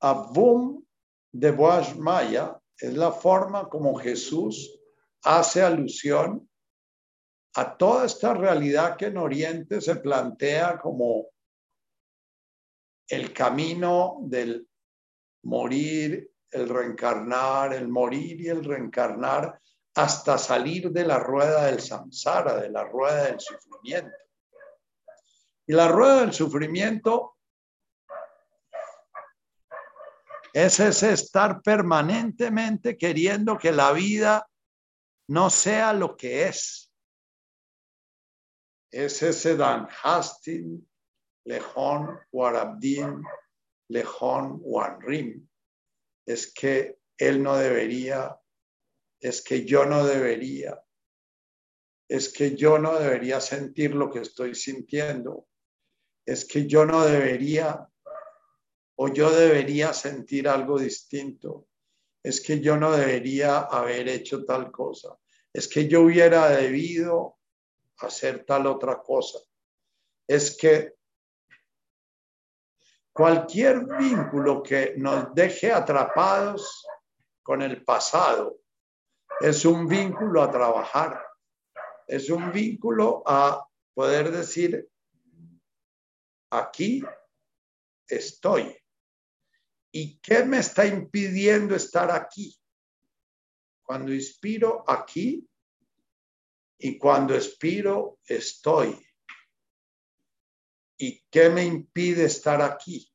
Abum 0.00 0.84
de 1.32 1.50
Boaz 1.50 1.96
Maya 1.96 2.58
es 2.76 2.94
la 2.94 3.12
forma 3.12 3.68
como 3.68 3.94
Jesús 3.96 4.78
hace 5.22 5.62
alusión 5.62 6.48
a 7.54 7.76
toda 7.76 8.06
esta 8.06 8.32
realidad 8.32 8.96
que 8.96 9.06
en 9.06 9.18
Oriente 9.18 9.80
se 9.80 9.96
plantea 9.96 10.78
como 10.78 11.26
el 13.08 13.32
camino 13.32 14.18
del 14.22 14.68
morir, 15.42 16.32
el 16.50 16.68
reencarnar, 16.68 17.74
el 17.74 17.88
morir 17.88 18.40
y 18.40 18.48
el 18.48 18.64
reencarnar 18.64 19.60
hasta 19.94 20.38
salir 20.38 20.90
de 20.90 21.04
la 21.04 21.18
rueda 21.18 21.66
del 21.66 21.80
samsara, 21.80 22.60
de 22.60 22.70
la 22.70 22.84
rueda 22.84 23.24
del 23.24 23.40
sufrimiento. 23.40 24.16
Y 25.66 25.72
la 25.72 25.88
rueda 25.88 26.20
del 26.20 26.32
sufrimiento 26.32 27.38
es 30.52 30.80
ese 30.80 31.12
estar 31.12 31.62
permanentemente 31.62 32.96
queriendo 32.96 33.58
que 33.58 33.72
la 33.72 33.92
vida 33.92 34.48
no 35.28 35.50
sea 35.50 35.92
lo 35.92 36.16
que 36.16 36.48
es. 36.48 36.92
Es 38.90 39.22
ese 39.22 39.56
Dan 39.56 39.86
Hastin, 40.02 40.88
Lejón, 41.44 42.18
Warabdin, 42.32 43.22
Lejón, 43.88 44.58
Wanrim. 44.62 45.48
Es 46.26 46.52
que 46.52 46.98
él 47.16 47.42
no 47.42 47.56
debería, 47.56 48.36
es 49.20 49.42
que 49.42 49.64
yo 49.64 49.84
no 49.86 50.04
debería, 50.04 50.82
es 52.08 52.32
que 52.32 52.56
yo 52.56 52.78
no 52.78 52.98
debería 52.98 53.40
sentir 53.40 53.94
lo 53.94 54.10
que 54.10 54.20
estoy 54.20 54.54
sintiendo, 54.54 55.46
es 56.26 56.44
que 56.44 56.66
yo 56.66 56.84
no 56.84 57.04
debería 57.04 57.89
o 59.02 59.08
yo 59.08 59.30
debería 59.30 59.94
sentir 59.94 60.46
algo 60.46 60.78
distinto, 60.78 61.68
es 62.22 62.38
que 62.42 62.60
yo 62.60 62.76
no 62.76 62.92
debería 62.92 63.60
haber 63.60 64.08
hecho 64.08 64.44
tal 64.44 64.70
cosa, 64.70 65.16
es 65.54 65.66
que 65.68 65.88
yo 65.88 66.02
hubiera 66.02 66.50
debido 66.50 67.38
hacer 67.96 68.44
tal 68.44 68.66
otra 68.66 69.00
cosa, 69.00 69.38
es 70.28 70.54
que 70.54 70.96
cualquier 73.10 73.86
vínculo 73.86 74.62
que 74.62 74.92
nos 74.98 75.34
deje 75.34 75.72
atrapados 75.72 76.86
con 77.42 77.62
el 77.62 77.82
pasado 77.82 78.60
es 79.40 79.64
un 79.64 79.88
vínculo 79.88 80.42
a 80.42 80.50
trabajar, 80.50 81.24
es 82.06 82.28
un 82.28 82.52
vínculo 82.52 83.22
a 83.24 83.66
poder 83.94 84.30
decir, 84.30 84.86
aquí 86.50 87.02
estoy. 88.06 88.76
¿Y 89.92 90.18
qué 90.20 90.44
me 90.44 90.58
está 90.58 90.86
impidiendo 90.86 91.74
estar 91.74 92.10
aquí? 92.10 92.56
Cuando 93.82 94.14
inspiro 94.14 94.84
aquí 94.88 95.48
y 96.78 96.96
cuando 96.96 97.34
expiro 97.34 98.18
estoy. 98.24 98.96
¿Y 100.98 101.22
qué 101.30 101.48
me 101.48 101.64
impide 101.64 102.24
estar 102.24 102.62
aquí? 102.62 103.10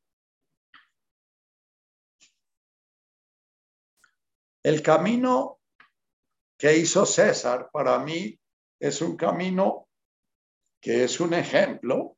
El 4.63 4.82
camino 4.82 5.61
que 6.57 6.76
hizo 6.78 7.05
César 7.05 7.69
para 7.71 7.99
mí 7.99 8.39
es 8.80 9.01
un 9.01 9.15
camino 9.15 9.88
que 10.82 11.03
es 11.03 11.19
un 11.19 11.34
ejemplo 11.34 12.14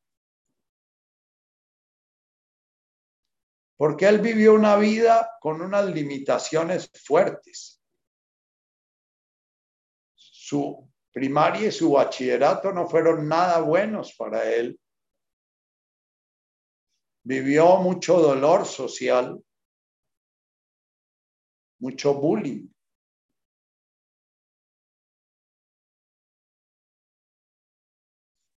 porque 3.78 4.08
él 4.08 4.20
vivió 4.20 4.56
una 4.56 4.76
vida 4.76 5.38
con 5.40 5.62
unas 5.62 5.86
limitaciones 5.86 6.90
fuertes. 7.06 7.80
Su 10.16 10.92
primaria 11.12 11.68
y 11.68 11.72
su 11.72 11.92
bachillerato 11.92 12.74
no 12.74 12.88
fueron 12.90 13.28
nada 13.28 13.62
buenos 13.62 14.16
para 14.16 14.52
él. 14.52 14.80
Vivió 17.24 17.78
mucho 17.78 18.20
dolor 18.20 18.66
social, 18.66 19.40
mucho 21.80 22.16
bullying. 22.16 22.68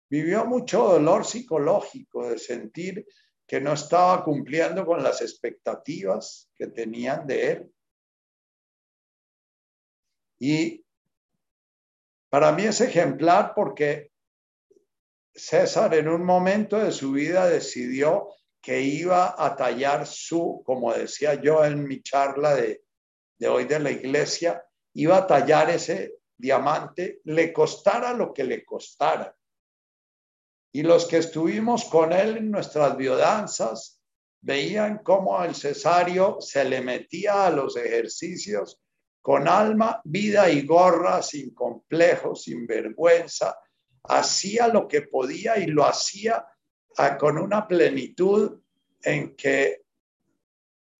Vivió 0.10 0.46
mucho 0.46 0.84
dolor 0.84 1.26
psicológico 1.26 2.30
de 2.30 2.40
sentir 2.40 3.06
que 3.50 3.60
no 3.60 3.74
estaba 3.74 4.24
cumpliendo 4.24 4.86
con 4.86 5.02
las 5.02 5.24
expectativas 5.24 6.52
que 6.56 6.68
tenían 6.68 7.26
de 7.26 7.52
él. 7.52 7.74
Y 10.40 10.86
para 12.30 12.52
mí 12.52 12.66
es 12.66 12.80
ejemplar 12.80 13.54
porque 13.56 14.12
César 15.34 15.96
en 15.96 16.10
un 16.10 16.24
momento 16.24 16.78
de 16.78 16.92
su 16.92 17.14
vida 17.14 17.50
decidió 17.50 18.30
que 18.62 18.82
iba 18.82 19.34
a 19.36 19.56
tallar 19.56 20.06
su, 20.06 20.62
como 20.64 20.94
decía 20.94 21.34
yo 21.34 21.66
en 21.66 21.88
mi 21.88 22.04
charla 22.04 22.54
de, 22.54 22.84
de 23.40 23.48
hoy 23.48 23.66
de 23.66 23.80
la 23.80 23.90
iglesia, 23.90 24.64
iba 24.94 25.18
a 25.18 25.26
tallar 25.26 25.72
ese 25.72 26.20
diamante, 26.38 27.20
le 27.24 27.52
costara 27.52 28.14
lo 28.14 28.32
que 28.32 28.44
le 28.44 28.64
costara. 28.64 29.36
Y 30.72 30.84
los 30.84 31.06
que 31.06 31.18
estuvimos 31.18 31.86
con 31.86 32.14
él 32.14 32.38
en 32.38 32.52
nuestras 32.52 32.96
biodanzas 32.96 34.02
veían 34.42 35.00
cómo 35.04 35.44
el 35.44 35.56
cesario 35.56 36.38
se 36.40 36.64
le 36.64 36.82
metía 36.82 37.48
a 37.48 37.50
los 37.50 37.76
ejercicios 37.76 38.80
con 39.22 39.48
alma, 39.48 40.02
vida 40.06 40.50
y 40.50 40.66
gorra, 40.66 41.22
sin 41.22 41.54
complejo, 41.54 42.36
sin 42.36 42.66
vergüenza. 42.66 43.58
Hacía 44.04 44.68
lo 44.68 44.88
que 44.88 45.04
podía 45.04 45.58
y 45.58 45.68
lo 45.68 45.86
hacía 45.86 46.46
ah, 46.98 47.18
con 47.18 47.38
una 47.38 47.68
plenitud 47.68 48.62
en 49.02 49.36
que 49.36 49.84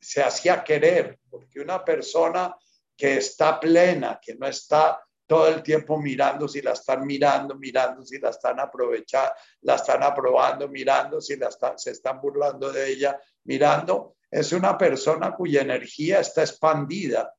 se 0.02 0.22
hacía 0.22 0.64
querer, 0.64 1.20
porque 1.30 1.60
una 1.60 1.84
persona 1.84 2.56
que 2.96 3.18
está 3.18 3.60
plena, 3.60 4.20
que 4.22 4.36
no 4.36 4.48
está 4.48 5.02
todo 5.30 5.48
el 5.48 5.62
tiempo 5.62 6.00
mirando 6.00 6.48
si 6.48 6.60
la 6.60 6.72
están 6.72 7.06
mirando, 7.06 7.54
mirando 7.54 8.04
si 8.04 8.18
la 8.18 8.32
están 8.32 8.60
aprovechando, 8.60 9.32
la 9.62 9.76
están 9.76 10.02
aprobando, 10.02 10.68
mirando 10.68 11.22
si 11.22 11.36
la 11.36 11.52
se 11.78 11.92
están 11.92 12.20
burlando 12.20 12.72
de 12.72 12.90
ella, 12.90 13.22
mirando. 13.44 14.16
Es 14.32 14.52
una 14.54 14.76
persona 14.76 15.36
cuya 15.36 15.62
energía 15.62 16.20
está 16.22 16.42
expandida. 16.42 17.32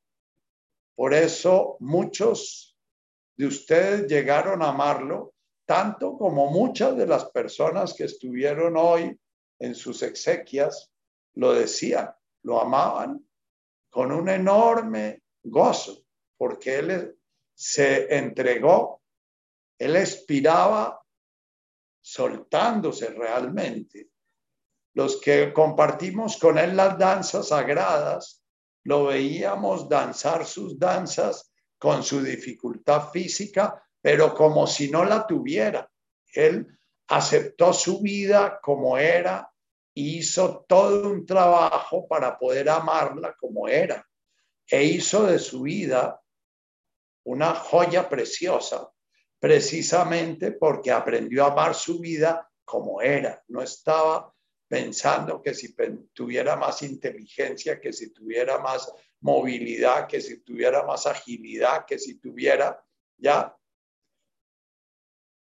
Por 0.95 1.13
eso 1.13 1.75
muchos 1.81 2.77
de 3.35 3.47
ustedes 3.47 4.07
llegaron 4.07 4.61
a 4.61 4.69
amarlo, 4.69 5.33
tanto 5.65 6.17
como 6.17 6.49
muchas 6.49 6.95
de 6.95 7.07
las 7.07 7.25
personas 7.25 7.93
que 7.93 8.05
estuvieron 8.05 8.77
hoy 8.77 9.19
en 9.59 9.75
sus 9.75 10.01
exequias 10.01 10.89
lo 11.33 11.51
decían, 11.53 12.09
lo 12.43 12.61
amaban 12.61 13.21
con 13.89 14.13
un 14.13 14.29
enorme 14.29 15.23
gozo, 15.43 16.05
porque 16.37 16.79
él 16.79 17.17
se 17.61 18.17
entregó, 18.17 19.03
él 19.77 19.95
expiraba 19.95 20.99
soltándose 22.01 23.09
realmente. 23.09 24.09
Los 24.95 25.21
que 25.21 25.53
compartimos 25.53 26.37
con 26.37 26.57
él 26.57 26.75
las 26.75 26.97
danzas 26.97 27.49
sagradas, 27.49 28.43
lo 28.83 29.05
veíamos 29.05 29.87
danzar 29.87 30.43
sus 30.43 30.79
danzas 30.79 31.53
con 31.77 32.03
su 32.03 32.23
dificultad 32.23 33.11
física, 33.11 33.87
pero 34.01 34.33
como 34.33 34.65
si 34.65 34.89
no 34.89 35.05
la 35.05 35.27
tuviera. 35.27 35.87
Él 36.33 36.65
aceptó 37.09 37.73
su 37.73 38.01
vida 38.01 38.59
como 38.59 38.97
era 38.97 39.47
hizo 39.93 40.65
todo 40.67 41.11
un 41.11 41.27
trabajo 41.27 42.07
para 42.07 42.39
poder 42.39 42.69
amarla 42.69 43.35
como 43.39 43.67
era 43.67 44.03
e 44.67 44.83
hizo 44.83 45.27
de 45.27 45.37
su 45.37 45.61
vida 45.61 46.20
una 47.23 47.53
joya 47.53 48.09
preciosa, 48.09 48.91
precisamente 49.39 50.51
porque 50.51 50.91
aprendió 50.91 51.45
a 51.45 51.51
amar 51.51 51.75
su 51.75 51.99
vida 51.99 52.49
como 52.63 53.01
era. 53.01 53.43
No 53.47 53.61
estaba 53.61 54.33
pensando 54.67 55.41
que 55.41 55.53
si 55.53 55.75
tuviera 56.13 56.55
más 56.55 56.81
inteligencia, 56.83 57.79
que 57.79 57.91
si 57.91 58.13
tuviera 58.13 58.59
más 58.59 58.91
movilidad, 59.19 60.07
que 60.07 60.21
si 60.21 60.41
tuviera 60.41 60.83
más 60.83 61.05
agilidad, 61.05 61.85
que 61.85 61.99
si 61.99 62.19
tuviera, 62.19 62.81
ya. 63.17 63.55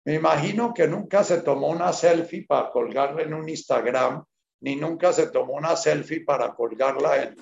Me 0.05 0.15
imagino 0.15 0.73
que 0.73 0.87
nunca 0.87 1.25
se 1.25 1.43
tomó 1.43 1.69
una 1.69 1.93
selfie 1.93 2.47
para 2.47 2.71
colgarla 2.71 3.23
en 3.23 3.35
un 3.35 3.49
Instagram, 3.49 4.25
ni 4.61 4.77
nunca 4.77 5.13
se 5.13 5.27
tomó 5.29 5.55
una 5.55 5.77
selfie 5.77 6.25
para 6.25 6.55
colgarla 6.55 7.23
en, 7.23 7.37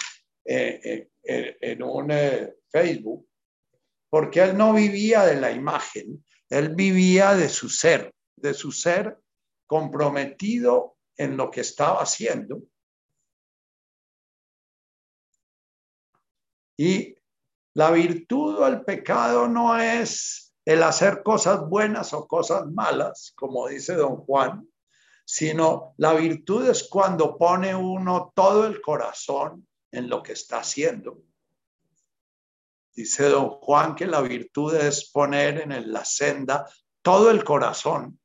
eh, 0.45 1.09
eh, 1.23 1.57
en 1.61 1.83
un 1.83 2.11
eh, 2.11 2.55
Facebook 2.69 3.29
porque 4.17 4.41
él 4.41 4.57
no 4.57 4.73
vivía 4.73 5.27
de 5.27 5.39
la 5.39 5.53
imagen, 5.53 6.25
él 6.49 6.75
vivía 6.75 7.35
de 7.35 7.51
su 7.51 7.69
ser, 7.69 8.15
de 8.37 8.55
su 8.55 8.73
ser 8.73 9.21
comprometido 9.67 10.97
en 11.19 11.37
lo 11.37 11.51
que 11.51 11.61
estaba 11.61 12.01
haciendo. 12.01 12.63
Y 16.79 17.15
la 17.75 17.91
virtud 17.91 18.57
o 18.57 18.67
el 18.67 18.87
pecado 18.87 19.49
no 19.49 19.79
es 19.79 20.57
el 20.65 20.83
hacer 20.83 21.23
cosas 21.23 21.69
buenas 21.69 22.15
o 22.15 22.27
cosas 22.27 22.65
malas, 22.73 23.35
como 23.37 23.69
dice 23.69 23.97
don 23.97 24.17
Juan, 24.25 24.67
sino 25.27 25.93
la 25.99 26.15
virtud 26.15 26.71
es 26.71 26.89
cuando 26.89 27.37
pone 27.37 27.75
uno 27.75 28.33
todo 28.35 28.67
el 28.67 28.81
corazón 28.81 29.69
en 29.93 30.09
lo 30.09 30.23
que 30.23 30.33
está 30.33 30.61
haciendo. 30.61 31.19
Dice 32.97 33.29
don 33.29 33.51
Juan 33.51 33.95
que 33.95 34.07
la 34.07 34.23
virtud 34.23 34.75
es 34.75 35.11
poner 35.11 35.61
en 35.61 35.93
la 35.93 36.03
senda 36.03 36.67
todo 37.03 37.31
el 37.31 37.45
corazón. 37.45 38.19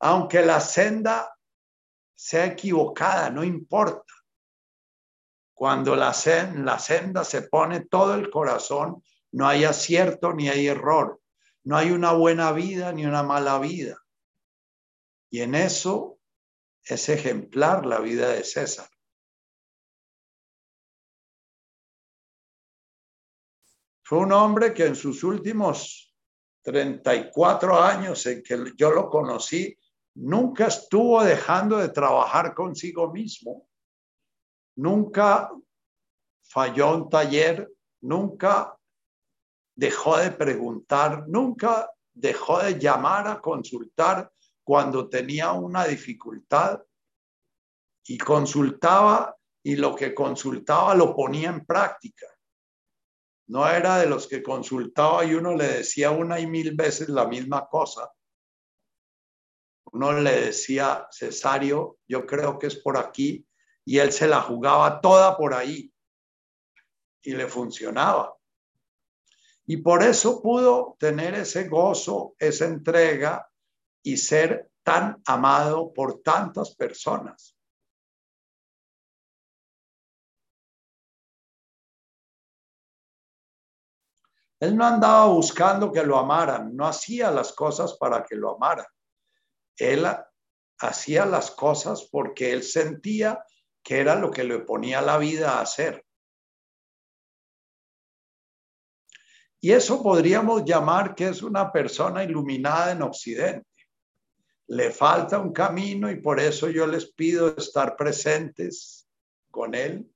Aunque 0.00 0.44
la 0.44 0.60
senda 0.60 1.34
sea 2.14 2.44
equivocada, 2.44 3.30
no 3.30 3.42
importa. 3.42 4.12
Cuando 5.54 5.96
la, 5.96 6.14
la 6.56 6.78
senda 6.78 7.24
se 7.24 7.42
pone 7.42 7.86
todo 7.86 8.14
el 8.14 8.28
corazón, 8.28 9.02
no 9.32 9.48
hay 9.48 9.64
acierto 9.64 10.34
ni 10.34 10.50
hay 10.50 10.66
error. 10.66 11.22
No 11.64 11.78
hay 11.78 11.92
una 11.92 12.12
buena 12.12 12.52
vida 12.52 12.92
ni 12.92 13.06
una 13.06 13.22
mala 13.22 13.58
vida. 13.58 13.96
Y 15.30 15.40
en 15.40 15.54
eso 15.54 16.18
es 16.84 17.08
ejemplar 17.08 17.86
la 17.86 18.00
vida 18.00 18.28
de 18.28 18.44
César. 18.44 18.90
Fue 24.08 24.18
un 24.18 24.30
hombre 24.30 24.72
que 24.72 24.86
en 24.86 24.94
sus 24.94 25.24
últimos 25.24 26.14
34 26.62 27.82
años 27.82 28.24
en 28.26 28.40
que 28.40 28.72
yo 28.76 28.92
lo 28.92 29.10
conocí, 29.10 29.76
nunca 30.14 30.68
estuvo 30.68 31.24
dejando 31.24 31.78
de 31.78 31.88
trabajar 31.88 32.54
consigo 32.54 33.12
mismo. 33.12 33.66
Nunca 34.76 35.50
falló 36.44 36.94
un 36.94 37.08
taller, 37.08 37.68
nunca 38.02 38.78
dejó 39.74 40.18
de 40.18 40.30
preguntar, 40.30 41.24
nunca 41.26 41.90
dejó 42.14 42.60
de 42.60 42.78
llamar 42.78 43.26
a 43.26 43.40
consultar 43.40 44.30
cuando 44.62 45.08
tenía 45.08 45.50
una 45.50 45.84
dificultad 45.84 46.80
y 48.04 48.16
consultaba 48.18 49.36
y 49.64 49.74
lo 49.74 49.96
que 49.96 50.14
consultaba 50.14 50.94
lo 50.94 51.12
ponía 51.12 51.50
en 51.50 51.66
práctica. 51.66 52.35
No 53.48 53.68
era 53.68 53.98
de 53.98 54.06
los 54.06 54.26
que 54.26 54.42
consultaba 54.42 55.24
y 55.24 55.34
uno 55.34 55.54
le 55.54 55.68
decía 55.68 56.10
una 56.10 56.40
y 56.40 56.46
mil 56.46 56.74
veces 56.74 57.08
la 57.08 57.26
misma 57.26 57.68
cosa. 57.68 58.10
Uno 59.92 60.12
le 60.12 60.46
decía, 60.46 61.06
Cesario, 61.10 61.98
yo 62.08 62.26
creo 62.26 62.58
que 62.58 62.66
es 62.66 62.76
por 62.76 62.96
aquí, 62.96 63.46
y 63.84 63.98
él 63.98 64.12
se 64.12 64.26
la 64.26 64.42
jugaba 64.42 65.00
toda 65.00 65.36
por 65.36 65.54
ahí 65.54 65.92
y 67.22 67.32
le 67.32 67.46
funcionaba. 67.46 68.36
Y 69.64 69.78
por 69.78 70.02
eso 70.02 70.42
pudo 70.42 70.96
tener 70.98 71.34
ese 71.34 71.68
gozo, 71.68 72.34
esa 72.38 72.66
entrega 72.66 73.48
y 74.02 74.16
ser 74.16 74.70
tan 74.82 75.20
amado 75.24 75.92
por 75.92 76.22
tantas 76.22 76.74
personas. 76.74 77.55
Él 84.58 84.76
no 84.76 84.86
andaba 84.86 85.26
buscando 85.26 85.92
que 85.92 86.02
lo 86.02 86.16
amaran, 86.18 86.74
no 86.74 86.86
hacía 86.86 87.30
las 87.30 87.52
cosas 87.52 87.94
para 87.98 88.24
que 88.24 88.36
lo 88.36 88.56
amaran. 88.56 88.86
Él 89.76 90.06
hacía 90.78 91.26
las 91.26 91.50
cosas 91.50 92.08
porque 92.10 92.52
él 92.52 92.62
sentía 92.62 93.44
que 93.82 94.00
era 94.00 94.14
lo 94.14 94.30
que 94.30 94.44
le 94.44 94.60
ponía 94.60 95.02
la 95.02 95.18
vida 95.18 95.58
a 95.58 95.60
hacer. 95.60 96.04
Y 99.60 99.72
eso 99.72 100.02
podríamos 100.02 100.64
llamar 100.64 101.14
que 101.14 101.28
es 101.28 101.42
una 101.42 101.70
persona 101.70 102.24
iluminada 102.24 102.92
en 102.92 103.02
Occidente. 103.02 103.66
Le 104.68 104.90
falta 104.90 105.38
un 105.38 105.52
camino 105.52 106.10
y 106.10 106.20
por 106.20 106.40
eso 106.40 106.68
yo 106.70 106.86
les 106.86 107.12
pido 107.12 107.56
estar 107.56 107.96
presentes 107.96 109.08
con 109.50 109.74
él 109.74 110.10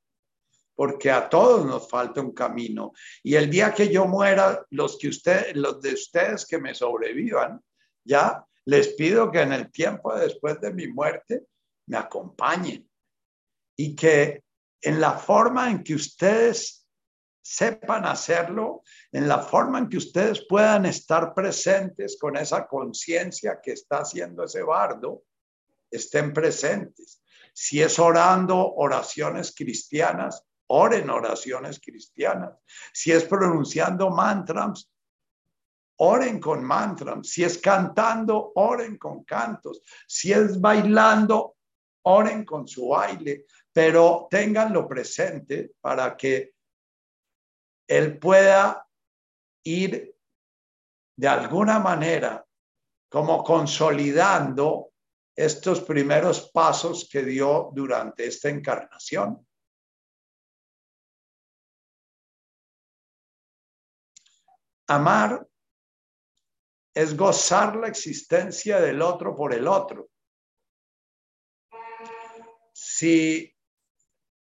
porque 0.80 1.10
a 1.10 1.28
todos 1.28 1.66
nos 1.66 1.90
falta 1.90 2.22
un 2.22 2.32
camino. 2.32 2.94
Y 3.22 3.34
el 3.34 3.50
día 3.50 3.74
que 3.74 3.92
yo 3.92 4.06
muera, 4.06 4.64
los, 4.70 4.96
que 4.96 5.08
usted, 5.08 5.54
los 5.54 5.82
de 5.82 5.92
ustedes 5.92 6.46
que 6.46 6.56
me 6.56 6.74
sobrevivan, 6.74 7.62
ya 8.02 8.42
les 8.64 8.88
pido 8.94 9.30
que 9.30 9.42
en 9.42 9.52
el 9.52 9.70
tiempo 9.70 10.16
después 10.16 10.58
de 10.58 10.72
mi 10.72 10.88
muerte 10.88 11.42
me 11.86 11.98
acompañen 11.98 12.88
y 13.76 13.94
que 13.94 14.42
en 14.80 15.02
la 15.02 15.18
forma 15.18 15.70
en 15.70 15.84
que 15.84 15.96
ustedes 15.96 16.88
sepan 17.42 18.06
hacerlo, 18.06 18.82
en 19.12 19.28
la 19.28 19.40
forma 19.40 19.80
en 19.80 19.88
que 19.90 19.98
ustedes 19.98 20.46
puedan 20.48 20.86
estar 20.86 21.34
presentes 21.34 22.16
con 22.18 22.38
esa 22.38 22.66
conciencia 22.66 23.60
que 23.62 23.72
está 23.72 23.98
haciendo 23.98 24.44
ese 24.44 24.62
bardo, 24.62 25.24
estén 25.90 26.32
presentes. 26.32 27.22
Si 27.52 27.82
es 27.82 27.98
orando 27.98 28.56
oraciones 28.76 29.54
cristianas, 29.54 30.46
oren 30.72 31.10
oraciones 31.10 31.80
cristianas. 31.80 32.58
Si 32.92 33.10
es 33.10 33.24
pronunciando 33.24 34.10
mantras, 34.10 34.88
oren 35.98 36.40
con 36.40 36.64
mantras. 36.64 37.26
Si 37.28 37.42
es 37.42 37.58
cantando, 37.58 38.52
oren 38.54 38.96
con 38.96 39.24
cantos. 39.24 39.82
Si 40.06 40.32
es 40.32 40.60
bailando, 40.60 41.56
oren 42.02 42.44
con 42.44 42.68
su 42.68 42.88
baile, 42.88 43.46
pero 43.72 44.28
ténganlo 44.30 44.88
presente 44.88 45.72
para 45.80 46.16
que 46.16 46.54
él 47.88 48.18
pueda 48.18 48.86
ir 49.64 50.14
de 51.16 51.28
alguna 51.28 51.80
manera 51.80 52.46
como 53.08 53.42
consolidando 53.42 54.92
estos 55.34 55.80
primeros 55.80 56.50
pasos 56.52 57.08
que 57.10 57.24
dio 57.24 57.70
durante 57.74 58.26
esta 58.26 58.48
encarnación. 58.48 59.44
Amar 64.90 65.46
es 66.92 67.16
gozar 67.16 67.76
la 67.76 67.86
existencia 67.86 68.80
del 68.80 69.00
otro 69.02 69.36
por 69.36 69.54
el 69.54 69.68
otro. 69.68 70.08
Si 72.72 73.54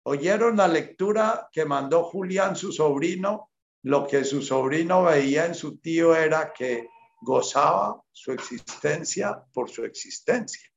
oyeron 0.03 0.57
la 0.57 0.67
lectura 0.67 1.49
que 1.51 1.65
mandó 1.65 2.03
Julián, 2.03 2.55
su 2.55 2.71
sobrino, 2.71 3.49
lo 3.81 4.05
que 4.05 4.23
su 4.23 4.43
sobrino 4.43 5.05
veía 5.05 5.47
en 5.47 5.55
su 5.55 5.79
tío 5.79 6.15
era 6.15 6.53
que 6.53 6.87
gozaba 7.19 7.99
su 8.11 8.31
existencia 8.31 9.43
por 9.51 9.71
su 9.71 9.85
existencia. 9.85 10.69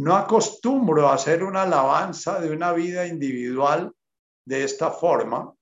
No 0.00 0.16
acostumbro 0.16 1.08
a 1.08 1.14
hacer 1.14 1.44
una 1.44 1.64
alabanza 1.64 2.40
de 2.40 2.50
una 2.50 2.72
vida 2.72 3.06
individual 3.06 3.92
de 4.46 4.64
esta 4.64 4.90
forma. 4.90 5.54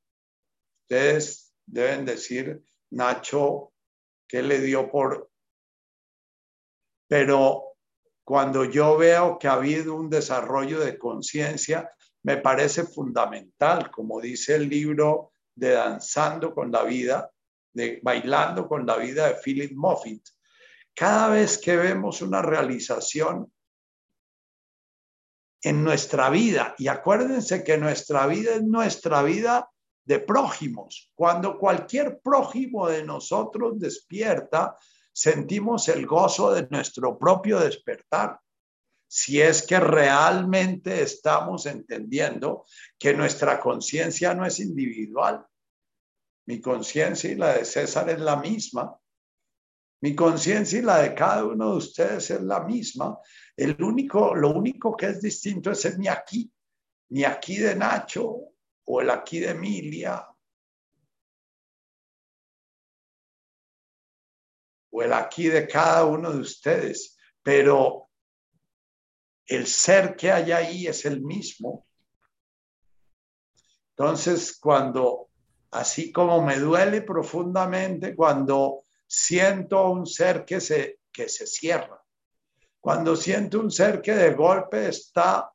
Ustedes 0.82 1.52
deben 1.66 2.04
decir, 2.04 2.62
Nacho, 2.90 3.72
¿qué 4.28 4.40
le 4.44 4.60
dio 4.60 4.88
por... 4.92 5.28
Pero 7.08 7.78
cuando 8.22 8.64
yo 8.64 8.96
veo 8.96 9.40
que 9.40 9.48
ha 9.48 9.54
habido 9.54 9.96
un 9.96 10.08
desarrollo 10.08 10.78
de 10.78 10.96
conciencia, 10.96 11.92
me 12.22 12.36
parece 12.36 12.84
fundamental, 12.84 13.90
como 13.90 14.20
dice 14.20 14.54
el 14.54 14.68
libro 14.68 15.32
de 15.52 15.72
Danzando 15.72 16.54
con 16.54 16.70
la 16.70 16.84
Vida, 16.84 17.28
de 17.72 17.98
Bailando 18.04 18.68
con 18.68 18.86
la 18.86 18.98
Vida 18.98 19.26
de 19.26 19.34
Philip 19.34 19.72
Moffitt. 19.72 20.28
Cada 20.94 21.28
vez 21.30 21.58
que 21.58 21.76
vemos 21.76 22.22
una 22.22 22.40
realización 22.40 23.52
en 25.62 25.82
nuestra 25.82 26.30
vida, 26.30 26.74
y 26.78 26.88
acuérdense 26.88 27.64
que 27.64 27.78
nuestra 27.78 28.26
vida 28.26 28.54
es 28.54 28.62
nuestra 28.62 29.22
vida 29.22 29.68
de 30.04 30.20
prójimos, 30.20 31.12
cuando 31.14 31.58
cualquier 31.58 32.20
prójimo 32.20 32.88
de 32.88 33.04
nosotros 33.04 33.78
despierta, 33.78 34.76
sentimos 35.12 35.88
el 35.88 36.06
gozo 36.06 36.54
de 36.54 36.66
nuestro 36.70 37.18
propio 37.18 37.58
despertar. 37.58 38.40
Si 39.06 39.40
es 39.40 39.66
que 39.66 39.80
realmente 39.80 41.02
estamos 41.02 41.66
entendiendo 41.66 42.64
que 42.98 43.14
nuestra 43.14 43.58
conciencia 43.58 44.32
no 44.32 44.46
es 44.46 44.60
individual. 44.60 45.44
Mi 46.46 46.60
conciencia 46.60 47.30
y 47.30 47.34
la 47.34 47.54
de 47.54 47.64
César 47.64 48.08
es 48.10 48.20
la 48.20 48.36
misma. 48.36 48.96
Mi 50.00 50.14
conciencia 50.14 50.78
y 50.78 50.82
la 50.82 50.98
de 50.98 51.14
cada 51.14 51.44
uno 51.44 51.72
de 51.72 51.76
ustedes 51.78 52.30
es 52.30 52.40
la 52.42 52.60
misma. 52.60 53.18
El 53.56 53.82
único, 53.82 54.34
lo 54.34 54.50
único 54.50 54.96
que 54.96 55.06
es 55.06 55.20
distinto 55.20 55.72
es 55.72 55.84
el 55.84 55.98
mi 55.98 56.06
aquí, 56.06 56.50
mi 57.10 57.24
aquí 57.24 57.56
de 57.56 57.74
Nacho 57.74 58.38
o 58.84 59.00
el 59.00 59.10
aquí 59.10 59.40
de 59.40 59.50
Emilia 59.50 60.24
o 64.90 65.02
el 65.02 65.12
aquí 65.12 65.48
de 65.48 65.66
cada 65.66 66.04
uno 66.04 66.32
de 66.32 66.40
ustedes, 66.40 67.16
pero 67.42 68.08
el 69.46 69.66
ser 69.66 70.16
que 70.16 70.30
hay 70.30 70.52
ahí 70.52 70.86
es 70.86 71.04
el 71.04 71.22
mismo. 71.22 71.86
Entonces, 73.96 74.58
cuando, 74.58 75.30
así 75.72 76.12
como 76.12 76.44
me 76.44 76.58
duele 76.58 77.02
profundamente, 77.02 78.14
cuando 78.14 78.84
siento 79.08 79.90
un 79.90 80.06
ser 80.06 80.44
que 80.44 80.60
se, 80.60 81.00
que 81.10 81.28
se 81.28 81.46
cierra, 81.46 82.00
cuando 82.80 83.16
siento 83.16 83.58
un 83.58 83.70
ser 83.70 84.00
que 84.00 84.14
de 84.14 84.34
golpe 84.34 84.88
está 84.88 85.52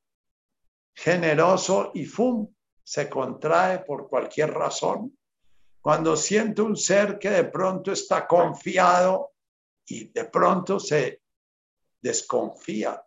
generoso 0.94 1.92
y 1.94 2.06
¡fum! 2.06 2.54
se 2.84 3.10
contrae 3.10 3.80
por 3.80 4.10
cualquier 4.10 4.52
razón, 4.52 5.18
cuando 5.80 6.18
siento 6.18 6.66
un 6.66 6.76
ser 6.76 7.18
que 7.18 7.30
de 7.30 7.46
pronto 7.46 7.92
está 7.92 8.28
confiado 8.28 9.32
y 9.86 10.10
de 10.10 10.26
pronto 10.26 10.80
se 10.80 11.22
desconfía. 12.02 13.02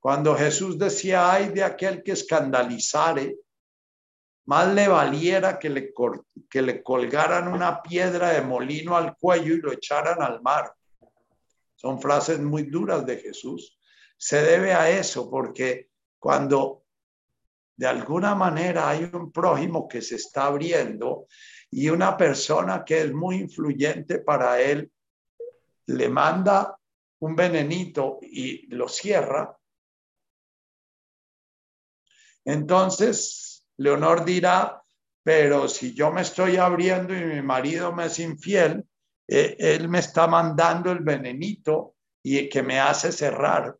Cuando 0.00 0.36
Jesús 0.36 0.78
decía, 0.78 1.32
ay 1.32 1.48
de 1.48 1.64
aquel 1.64 2.02
que 2.02 2.12
escandalizare, 2.12 3.36
más 4.46 4.72
le 4.72 4.88
valiera 4.88 5.58
que 5.58 5.68
le, 5.68 5.92
que 6.48 6.62
le 6.62 6.82
colgaran 6.82 7.48
una 7.48 7.82
piedra 7.82 8.30
de 8.30 8.42
molino 8.42 8.96
al 8.96 9.16
cuello 9.16 9.54
y 9.54 9.60
lo 9.60 9.72
echaran 9.72 10.22
al 10.22 10.40
mar. 10.40 10.72
Son 11.74 12.00
frases 12.00 12.40
muy 12.40 12.64
duras 12.64 13.04
de 13.04 13.18
Jesús. 13.18 13.78
Se 14.16 14.40
debe 14.42 14.72
a 14.72 14.88
eso, 14.88 15.28
porque 15.28 15.90
cuando 16.18 16.84
de 17.76 17.86
alguna 17.86 18.34
manera 18.34 18.88
hay 18.88 19.10
un 19.12 19.30
prójimo 19.30 19.86
que 19.86 20.00
se 20.00 20.16
está 20.16 20.46
abriendo 20.46 21.26
y 21.70 21.90
una 21.90 22.16
persona 22.16 22.84
que 22.84 23.02
es 23.02 23.12
muy 23.12 23.36
influyente 23.36 24.20
para 24.20 24.60
él 24.60 24.90
le 25.86 26.08
manda 26.08 26.78
un 27.20 27.36
venenito 27.36 28.18
y 28.22 28.66
lo 28.74 28.88
cierra. 28.88 29.56
Entonces, 32.44 33.45
Leonor 33.78 34.24
dirá, 34.24 34.82
pero 35.22 35.68
si 35.68 35.94
yo 35.94 36.12
me 36.12 36.22
estoy 36.22 36.56
abriendo 36.56 37.14
y 37.14 37.24
mi 37.24 37.42
marido 37.42 37.92
me 37.92 38.06
es 38.06 38.18
infiel, 38.18 38.86
eh, 39.28 39.56
él 39.58 39.88
me 39.88 39.98
está 39.98 40.26
mandando 40.26 40.92
el 40.92 41.00
venenito 41.00 41.96
y 42.22 42.48
que 42.48 42.62
me 42.62 42.78
hace 42.80 43.12
cerrar. 43.12 43.76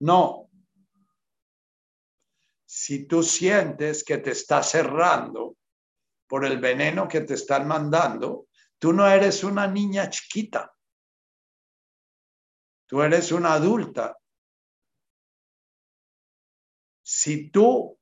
No. 0.00 0.50
Si 2.66 3.06
tú 3.06 3.22
sientes 3.22 4.04
que 4.04 4.18
te 4.18 4.32
está 4.32 4.62
cerrando 4.62 5.56
por 6.26 6.44
el 6.44 6.58
veneno 6.58 7.06
que 7.06 7.20
te 7.22 7.34
están 7.34 7.66
mandando, 7.68 8.48
tú 8.78 8.92
no 8.92 9.06
eres 9.08 9.44
una 9.44 9.66
niña 9.66 10.08
chiquita. 10.10 10.74
Tú 12.86 13.02
eres 13.02 13.32
una 13.32 13.54
adulta. 13.54 14.16
Si 17.02 17.50
tú 17.50 17.98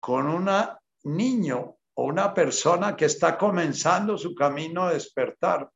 con 0.00 0.28
un 0.28 0.50
niño 1.04 1.78
o 1.94 2.04
una 2.04 2.32
persona 2.32 2.96
que 2.96 3.06
está 3.06 3.36
comenzando 3.36 4.16
su 4.16 4.34
camino 4.34 4.84
a 4.84 4.92
despertar, 4.92 5.70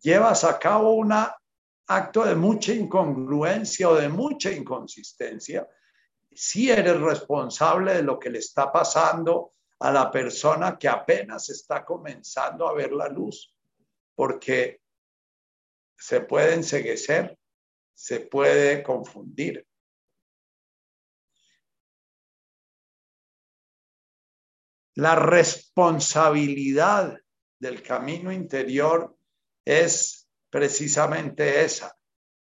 llevas 0.00 0.44
a 0.44 0.58
cabo 0.58 0.94
una 0.94 1.36
acto 1.88 2.24
de 2.24 2.34
mucha 2.34 2.72
incongruencia 2.72 3.88
o 3.88 3.94
de 3.94 4.08
mucha 4.08 4.50
inconsistencia, 4.50 5.68
si 6.32 6.70
eres 6.70 7.00
responsable 7.00 7.94
de 7.94 8.02
lo 8.02 8.18
que 8.18 8.30
le 8.30 8.38
está 8.40 8.70
pasando 8.70 9.54
a 9.78 9.92
la 9.92 10.10
persona 10.10 10.78
que 10.78 10.88
apenas 10.88 11.50
está 11.50 11.84
comenzando 11.84 12.66
a 12.68 12.74
ver 12.74 12.92
la 12.92 13.08
luz, 13.08 13.54
porque 14.14 14.80
se 15.96 16.20
puede 16.20 16.54
enseguecer, 16.54 17.38
se 17.94 18.20
puede 18.20 18.82
confundir. 18.82 19.66
La 24.94 25.14
responsabilidad 25.14 27.18
del 27.58 27.82
camino 27.82 28.32
interior 28.32 29.14
es 29.62 30.26
precisamente 30.48 31.62
esa. 31.62 31.94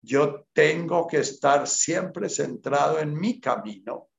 Yo 0.00 0.46
tengo 0.52 1.08
que 1.08 1.18
estar 1.18 1.66
siempre 1.66 2.28
centrado 2.28 3.00
en 3.00 3.18
mi 3.18 3.40
camino 3.40 4.10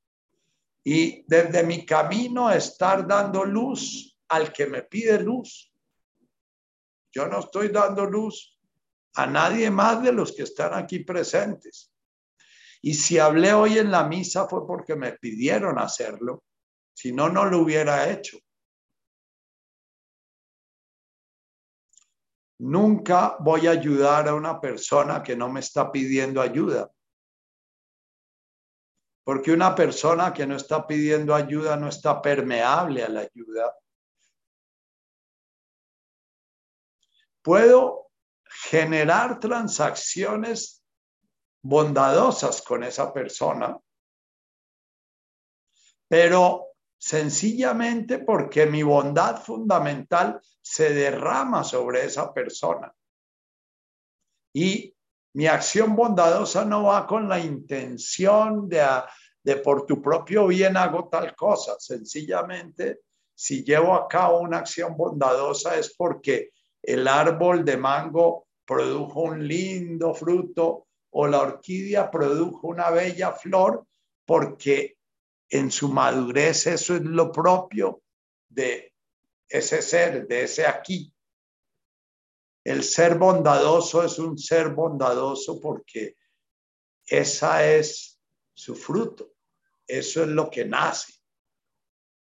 y 0.90 1.26
desde 1.28 1.66
mi 1.66 1.86
camino 1.86 2.50
estar 2.50 3.06
dando 3.06 3.44
luz 3.44 4.18
al 4.30 4.54
que 4.54 4.68
me 4.68 4.84
pide 4.84 5.20
luz. 5.20 5.70
Yo 7.12 7.28
no 7.28 7.40
estoy 7.40 7.68
dando 7.68 8.06
luz 8.06 8.58
a 9.16 9.28
nadie 9.28 9.70
más 9.70 10.02
de 10.02 10.14
los 10.14 10.34
que 10.34 10.44
están 10.44 10.74
aquí 10.74 11.00
presentes. 11.00 11.92
Y 12.82 12.94
si 12.94 13.20
hablé 13.20 13.52
hoy 13.52 13.80
en 13.80 13.92
la 13.92 14.06
misa 14.06 14.48
fue 14.48 14.66
porque 14.66 14.96
me 14.96 15.12
pidieron 15.12 15.78
hacerlo, 15.78 16.46
si 16.94 17.12
no, 17.12 17.28
no 17.28 17.44
lo 17.44 17.60
hubiera 17.60 18.10
hecho. 18.10 18.38
Nunca 22.60 23.36
voy 23.42 23.68
a 23.68 23.72
ayudar 23.72 24.30
a 24.30 24.36
una 24.36 24.62
persona 24.62 25.22
que 25.22 25.36
no 25.36 25.52
me 25.52 25.60
está 25.60 25.92
pidiendo 25.92 26.40
ayuda. 26.40 26.90
Porque 29.28 29.52
una 29.52 29.76
persona 29.76 30.34
que 30.34 30.48
no 30.48 30.56
está 30.56 30.88
pidiendo 30.88 31.36
ayuda 31.36 31.76
no 31.76 31.90
está 31.90 32.22
permeable 32.22 33.04
a 33.04 33.10
la 33.10 33.20
ayuda. 33.20 33.78
Puedo 37.42 38.10
generar 38.46 39.38
transacciones 39.42 40.82
bondadosas 41.62 42.62
con 42.62 42.86
esa 42.86 43.12
persona, 43.12 43.78
pero 46.08 46.78
sencillamente 46.98 48.20
porque 48.20 48.66
mi 48.66 48.82
bondad 48.82 49.44
fundamental 49.44 50.40
se 50.62 50.94
derrama 50.94 51.66
sobre 51.66 52.06
esa 52.06 52.34
persona. 52.34 52.96
Y 54.54 54.97
mi 55.34 55.48
acción 55.48 55.96
bondadosa 55.96 56.66
no 56.66 56.84
va 56.84 57.06
con 57.06 57.30
la 57.30 57.40
intención 57.40 58.68
de, 58.68 58.86
de 59.44 59.56
por 59.58 59.86
tu 59.86 60.02
propio 60.02 60.48
bien 60.48 60.78
hago 60.78 61.10
tal 61.10 61.36
cosa. 61.36 61.76
Sencillamente, 61.80 63.02
si 63.36 63.64
llevo 63.64 63.94
a 63.94 64.08
cabo 64.08 64.40
una 64.40 64.60
acción 64.60 64.98
bondadosa 64.98 65.78
es 65.78 65.96
porque 65.96 66.52
el 66.82 67.08
árbol 67.08 67.64
de 67.64 67.78
mango 67.78 68.48
produjo 68.66 69.22
un 69.22 69.48
lindo 69.48 70.14
fruto 70.14 70.88
o 71.12 71.28
la 71.28 71.42
orquídea 71.42 72.10
produjo 72.12 72.68
una 72.68 72.90
bella 72.90 73.32
flor 73.32 73.86
porque 74.26 74.98
en 75.50 75.72
su 75.72 75.90
madurez 75.90 76.68
eso 76.68 76.96
es 76.96 77.02
lo 77.04 77.32
propio 77.32 78.02
de 78.50 78.94
ese 79.48 79.82
ser, 79.82 80.28
de 80.28 80.44
ese 80.44 80.66
aquí. 80.66 81.14
El 82.68 82.84
ser 82.84 83.18
bondadoso 83.18 84.04
es 84.04 84.20
un 84.20 84.38
ser 84.38 84.72
bondadoso 84.72 85.58
porque 85.62 86.18
esa 87.06 87.66
es 87.66 88.20
su 88.54 88.76
fruto, 88.76 89.36
eso 89.88 90.24
es 90.24 90.28
lo 90.28 90.50
que 90.50 90.66
nace. 90.66 91.14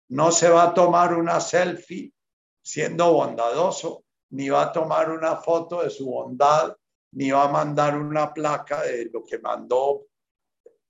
No 0.10 0.32
se 0.32 0.48
va 0.50 0.66
a 0.66 0.74
tomar 0.76 1.16
una 1.16 1.40
selfie 1.40 2.14
siendo 2.62 3.12
bondadoso, 3.12 4.06
ni 4.30 4.50
va 4.50 4.66
a 4.66 4.72
tomar 4.72 5.10
una 5.10 5.38
foto 5.38 5.82
de 5.82 5.90
su 5.90 6.06
bondad, 6.06 6.78
ni 7.14 7.32
va 7.32 7.46
a 7.46 7.52
mandar 7.52 7.98
una 7.98 8.32
placa 8.32 8.84
de 8.84 9.10
lo 9.12 9.24
que 9.26 9.40
mandó 9.40 10.06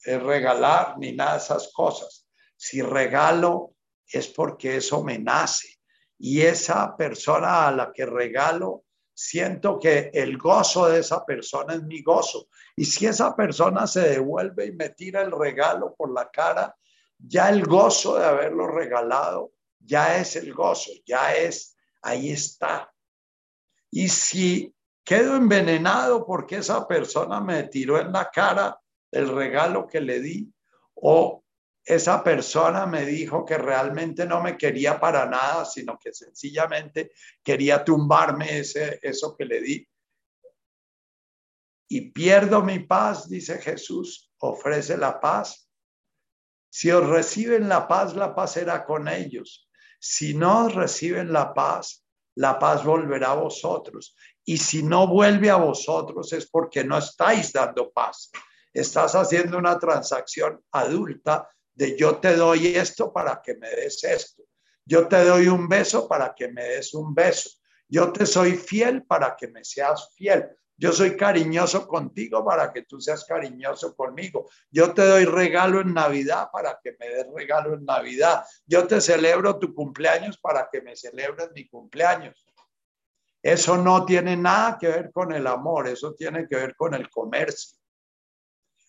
regalar, 0.03 0.99
ni 0.99 1.14
nada 1.14 1.38
de 1.38 1.38
esas 1.38 1.72
cosas. 1.72 2.27
Si 2.57 2.82
regalo 2.82 3.76
es 4.06 4.27
porque 4.27 4.76
eso 4.76 5.02
me 5.02 5.18
nace. 5.18 5.77
Y 6.19 6.41
esa 6.41 6.94
persona 6.98 7.69
a 7.69 7.72
la 7.72 7.94
que 7.94 8.06
regalo, 8.06 8.84
siento 9.15 9.79
que 9.79 10.11
el 10.13 10.37
gozo 10.37 10.87
de 10.87 10.99
esa 10.99 11.25
persona 11.25 11.73
es 11.73 11.83
mi 11.83 12.03
gozo. 12.03 12.49
Y 12.75 12.85
si 12.85 13.07
esa 13.07 13.35
persona 13.35 13.87
se 13.87 14.01
devuelve 14.01 14.67
y 14.67 14.71
me 14.73 14.89
tira 14.89 15.21
el 15.21 15.31
regalo 15.31 15.95
por 15.95 16.13
la 16.13 16.29
cara, 16.29 16.75
ya 17.17 17.49
el 17.49 17.65
gozo 17.65 18.17
de 18.17 18.25
haberlo 18.25 18.67
regalado, 18.67 19.53
ya 19.79 20.17
es 20.17 20.35
el 20.35 20.53
gozo, 20.53 20.91
ya 21.05 21.33
es, 21.33 21.77
ahí 22.01 22.31
está. 22.31 22.93
Y 23.89 24.09
si 24.09 24.75
quedo 25.05 25.37
envenenado 25.37 26.25
porque 26.25 26.57
esa 26.57 26.85
persona 26.85 27.39
me 27.39 27.63
tiró 27.63 27.99
en 27.99 28.11
la 28.11 28.29
cara 28.29 28.77
el 29.11 29.29
regalo 29.29 29.87
que 29.87 30.01
le 30.01 30.19
di 30.19 30.51
o 30.95 31.44
esa 31.85 32.23
persona 32.23 32.87
me 32.87 33.05
dijo 33.05 33.45
que 33.45 33.59
realmente 33.59 34.25
no 34.25 34.41
me 34.41 34.57
quería 34.57 34.99
para 34.99 35.27
nada, 35.27 35.65
sino 35.65 35.99
que 35.99 36.11
sencillamente 36.11 37.11
quería 37.43 37.83
tumbarme 37.83 38.59
ese, 38.59 38.99
eso 39.03 39.35
que 39.37 39.45
le 39.45 39.61
di. 39.61 39.87
Y 41.87 42.09
pierdo 42.09 42.63
mi 42.63 42.79
paz, 42.79 43.29
dice 43.29 43.59
Jesús, 43.59 44.33
ofrece 44.39 44.97
la 44.97 45.19
paz. 45.19 45.69
Si 46.71 46.89
os 46.89 47.07
reciben 47.07 47.69
la 47.69 47.87
paz, 47.87 48.15
la 48.15 48.33
paz 48.33 48.53
será 48.53 48.83
con 48.83 49.07
ellos. 49.07 49.69
Si 49.99 50.33
no 50.33 50.67
reciben 50.69 51.31
la 51.31 51.53
paz, 51.53 52.03
la 52.35 52.57
paz 52.57 52.83
volverá 52.83 53.31
a 53.31 53.35
vosotros. 53.35 54.15
Y 54.43 54.57
si 54.57 54.81
no 54.81 55.07
vuelve 55.07 55.51
a 55.51 55.57
vosotros 55.57 56.33
es 56.33 56.49
porque 56.49 56.83
no 56.83 56.97
estáis 56.97 57.53
dando 57.53 57.91
paz. 57.91 58.31
Estás 58.73 59.13
haciendo 59.13 59.57
una 59.59 59.77
transacción 59.77 60.63
adulta 60.71 61.47
de 61.76 61.97
yo 61.97 62.18
te 62.18 62.35
doy 62.35 62.68
esto 62.68 63.11
para 63.11 63.41
que 63.43 63.56
me 63.56 63.69
des 63.69 64.03
esto. 64.03 64.43
Yo 64.85 65.07
te 65.07 65.23
doy 65.23 65.47
un 65.47 65.68
beso 65.68 66.07
para 66.07 66.34
que 66.34 66.47
me 66.47 66.64
des 66.64 66.93
un 66.93 67.14
beso. 67.14 67.49
Yo 67.88 68.11
te 68.11 68.26
soy 68.26 68.56
fiel 68.56 69.03
para 69.03 69.35
que 69.35 69.47
me 69.47 69.64
seas 69.64 70.14
fiel. 70.15 70.47
Yo 70.77 70.91
soy 70.91 71.15
cariñoso 71.15 71.88
contigo 71.88 72.43
para 72.43 72.73
que 72.73 72.84
tú 72.84 72.99
seas 72.99 73.23
cariñoso 73.23 73.95
conmigo. 73.95 74.49
Yo 74.69 74.93
te 74.93 75.06
doy 75.06 75.26
regalo 75.26 75.80
en 75.80 75.93
Navidad 75.93 76.49
para 76.52 76.80
que 76.84 76.95
me 76.99 77.07
des 77.10 77.27
regalo 77.34 77.76
en 77.76 77.85
Navidad. 77.85 78.43
Yo 78.65 78.85
te 78.85 78.99
celebro 78.99 79.57
tu 79.57 79.73
cumpleaños 79.73 80.38
para 80.38 80.68
que 80.69 80.81
me 80.81 80.95
celebres 80.95 81.49
mi 81.53 81.68
cumpleaños. 81.68 82.45
Eso 83.41 83.77
no 83.77 84.06
tiene 84.06 84.35
nada 84.35 84.77
que 84.77 84.88
ver 84.88 85.11
con 85.11 85.31
el 85.31 85.45
amor, 85.45 85.88
eso 85.88 86.14
tiene 86.15 86.47
que 86.47 86.56
ver 86.56 86.76
con 86.76 86.93
el 86.93 87.10
comercio. 87.10 87.77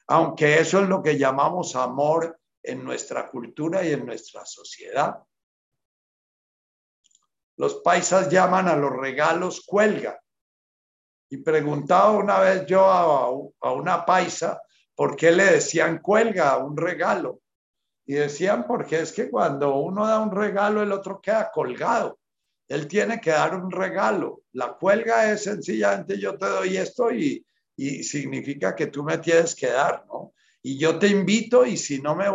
Aunque 0.08 0.58
eso 0.58 0.80
es 0.80 0.88
lo 0.88 1.02
que 1.02 1.18
llamamos 1.18 1.76
amor 1.76 2.38
en 2.66 2.84
nuestra 2.84 3.28
cultura 3.28 3.84
y 3.84 3.92
en 3.92 4.04
nuestra 4.04 4.44
sociedad. 4.44 5.22
Los 7.56 7.76
paisas 7.76 8.28
llaman 8.28 8.68
a 8.68 8.76
los 8.76 8.92
regalos 8.92 9.64
cuelga. 9.64 10.20
Y 11.30 11.38
preguntaba 11.38 12.10
una 12.10 12.38
vez 12.40 12.66
yo 12.66 12.84
a, 12.84 13.72
una 13.72 14.04
paisa 14.04 14.60
por 14.94 15.16
qué 15.16 15.32
le 15.32 15.44
decían 15.44 15.98
cuelga 15.98 16.50
a 16.50 16.58
un 16.58 16.76
regalo. 16.76 17.40
Y 18.04 18.14
decían 18.14 18.66
porque 18.66 19.00
es 19.00 19.12
que 19.12 19.30
cuando 19.30 19.76
uno 19.76 20.06
da 20.06 20.20
un 20.20 20.30
regalo 20.30 20.82
el 20.82 20.92
otro 20.92 21.20
queda 21.20 21.50
colgado. 21.50 22.18
Él 22.68 22.86
tiene 22.88 23.20
que 23.20 23.30
dar 23.30 23.54
un 23.54 23.70
regalo. 23.70 24.42
La 24.52 24.74
cuelga 24.74 25.30
es 25.30 25.44
sencillamente 25.44 26.18
yo 26.18 26.36
te 26.36 26.46
doy 26.46 26.76
esto 26.76 27.12
y, 27.12 27.44
y 27.76 28.02
significa 28.02 28.74
que 28.74 28.88
tú 28.88 29.02
me 29.02 29.18
tienes 29.18 29.54
que 29.54 29.68
dar, 29.68 30.04
¿no? 30.06 30.32
Y 30.66 30.78
yo 30.78 30.98
te 30.98 31.06
invito 31.06 31.64
y 31.64 31.76
si 31.76 32.00
no 32.00 32.16
me 32.16 32.26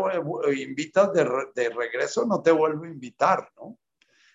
invitas 0.54 1.12
de, 1.12 1.70
regreso, 1.70 2.26
no 2.26 2.42
te 2.42 2.52
vuelvo 2.52 2.86
a 2.86 2.88
invitar, 2.88 3.52
¿no? 3.58 3.78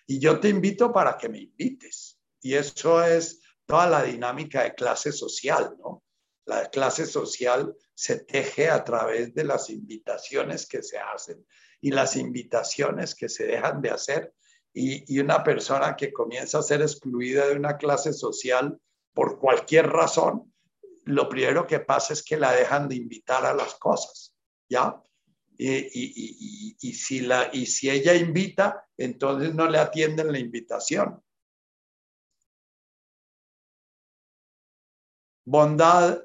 Y 0.05 0.19
yo 0.19 0.39
te 0.39 0.49
invito 0.49 0.93
para 0.93 1.17
que 1.17 1.27
me 1.27 1.39
invites. 1.39 2.19
Y 2.39 2.53
eso 2.53 3.03
es 3.03 3.41
toda 3.65 3.89
la 3.89 4.03
dinámica 4.03 4.61
de 4.61 4.75
clase 4.75 5.11
social, 5.11 5.75
¿no? 5.79 6.03
La 6.45 6.69
clase 6.69 7.07
social 7.07 7.75
se 7.95 8.19
teje 8.19 8.69
a 8.69 8.83
través 8.83 9.33
de 9.33 9.45
las 9.45 9.71
invitaciones 9.71 10.67
que 10.67 10.83
se 10.83 10.99
hacen 10.99 11.43
y 11.81 11.89
las 11.89 12.17
invitaciones 12.17 13.15
que 13.15 13.29
se 13.29 13.47
dejan 13.47 13.81
de 13.81 13.89
hacer. 13.89 14.31
Y, 14.73 15.11
y 15.11 15.19
una 15.21 15.43
persona 15.43 15.95
que 15.95 16.13
comienza 16.13 16.59
a 16.59 16.61
ser 16.61 16.83
excluida 16.83 17.47
de 17.47 17.55
una 17.55 17.77
clase 17.77 18.13
social 18.13 18.79
por 19.15 19.39
cualquier 19.39 19.87
razón, 19.87 20.53
lo 21.07 21.29
primero 21.29 21.65
que 21.65 21.79
pasa 21.79 22.13
es 22.13 22.23
que 22.23 22.37
la 22.37 22.51
dejan 22.51 22.87
de 22.87 22.95
invitar 22.95 23.45
a 23.45 23.53
las 23.53 23.75
cosas, 23.75 24.35
¿ya? 24.69 25.01
Y, 25.57 26.93
si, 26.93 27.21
la, 27.21 27.49
y 27.51 27.65
si 27.65 27.89
ella 27.89 28.13
invita, 28.13 28.85
entonces 28.95 29.55
no 29.55 29.67
le 29.67 29.79
atienden 29.79 30.31
la 30.31 30.37
invitación. 30.37 31.23
Bondad 35.45 36.23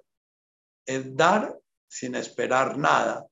es 0.85 1.17
dar 1.17 1.59
sin 1.89 2.15
esperar 2.15 2.77
nada. 2.77 3.27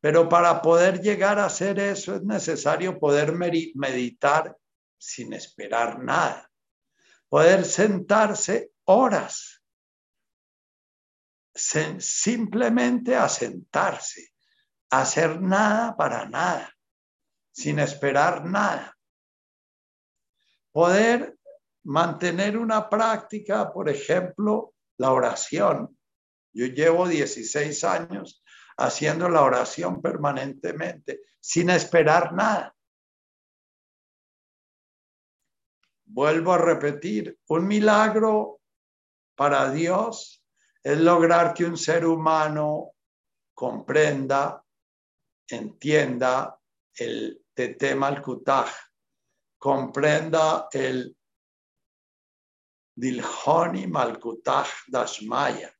Pero 0.00 0.28
para 0.28 0.62
poder 0.62 1.00
llegar 1.00 1.38
a 1.38 1.46
hacer 1.46 1.78
eso 1.78 2.16
es 2.16 2.22
necesario 2.22 2.98
poder 2.98 3.32
meditar 3.32 4.56
sin 4.98 5.32
esperar 5.32 6.02
nada. 6.02 6.50
Poder 7.28 7.64
sentarse 7.64 8.72
horas 8.84 9.55
simplemente 11.56 13.16
a 13.16 13.28
sentarse, 13.28 14.34
hacer 14.90 15.40
nada 15.40 15.96
para 15.96 16.28
nada, 16.28 16.72
sin 17.50 17.78
esperar 17.78 18.44
nada. 18.44 18.96
Poder 20.70 21.38
mantener 21.84 22.58
una 22.58 22.88
práctica, 22.88 23.72
por 23.72 23.88
ejemplo, 23.88 24.74
la 24.98 25.12
oración. 25.12 25.96
Yo 26.52 26.66
llevo 26.66 27.08
16 27.08 27.84
años 27.84 28.42
haciendo 28.76 29.28
la 29.28 29.42
oración 29.42 30.02
permanentemente, 30.02 31.22
sin 31.40 31.70
esperar 31.70 32.32
nada. 32.34 32.74
Vuelvo 36.04 36.52
a 36.52 36.58
repetir, 36.58 37.38
un 37.48 37.66
milagro 37.66 38.60
para 39.34 39.70
Dios 39.70 40.35
es 40.86 41.00
lograr 41.00 41.52
que 41.52 41.64
un 41.64 41.76
ser 41.76 42.06
humano 42.06 42.92
comprenda, 43.52 44.64
entienda 45.48 46.60
el 46.94 47.44
Tetema 47.52 48.06
al 48.06 48.22
comprenda 49.58 50.68
el 50.70 51.16
Dilhoni 52.94 53.88
Malkutaj 53.88 54.68
Dashmaya, 54.86 55.74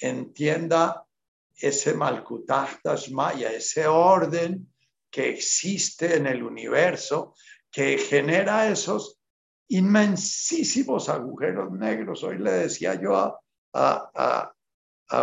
entienda 0.00 1.06
ese 1.54 1.94
Malkutaj 1.94 2.80
Dashmaya, 2.82 3.52
ese 3.52 3.86
orden 3.86 4.74
que 5.08 5.28
existe 5.28 6.16
en 6.16 6.26
el 6.26 6.42
universo, 6.42 7.36
que 7.70 7.96
genera 7.96 8.68
esos 8.68 9.20
inmensísimos 9.68 11.08
agujeros 11.08 11.70
negros. 11.70 12.24
Hoy 12.24 12.38
le 12.38 12.50
decía 12.50 13.00
yo 13.00 13.16
a, 13.16 13.40
a, 13.76 14.52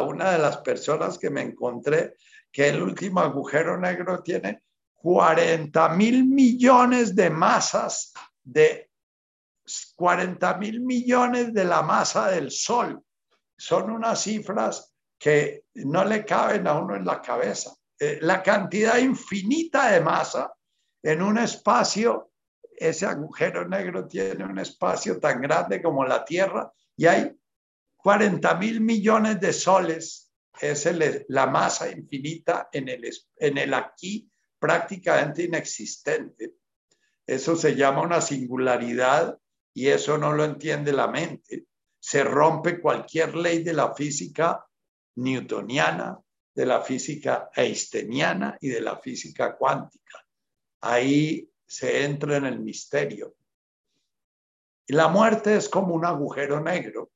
una 0.01 0.31
de 0.31 0.39
las 0.39 0.57
personas 0.57 1.17
que 1.17 1.29
me 1.29 1.41
encontré 1.41 2.15
que 2.51 2.69
el 2.69 2.81
último 2.81 3.19
agujero 3.19 3.77
negro 3.77 4.21
tiene 4.21 4.63
40 4.93 5.89
mil 5.89 6.25
millones 6.25 7.15
de 7.15 7.29
masas 7.29 8.13
de 8.41 8.89
40 9.95 10.57
mil 10.57 10.81
millones 10.81 11.53
de 11.53 11.65
la 11.65 11.81
masa 11.81 12.29
del 12.29 12.51
Sol. 12.51 13.01
Son 13.57 13.89
unas 13.89 14.21
cifras 14.21 14.93
que 15.17 15.65
no 15.75 16.03
le 16.05 16.23
caben 16.23 16.67
a 16.67 16.73
uno 16.73 16.95
en 16.95 17.05
la 17.05 17.21
cabeza. 17.21 17.73
Eh, 17.99 18.19
la 18.21 18.43
cantidad 18.43 18.97
infinita 18.97 19.91
de 19.91 20.01
masa 20.01 20.53
en 21.01 21.21
un 21.21 21.37
espacio, 21.37 22.31
ese 22.75 23.05
agujero 23.05 23.67
negro 23.67 24.07
tiene 24.07 24.43
un 24.43 24.59
espacio 24.59 25.19
tan 25.19 25.41
grande 25.41 25.81
como 25.81 26.05
la 26.05 26.23
Tierra 26.23 26.71
y 26.95 27.05
hay 27.05 27.35
40 28.03 28.55
mil 28.55 28.81
millones 28.81 29.39
de 29.39 29.53
soles, 29.53 30.29
es 30.59 30.87
la 31.29 31.47
masa 31.47 31.89
infinita 31.89 32.67
en 32.71 32.89
el, 32.89 33.73
aquí 33.73 34.29
prácticamente 34.59 35.43
inexistente. 35.43 36.55
Eso 37.25 37.55
se 37.55 37.75
llama 37.75 38.01
una 38.01 38.19
singularidad 38.19 39.39
y 39.73 39.87
eso 39.87 40.17
no 40.17 40.33
lo 40.33 40.43
entiende 40.43 40.91
la 40.91 41.07
mente. 41.07 41.67
Se 41.97 42.25
rompe 42.25 42.81
cualquier 42.81 43.35
ley 43.35 43.63
de 43.63 43.73
la 43.73 43.95
física 43.95 44.65
newtoniana, 45.15 46.19
de 46.53 46.65
la 46.65 46.81
física 46.81 47.49
einsteiniana 47.55 48.57
y 48.59 48.67
de 48.67 48.81
la 48.81 48.99
física 48.99 49.55
cuántica. 49.55 50.25
Ahí 50.81 51.49
se 51.65 52.03
entra 52.03 52.35
en 52.35 52.45
el 52.45 52.59
misterio. 52.59 53.35
La 54.87 55.07
muerte 55.07 55.55
es 55.55 55.69
como 55.69 55.95
un 55.95 56.05
agujero 56.05 56.59
negro. 56.59 57.12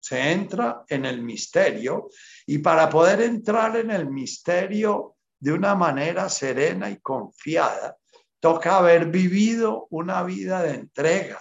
Se 0.00 0.32
entra 0.32 0.84
en 0.88 1.04
el 1.04 1.22
misterio 1.22 2.08
y 2.46 2.58
para 2.58 2.88
poder 2.88 3.20
entrar 3.20 3.76
en 3.76 3.90
el 3.90 4.10
misterio 4.10 5.16
de 5.38 5.52
una 5.52 5.74
manera 5.74 6.28
serena 6.28 6.90
y 6.90 6.98
confiada, 7.00 7.96
toca 8.40 8.78
haber 8.78 9.06
vivido 9.06 9.86
una 9.90 10.22
vida 10.22 10.62
de 10.62 10.74
entrega, 10.74 11.40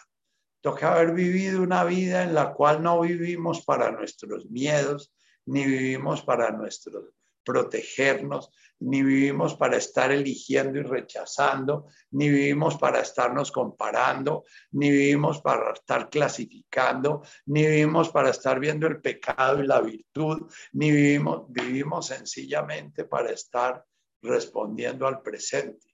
toca 0.62 0.94
haber 0.94 1.14
vivido 1.14 1.62
una 1.62 1.84
vida 1.84 2.24
en 2.24 2.34
la 2.34 2.54
cual 2.54 2.84
no 2.84 3.00
vivimos 3.02 3.64
para 3.64 3.92
nuestros 3.92 4.50
miedos, 4.50 5.14
ni 5.46 5.66
vivimos 5.66 6.22
para 6.22 6.52
nuestros 6.52 7.06
protegernos, 7.50 8.52
ni 8.82 9.02
vivimos 9.02 9.56
para 9.56 9.78
estar 9.78 10.12
eligiendo 10.12 10.78
y 10.78 10.84
rechazando, 10.84 11.88
ni 12.12 12.30
vivimos 12.30 12.78
para 12.78 13.00
estarnos 13.00 13.52
comparando, 13.52 14.46
ni 14.72 14.92
vivimos 14.92 15.42
para 15.42 15.74
estar 15.74 16.12
clasificando, 16.12 17.24
ni 17.48 17.66
vivimos 17.66 18.10
para 18.10 18.30
estar 18.30 18.60
viendo 18.60 18.86
el 18.86 19.02
pecado 19.02 19.64
y 19.64 19.66
la 19.66 19.82
virtud, 19.82 20.48
ni 20.74 20.92
vivimos, 20.92 21.46
vivimos 21.50 22.06
sencillamente 22.06 23.06
para 23.06 23.32
estar 23.32 23.84
respondiendo 24.22 25.08
al 25.08 25.24
presente. 25.24 25.88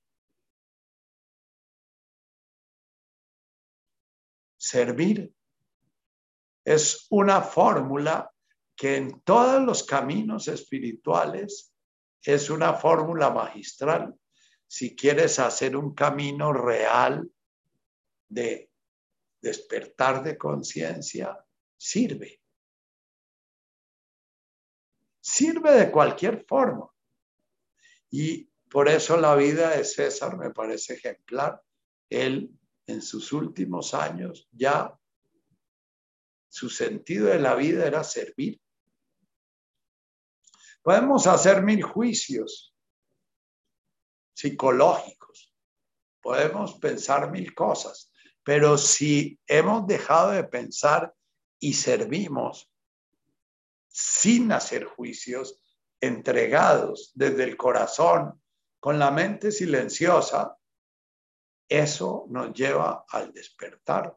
Servir 4.58 5.34
es 6.66 7.08
una 7.12 7.42
fórmula 7.42 8.35
que 8.76 8.98
en 8.98 9.22
todos 9.22 9.64
los 9.64 9.84
caminos 9.84 10.48
espirituales 10.48 11.74
es 12.22 12.50
una 12.50 12.74
fórmula 12.74 13.30
magistral. 13.30 14.14
Si 14.68 14.96
quieres 14.96 15.40
hacer 15.40 15.78
un 15.78 15.94
camino 15.94 16.52
real 16.52 17.30
de 18.28 18.70
despertar 19.42 20.24
de 20.24 20.38
conciencia, 20.38 21.38
sirve. 21.78 22.42
Sirve 25.22 25.72
de 25.72 25.92
cualquier 25.92 26.46
forma. 26.46 26.90
Y 28.10 28.50
por 28.70 28.90
eso 28.90 29.18
la 29.18 29.36
vida 29.36 29.70
de 29.76 29.84
César 29.84 30.38
me 30.38 30.52
parece 30.52 30.96
ejemplar. 30.96 31.62
Él 32.10 32.52
en 32.88 33.02
sus 33.02 33.32
últimos 33.32 33.94
años 33.94 34.48
ya 34.52 34.98
su 36.50 36.70
sentido 36.70 37.28
de 37.28 37.40
la 37.40 37.56
vida 37.56 37.86
era 37.86 38.04
servir. 38.04 38.62
Podemos 40.86 41.26
hacer 41.26 41.64
mil 41.64 41.82
juicios 41.82 42.72
psicológicos, 44.36 45.52
podemos 46.22 46.76
pensar 46.76 47.32
mil 47.32 47.56
cosas, 47.56 48.12
pero 48.44 48.78
si 48.78 49.40
hemos 49.48 49.88
dejado 49.88 50.30
de 50.30 50.44
pensar 50.44 51.12
y 51.58 51.74
servimos 51.74 52.72
sin 53.88 54.52
hacer 54.52 54.86
juicios, 54.86 55.60
entregados 56.00 57.12
desde 57.16 57.46
el 57.46 57.58
corazón, 57.58 58.40
con 58.80 59.00
la 59.00 59.10
mente 59.10 59.52
silenciosa, 59.52 60.56
eso 61.68 62.28
nos 62.30 62.54
lleva 62.54 63.06
al 63.10 63.34
despertar. 63.34 64.16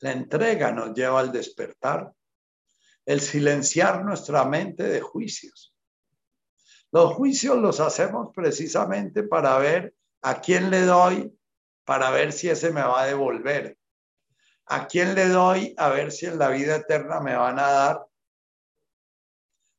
La 0.00 0.10
entrega 0.10 0.72
nos 0.72 0.92
lleva 0.94 1.20
al 1.20 1.30
despertar. 1.30 2.15
El 3.06 3.20
silenciar 3.20 4.04
nuestra 4.04 4.44
mente 4.44 4.82
de 4.82 5.00
juicios. 5.00 5.74
Los 6.92 7.14
juicios 7.14 7.56
los 7.58 7.80
hacemos 7.80 8.32
precisamente 8.34 9.22
para 9.22 9.56
ver 9.58 9.94
a 10.22 10.40
quién 10.40 10.70
le 10.70 10.82
doy, 10.82 11.38
para 11.84 12.10
ver 12.10 12.32
si 12.32 12.48
ese 12.48 12.70
me 12.72 12.82
va 12.82 13.02
a 13.02 13.06
devolver. 13.06 13.78
¿A 14.66 14.88
quién 14.88 15.14
le 15.14 15.28
doy 15.28 15.74
a 15.78 15.88
ver 15.90 16.10
si 16.10 16.26
en 16.26 16.38
la 16.38 16.48
vida 16.48 16.76
eterna 16.76 17.20
me 17.20 17.36
van 17.36 17.58
a 17.58 17.70
dar? 17.70 18.06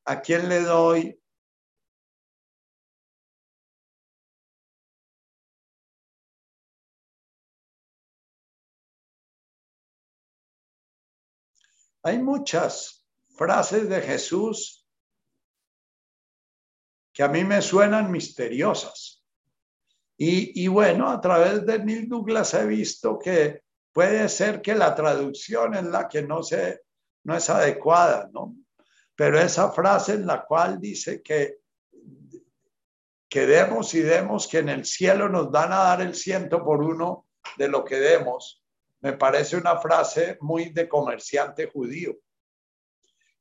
¿A 0.06 0.22
quién 0.22 0.48
le 0.48 0.62
doy? 0.62 1.22
Hay 12.04 12.20
muchas 12.20 12.97
frases 13.38 13.88
de 13.88 14.02
Jesús 14.02 14.86
que 17.14 17.24
a 17.24 17.28
mí 17.28 17.44
me 17.44 17.62
suenan 17.62 18.12
misteriosas. 18.12 19.24
Y, 20.20 20.68
bueno, 20.68 21.10
a 21.10 21.22
través 21.22 21.64
de 21.66 21.78
Neil 21.78 22.10
Douglas 22.10 22.54
he 22.56 22.66
visto 22.66 23.20
que 23.20 23.62
Puede 23.98 24.30
ser 24.30 24.62
que 24.62 24.76
la 24.76 24.94
traducción 24.94 25.74
es 25.74 25.86
la 25.86 26.08
que 26.08 26.22
no, 26.22 26.44
se, 26.44 26.84
no 27.24 27.36
es 27.36 27.50
adecuada, 27.50 28.30
¿no? 28.32 28.56
Pero 29.16 29.40
esa 29.40 29.72
frase 29.72 30.14
en 30.14 30.28
la 30.28 30.46
cual 30.46 30.80
dice 30.80 31.24
que, 31.24 31.62
que 33.28 33.48
demos 33.48 33.96
y 33.96 34.02
demos, 34.02 34.46
que 34.46 34.60
en 34.60 34.70
el 34.70 34.86
cielo 34.86 35.30
nos 35.30 35.50
van 35.50 35.74
a 35.74 35.78
dar 35.78 36.02
el 36.02 36.14
ciento 36.14 36.64
por 36.64 36.84
uno 36.84 37.26
de 37.58 37.70
lo 37.70 37.84
que 37.84 37.96
demos, 37.96 38.64
me 39.00 39.14
parece 39.14 39.58
una 39.58 39.78
frase 39.78 40.38
muy 40.42 40.70
de 40.70 40.88
comerciante 40.88 41.66
judío. 41.66 42.16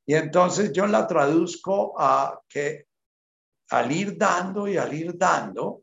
Y 0.07 0.15
entonces 0.15 0.71
yo 0.71 0.87
la 0.87 1.05
traduzco 1.05 1.93
a 1.99 2.41
que 2.47 2.87
al 3.71 3.91
ir 3.91 4.17
dando 4.17 4.65
y 4.65 4.77
al 4.77 4.93
ir 4.93 5.17
dando, 5.17 5.81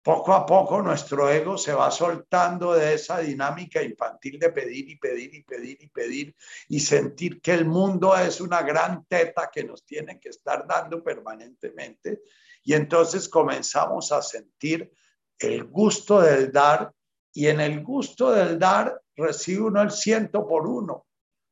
poco 0.00 0.32
a 0.32 0.46
poco 0.46 0.80
nuestro 0.80 1.28
ego 1.28 1.58
se 1.58 1.74
va 1.74 1.90
soltando 1.90 2.72
de 2.74 2.94
esa 2.94 3.18
dinámica 3.18 3.82
infantil 3.82 4.38
de 4.38 4.52
pedir 4.52 4.88
y 4.88 4.96
pedir 4.96 5.34
y 5.34 5.42
pedir 5.42 5.76
y 5.80 5.88
pedir 5.88 6.36
y 6.68 6.78
sentir 6.78 7.40
que 7.42 7.52
el 7.52 7.64
mundo 7.64 8.16
es 8.16 8.40
una 8.40 8.62
gran 8.62 9.04
teta 9.06 9.50
que 9.52 9.64
nos 9.64 9.84
tiene 9.84 10.20
que 10.20 10.28
estar 10.28 10.64
dando 10.64 11.02
permanentemente. 11.02 12.22
Y 12.62 12.74
entonces 12.74 13.28
comenzamos 13.28 14.12
a 14.12 14.22
sentir 14.22 14.88
el 15.36 15.64
gusto 15.64 16.20
del 16.20 16.52
dar 16.52 16.92
y 17.32 17.48
en 17.48 17.60
el 17.60 17.82
gusto 17.82 18.30
del 18.30 18.56
dar 18.56 19.02
recibe 19.16 19.62
uno 19.62 19.82
el 19.82 19.90
ciento 19.90 20.46
por 20.46 20.64
uno. 20.64 21.07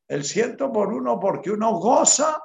El 0.07 0.23
ciento 0.23 0.71
por 0.71 0.93
uno 0.93 1.19
porque 1.19 1.51
uno 1.51 1.73
goza 1.79 2.41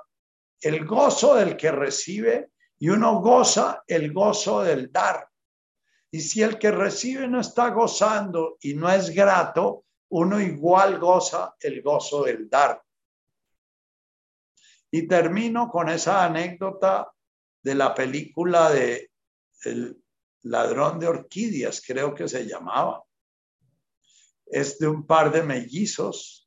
el 0.60 0.84
gozo 0.84 1.34
del 1.34 1.56
que 1.56 1.70
recibe 1.70 2.50
y 2.78 2.88
uno 2.88 3.20
goza 3.20 3.82
el 3.86 4.12
gozo 4.12 4.62
del 4.62 4.90
dar. 4.90 5.28
Y 6.10 6.20
si 6.20 6.42
el 6.42 6.58
que 6.58 6.70
recibe 6.70 7.26
no 7.28 7.40
está 7.40 7.70
gozando 7.70 8.58
y 8.60 8.74
no 8.74 8.90
es 8.90 9.10
grato, 9.10 9.84
uno 10.10 10.40
igual 10.40 10.98
goza 10.98 11.56
el 11.60 11.82
gozo 11.82 12.24
del 12.24 12.48
dar. 12.50 12.82
Y 14.90 15.08
termino 15.08 15.68
con 15.68 15.88
esa 15.88 16.24
anécdota 16.24 17.10
de 17.62 17.74
la 17.74 17.94
película 17.94 18.70
de 18.70 19.10
El 19.64 20.02
ladrón 20.42 20.98
de 20.98 21.06
orquídeas, 21.06 21.82
creo 21.86 22.14
que 22.14 22.28
se 22.28 22.44
llamaba. 22.46 23.02
Es 24.44 24.78
de 24.78 24.88
un 24.88 25.06
par 25.06 25.32
de 25.32 25.42
mellizos 25.42 26.41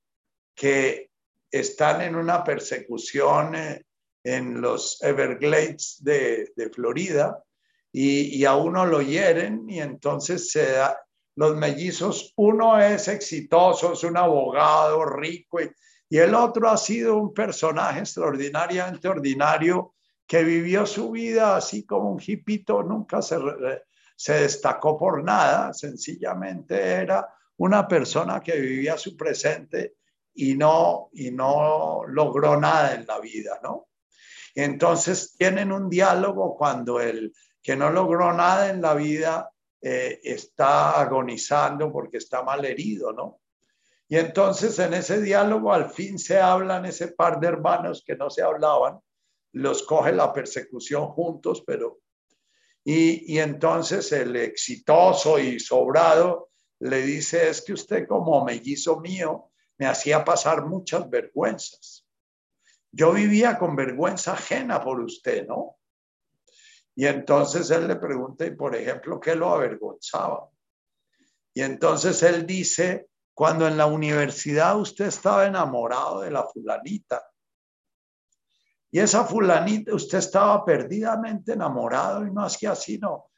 que 0.55 1.11
están 1.51 2.01
en 2.01 2.15
una 2.15 2.43
persecución 2.43 3.55
eh, 3.55 3.83
en 4.23 4.59
los 4.59 5.01
Everglades 5.03 5.97
de, 6.01 6.51
Florida 6.73 7.43
y, 7.91 8.43
a 8.43 8.55
uno 8.55 8.85
lo 8.85 9.01
hieren 9.01 9.69
y 9.69 9.79
entonces 9.79 10.51
se 10.51 10.71
da, 10.71 10.99
los 11.35 11.55
mellizos, 11.55 12.33
uno 12.37 12.79
es 12.79 13.07
exitoso, 13.07 13.93
es 13.93 14.03
un 14.03 14.17
abogado 14.17 15.05
rico 15.05 15.61
y, 15.61 15.69
el 16.09 16.33
otro 16.33 16.69
ha 16.69 16.77
sido 16.77 17.17
un 17.17 17.33
personaje 17.33 17.99
extraordinariamente 17.99 19.07
ordinario 19.07 19.95
que 20.25 20.43
vivió 20.43 20.85
su 20.85 21.11
vida 21.11 21.57
así 21.57 21.85
como 21.85 22.11
un 22.11 22.21
hipito, 22.25 22.81
nunca 22.83 23.21
se 23.21 24.33
destacó 24.33 24.97
por 24.97 25.23
nada, 25.23 25.73
sencillamente 25.73 26.75
era 26.75 27.27
una 27.57 27.87
persona 27.87 28.39
que 28.39 28.59
vivía 28.59 28.97
su 28.97 29.17
presente 29.17 29.95
y 30.35 30.55
no, 30.55 31.09
y 31.13 31.31
no 31.31 32.03
logró 32.07 32.59
nada 32.59 32.93
en 32.93 33.07
la 33.07 33.19
vida, 33.19 33.59
¿no? 33.63 33.87
Entonces 34.53 35.35
tienen 35.37 35.71
un 35.71 35.89
diálogo 35.89 36.55
cuando 36.57 36.99
el 36.99 37.33
que 37.63 37.75
no 37.75 37.89
logró 37.89 38.31
nada 38.33 38.69
en 38.69 38.81
la 38.81 38.93
vida 38.93 39.49
eh, 39.81 40.19
está 40.23 40.99
agonizando 40.99 41.91
porque 41.91 42.17
está 42.17 42.43
mal 42.43 42.63
herido, 42.65 43.11
¿no? 43.13 43.39
Y 44.07 44.17
entonces 44.17 44.77
en 44.79 44.93
ese 44.93 45.21
diálogo 45.21 45.73
al 45.73 45.89
fin 45.89 46.19
se 46.19 46.39
hablan 46.39 46.85
ese 46.85 47.07
par 47.09 47.39
de 47.39 47.47
hermanos 47.47 48.03
que 48.05 48.15
no 48.15 48.29
se 48.29 48.43
hablaban, 48.43 48.99
los 49.53 49.83
coge 49.83 50.11
la 50.11 50.31
persecución 50.33 51.07
juntos, 51.07 51.63
pero... 51.65 51.99
Y, 52.83 53.33
y 53.33 53.39
entonces 53.39 54.11
el 54.11 54.35
exitoso 54.35 55.39
y 55.39 55.59
sobrado 55.59 56.49
le 56.79 57.01
dice, 57.01 57.49
es 57.49 57.63
que 57.63 57.73
usted 57.73 58.07
como 58.07 58.45
mellizo 58.45 58.99
mío 58.99 59.49
me 59.77 59.87
hacía 59.87 60.23
pasar 60.23 60.65
muchas 60.65 61.09
vergüenzas. 61.09 62.05
Yo 62.91 63.11
vivía 63.11 63.57
con 63.57 63.75
vergüenza 63.75 64.33
ajena 64.33 64.81
por 64.81 65.01
usted, 65.01 65.47
¿no? 65.47 65.77
Y 66.95 67.05
entonces 67.07 67.69
él 67.71 67.87
le 67.87 67.97
pregunta, 67.97 68.45
y 68.45 68.51
por 68.51 68.75
ejemplo, 68.75 69.19
¿qué 69.19 69.35
lo 69.35 69.53
avergonzaba? 69.53 70.49
Y 71.53 71.61
entonces 71.61 72.23
él 72.23 72.45
dice, 72.45 73.09
cuando 73.33 73.67
en 73.67 73.77
la 73.77 73.85
universidad 73.85 74.79
usted 74.79 75.07
estaba 75.07 75.45
enamorado 75.45 76.21
de 76.21 76.31
la 76.31 76.43
fulanita, 76.43 77.21
y 78.91 78.99
esa 78.99 79.25
fulanita, 79.25 79.93
usted 79.93 80.19
estaba 80.19 80.63
perdidamente 80.63 81.51
enamorado 81.51 82.25
y 82.25 82.31
no 82.31 82.45
hacía 82.45 82.75
sino 82.75 83.29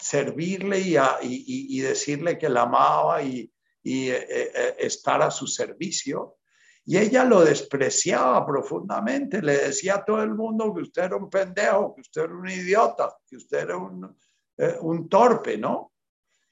servirle 0.00 0.78
y, 0.78 1.80
decirle 1.80 2.38
que 2.38 2.48
la 2.48 2.62
amaba 2.62 3.20
y, 3.20 3.52
eh, 3.90 4.26
eh, 4.30 4.76
estar 4.78 5.22
a 5.22 5.30
su 5.30 5.46
servicio. 5.46 6.36
Y 6.84 6.98
ella 6.98 7.24
lo 7.24 7.44
despreciaba 7.44 8.46
profundamente, 8.46 9.42
le 9.42 9.56
decía 9.58 9.96
a 9.96 10.04
todo 10.04 10.22
el 10.22 10.34
mundo 10.34 10.74
que 10.74 10.82
usted 10.82 11.04
era 11.04 11.16
un 11.16 11.28
pendejo, 11.28 11.94
que 11.94 12.00
usted 12.02 12.22
era 12.22 12.34
un 12.34 12.48
idiota, 12.48 13.16
que 13.26 13.36
usted 13.36 13.58
era 13.58 13.76
un, 13.76 14.16
eh, 14.56 14.78
torpe, 15.08 15.58
¿no? 15.58 15.92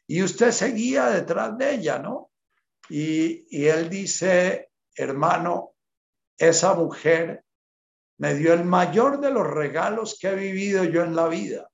Y 0.07 0.23
usted 0.23 0.53
seguía 0.53 1.07
detrás 1.09 1.57
de 1.57 1.75
ella, 1.75 1.99
¿no? 1.99 2.31
Y, 2.89 3.47
y 3.51 3.67
él 3.67 3.89
dice, 3.89 4.71
hermano, 4.95 5.75
esa 6.39 6.75
mujer 6.75 7.45
me 8.19 8.35
dio 8.35 8.55
el 8.55 8.65
mayor 8.65 9.21
de 9.21 9.31
los 9.31 9.47
regalos 9.47 10.19
que 10.19 10.29
he 10.29 10.35
vivido 10.35 10.85
yo 10.85 11.03
en 11.03 11.17
la 11.17 11.29
vida, 11.29 11.71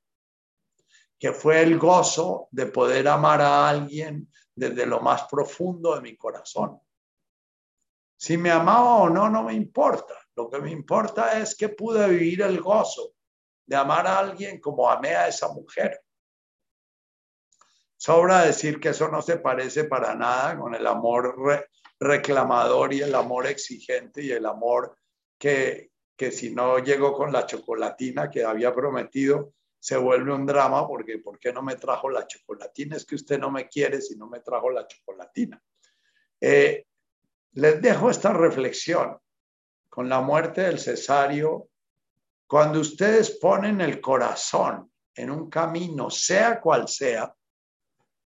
que 1.19 1.33
fue 1.33 1.63
el 1.63 1.79
gozo 1.79 2.49
de 2.51 2.67
poder 2.67 3.07
amar 3.09 3.41
a 3.41 3.69
alguien 3.69 4.29
desde 4.55 4.87
lo 4.87 5.01
más 5.01 5.25
profundo 5.25 5.95
de 5.95 6.01
mi 6.01 6.17
corazón. 6.17 6.81
Si 8.17 8.37
me 8.37 8.51
amaba 8.51 8.97
o 8.99 9.11
no, 9.11 9.29
no 9.29 9.43
me 9.43 9.55
importa. 9.55 10.15
Lo 10.37 10.49
que 10.49 10.61
me 10.61 10.71
importa 10.71 11.39
es 11.39 11.57
que 11.57 11.71
pude 11.71 12.09
vivir 12.09 12.43
el 12.43 12.61
gozo 12.61 13.15
de 13.67 13.77
amar 13.77 14.07
a 14.07 14.19
alguien 14.19 14.61
como 14.61 14.89
amé 14.89 15.15
a 15.15 15.29
esa 15.29 15.49
mujer. 15.49 16.01
Sobra 17.97 18.45
decir 18.45 18.81
que 18.81 18.91
eso 18.91 19.09
no 19.09 19.23
se 19.23 19.39
parece 19.39 19.85
para 19.85 20.15
nada 20.15 20.59
con 20.59 20.75
el 20.75 20.87
amor 20.87 21.37
reclamador 22.01 22.93
y 22.93 23.01
el 23.01 23.15
amor 23.15 23.47
exigente 23.47 24.23
y 24.23 24.33
el 24.33 24.47
amor 24.47 24.97
que, 25.39 25.93
que 26.17 26.33
si 26.33 26.51
no 26.51 26.79
llego 26.79 27.13
con 27.13 27.33
la 27.33 27.47
chocolatina 27.47 28.29
que 28.29 28.45
había 28.45 28.75
prometido, 28.75 29.55
se 29.83 29.97
vuelve 29.97 30.33
un 30.33 30.47
drama 30.47 30.87
porque 30.87 31.19
¿por 31.19 31.41
qué 31.41 31.53
no 31.53 31.61
me 31.61 31.75
trajo 31.75 32.09
la 32.09 32.25
chocolatina? 32.25 32.97
Es 32.97 33.05
que 33.05 33.17
usted 33.17 33.37
no 33.37 33.51
me 33.51 33.67
quiere 33.67 34.01
si 34.01 34.15
no 34.15 34.29
me 34.29 34.39
trajo 34.39 34.71
la 34.71 34.87
chocolatina. 34.87 35.61
Eh, 36.41 36.87
les 37.55 37.83
dejo 37.83 38.09
esta 38.09 38.33
reflexión. 38.33 39.19
Con 39.89 40.09
la 40.09 40.21
muerte 40.21 40.61
del 40.61 40.79
cesario, 40.79 41.71
cuando 42.47 42.79
ustedes 42.79 43.33
ponen 43.41 43.81
el 43.81 44.01
corazón 44.01 44.89
en 45.17 45.31
un 45.33 45.51
camino, 45.51 46.11
sea 46.11 46.61
cual 46.61 46.87
sea, 46.87 47.35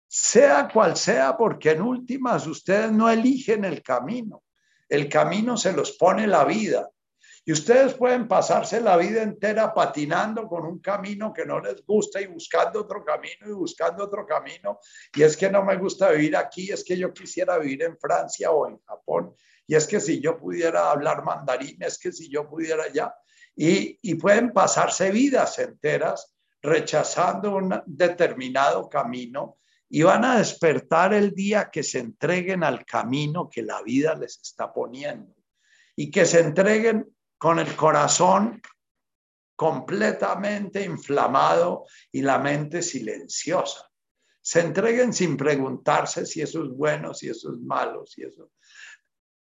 sea 0.05 0.67
cual 0.67 0.97
sea, 0.97 1.37
porque 1.37 1.71
en 1.71 1.81
últimas 1.81 2.45
ustedes 2.45 2.91
no 2.91 3.09
eligen 3.09 3.63
el 3.63 3.81
camino, 3.81 4.43
el 4.89 5.07
camino 5.07 5.55
se 5.55 5.71
los 5.71 5.93
pone 5.93 6.27
la 6.27 6.43
vida. 6.43 6.89
Y 7.47 7.53
ustedes 7.53 7.93
pueden 7.93 8.27
pasarse 8.27 8.81
la 8.81 8.97
vida 8.97 9.23
entera 9.23 9.73
patinando 9.73 10.49
con 10.49 10.65
un 10.65 10.79
camino 10.79 11.31
que 11.31 11.45
no 11.45 11.61
les 11.61 11.81
gusta 11.85 12.19
y 12.19 12.27
buscando 12.27 12.81
otro 12.81 13.05
camino 13.05 13.47
y 13.47 13.53
buscando 13.53 14.03
otro 14.03 14.25
camino. 14.25 14.81
Y 15.15 15.23
es 15.23 15.37
que 15.37 15.49
no 15.49 15.63
me 15.63 15.77
gusta 15.77 16.11
vivir 16.11 16.35
aquí, 16.35 16.69
es 16.69 16.83
que 16.83 16.97
yo 16.97 17.13
quisiera 17.13 17.57
vivir 17.57 17.83
en 17.83 17.97
Francia 17.97 18.51
o 18.51 18.67
en 18.67 18.77
Japón. 18.79 19.33
Y 19.65 19.75
es 19.75 19.87
que 19.87 20.01
si 20.01 20.19
yo 20.19 20.37
pudiera 20.37 20.91
hablar 20.91 21.23
mandarín, 21.23 21.81
es 21.81 21.97
que 21.97 22.11
si 22.11 22.29
yo 22.29 22.49
pudiera 22.49 22.91
ya. 22.91 23.15
Y, 23.55 23.97
y 24.01 24.15
pueden 24.15 24.51
pasarse 24.51 25.09
vidas 25.11 25.57
enteras 25.57 26.35
rechazando 26.61 27.55
un 27.55 27.81
determinado 27.85 28.89
camino 28.89 29.57
y 29.87 30.03
van 30.03 30.25
a 30.25 30.37
despertar 30.39 31.13
el 31.13 31.31
día 31.31 31.69
que 31.71 31.83
se 31.83 31.99
entreguen 31.99 32.65
al 32.65 32.83
camino 32.83 33.49
que 33.49 33.61
la 33.61 33.81
vida 33.83 34.15
les 34.15 34.37
está 34.41 34.73
poniendo 34.73 35.33
y 35.95 36.11
que 36.11 36.25
se 36.25 36.41
entreguen 36.41 37.16
con 37.37 37.59
el 37.59 37.75
corazón 37.75 38.61
completamente 39.55 40.83
inflamado 40.83 41.85
y 42.11 42.21
la 42.21 42.37
mente 42.37 42.81
silenciosa. 42.81 43.89
Se 44.39 44.61
entreguen 44.61 45.11
sin 45.13 45.35
preguntarse 45.35 46.25
si 46.25 46.41
eso 46.41 46.63
es 46.63 46.69
bueno, 46.69 47.13
si 47.13 47.29
eso 47.29 47.51
es 47.51 47.59
malo, 47.59 48.05
si 48.05 48.23
eso... 48.23 48.51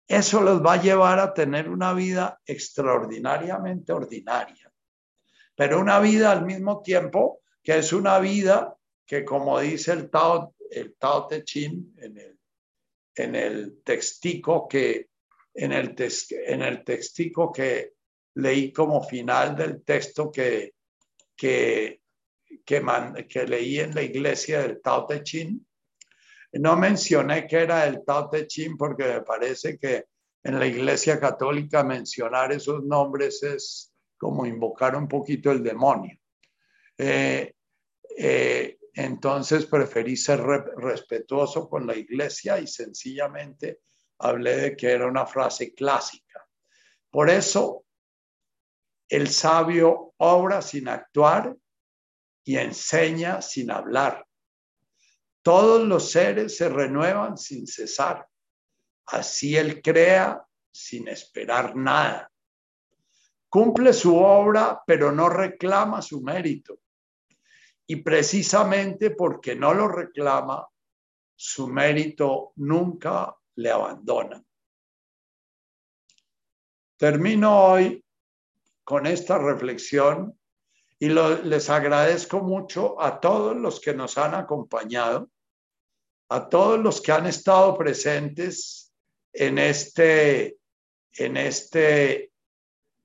Eso 0.06 0.40
los 0.40 0.64
va 0.64 0.74
a 0.74 0.82
llevar 0.82 1.18
a 1.18 1.34
tener 1.34 1.68
una 1.68 1.92
vida 1.92 2.40
extraordinariamente 2.46 3.92
ordinaria, 3.92 4.72
pero 5.54 5.78
una 5.78 6.00
vida 6.00 6.32
al 6.32 6.46
mismo 6.46 6.80
tiempo 6.80 7.42
que 7.62 7.76
es 7.76 7.92
una 7.92 8.18
vida 8.18 8.74
que, 9.04 9.22
como 9.26 9.60
dice 9.60 9.92
el 9.92 10.08
Tao, 10.08 10.54
el 10.70 10.94
Tao 10.94 11.26
Te 11.26 11.44
Ching 11.44 11.94
en 11.98 12.16
el, 12.16 12.38
en 13.16 13.34
el 13.34 13.82
textico 13.82 14.66
que 14.66 15.10
en 15.58 15.72
el, 15.72 15.94
en 16.46 16.62
el 16.62 16.84
textico 16.84 17.50
que 17.50 17.94
leí 18.34 18.72
como 18.72 19.02
final 19.02 19.56
del 19.56 19.82
texto 19.82 20.30
que, 20.30 20.74
que, 21.36 22.00
que, 22.64 23.46
leí 23.46 23.80
en 23.80 23.92
la 23.92 24.02
iglesia 24.02 24.62
del 24.62 24.80
Tao 24.80 25.04
Te 25.06 25.22
Ching. 25.24 25.66
No 26.52 26.76
mencioné 26.76 27.48
que 27.48 27.56
era 27.56 27.86
el 27.88 28.04
Tao 28.04 28.30
Te 28.30 28.46
Ching 28.46 28.76
porque 28.76 29.04
me 29.04 29.22
parece 29.22 29.76
que 29.78 30.04
en 30.44 30.60
la 30.60 30.66
iglesia 30.66 31.18
católica 31.18 31.82
mencionar 31.82 32.52
esos 32.52 32.84
nombres 32.84 33.42
es 33.42 33.92
como 34.16 34.46
invocar 34.46 34.94
un 34.94 35.08
poquito 35.08 35.50
el 35.50 35.64
demonio. 35.64 36.16
Eh, 36.96 37.52
eh, 38.16 38.78
entonces 38.94 39.66
preferí 39.66 40.16
ser 40.16 40.40
respetuoso 40.40 41.68
con 41.68 41.84
la 41.84 41.96
iglesia 41.96 42.60
y 42.60 42.68
sencillamente 42.68 43.80
hablé 44.18 44.56
de 44.56 44.76
que 44.76 44.90
era 44.90 45.06
una 45.06 45.26
frase 45.26 45.74
clásica. 45.74 46.46
Por 47.10 47.30
eso, 47.30 47.84
el 49.08 49.28
sabio 49.28 50.14
obra 50.18 50.60
sin 50.60 50.88
actuar 50.88 51.56
y 52.44 52.56
enseña 52.56 53.40
sin 53.40 53.70
hablar. 53.70 54.26
Todos 55.42 55.86
los 55.86 56.10
seres 56.10 56.56
se 56.56 56.68
renuevan 56.68 57.38
sin 57.38 57.66
cesar. 57.66 58.26
Así 59.06 59.56
él 59.56 59.80
crea 59.80 60.44
sin 60.70 61.08
esperar 61.08 61.74
nada. 61.74 62.30
Cumple 63.48 63.94
su 63.94 64.16
obra, 64.16 64.82
pero 64.86 65.10
no 65.10 65.30
reclama 65.30 66.02
su 66.02 66.20
mérito. 66.20 66.80
Y 67.86 67.96
precisamente 67.96 69.12
porque 69.12 69.56
no 69.56 69.72
lo 69.72 69.88
reclama, 69.88 70.66
su 71.34 71.68
mérito 71.68 72.52
nunca 72.56 73.34
le 73.58 73.70
abandonan. 73.72 74.46
Termino 76.96 77.64
hoy 77.64 78.04
con 78.84 79.06
esta 79.06 79.36
reflexión 79.36 80.38
y 81.00 81.08
les 81.08 81.68
agradezco 81.68 82.40
mucho 82.40 83.00
a 83.00 83.20
todos 83.20 83.56
los 83.56 83.80
que 83.80 83.94
nos 83.94 84.16
han 84.16 84.34
acompañado, 84.34 85.28
a 86.28 86.48
todos 86.48 86.78
los 86.78 87.00
que 87.00 87.12
han 87.12 87.26
estado 87.26 87.76
presentes 87.76 88.92
en 89.32 89.58
este, 89.58 90.58
en 91.12 91.36
este 91.36 92.32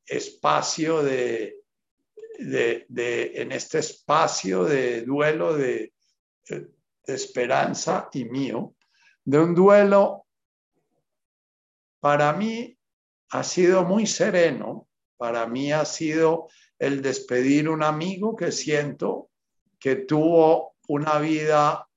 espacio 0.05 1.01
de, 1.01 1.57
de, 2.37 3.31
en 3.35 3.51
este 3.51 3.79
espacio 3.79 4.65
de 4.65 5.01
duelo 5.01 5.55
de, 5.55 5.93
de 6.47 6.67
esperanza 7.07 8.09
y 8.13 8.25
mío, 8.25 8.75
de 9.25 9.39
un 9.39 9.55
duelo 9.55 10.22
para 12.03 12.33
mí 12.33 12.77
ha 13.29 13.43
sido 13.45 13.85
muy 13.85 14.05
sereno 14.07 14.89
Para 15.15 15.47
mí 15.47 15.71
ha 15.71 15.85
sido 15.85 16.49
el 16.77 17.01
despedir 17.01 17.69
un 17.69 17.81
amigo 17.81 18.35
que 18.35 18.51
siento 18.51 19.29
que 19.79 19.95
tuvo 19.95 20.75
una 20.89 21.17
vida 21.19 21.87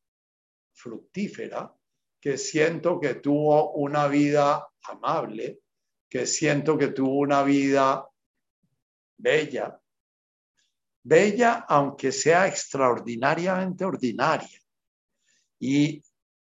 fructífera, 0.73 1.75
que 2.21 2.39
siento 2.39 3.01
que 3.01 3.15
tuvo 3.15 3.73
una 3.73 4.07
vida 4.07 4.69
amable, 4.85 5.59
que 6.09 6.25
siento 6.25 6.79
que 6.79 6.89
tuvo 6.89 7.19
una 7.19 7.43
vida 7.43 8.09
bella. 9.17 9.81
Bella 11.03 11.65
aunque 11.69 12.13
sea 12.13 12.47
extraordinariamente 12.47 13.85
ordinaria. 13.85 14.61
Y 15.59 16.01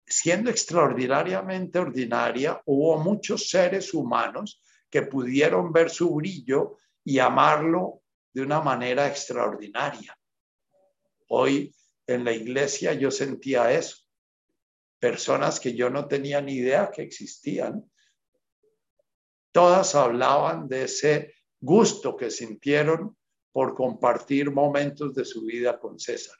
siendo 0.06 0.50
extraordinariamente 0.50 1.78
ordinaria, 1.78 2.60
hubo 2.66 2.98
muchos 2.98 3.50
seres 3.50 3.92
humanos 3.92 4.62
que 4.88 5.02
pudieron 5.02 5.72
ver 5.72 5.90
su 5.90 6.14
brillo 6.14 6.78
y 7.04 7.18
amarlo 7.18 8.02
de 8.32 8.42
una 8.42 8.60
manera 8.60 9.08
extraordinaria. 9.08 10.16
Hoy 11.28 11.74
en 12.06 12.24
la 12.24 12.32
iglesia 12.32 12.92
yo 12.92 13.10
sentía 13.10 13.72
eso. 13.72 13.96
Personas 15.00 15.58
que 15.58 15.74
yo 15.74 15.90
no 15.90 16.06
tenía 16.06 16.40
ni 16.40 16.54
idea 16.54 16.90
que 16.90 17.02
existían. 17.02 17.90
Todas 19.52 19.94
hablaban 19.94 20.68
de 20.68 20.84
ese 20.84 21.34
gusto 21.60 22.16
que 22.16 22.30
sintieron 22.30 23.16
por 23.50 23.74
compartir 23.74 24.50
momentos 24.50 25.14
de 25.14 25.24
su 25.24 25.44
vida 25.44 25.78
con 25.78 25.98
César. 25.98 26.36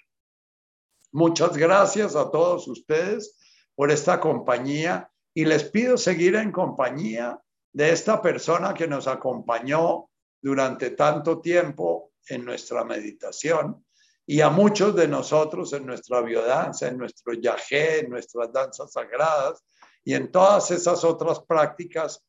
Muchas 1.12 1.56
gracias 1.56 2.14
a 2.14 2.30
todos 2.30 2.68
ustedes 2.68 3.36
por 3.77 3.93
esta 3.93 4.19
compañía 4.19 5.09
y 5.32 5.44
les 5.44 5.65
pido 5.65 5.97
seguir 5.97 6.35
en 6.35 6.51
compañía 6.51 7.40
de 7.73 7.93
esta 7.93 8.20
persona 8.20 8.74
que 8.74 8.89
nos 8.89 9.07
acompañó 9.07 10.09
durante 10.43 10.90
tanto 10.90 11.40
tiempo 11.40 12.12
en 12.28 12.44
nuestra 12.44 12.85
meditación 12.85 13.85
y 14.27 14.40
a 14.40 14.48
muchos 14.48 14.97
de 14.97 15.07
nosotros 15.07 15.73
en 15.74 15.86
nuestra 15.86 16.20
biodanza, 16.20 16.89
en 16.89 16.98
nuestro 16.98 17.35
yajé, 17.35 18.01
en 18.01 18.11
nuestras 18.11 18.51
danzas 18.53 18.93
sagradas 18.93 19.62
y 20.03 20.15
en 20.15 20.32
todas 20.32 20.70
esas 20.70 21.05
otras 21.05 21.40
prácticas 21.40 22.24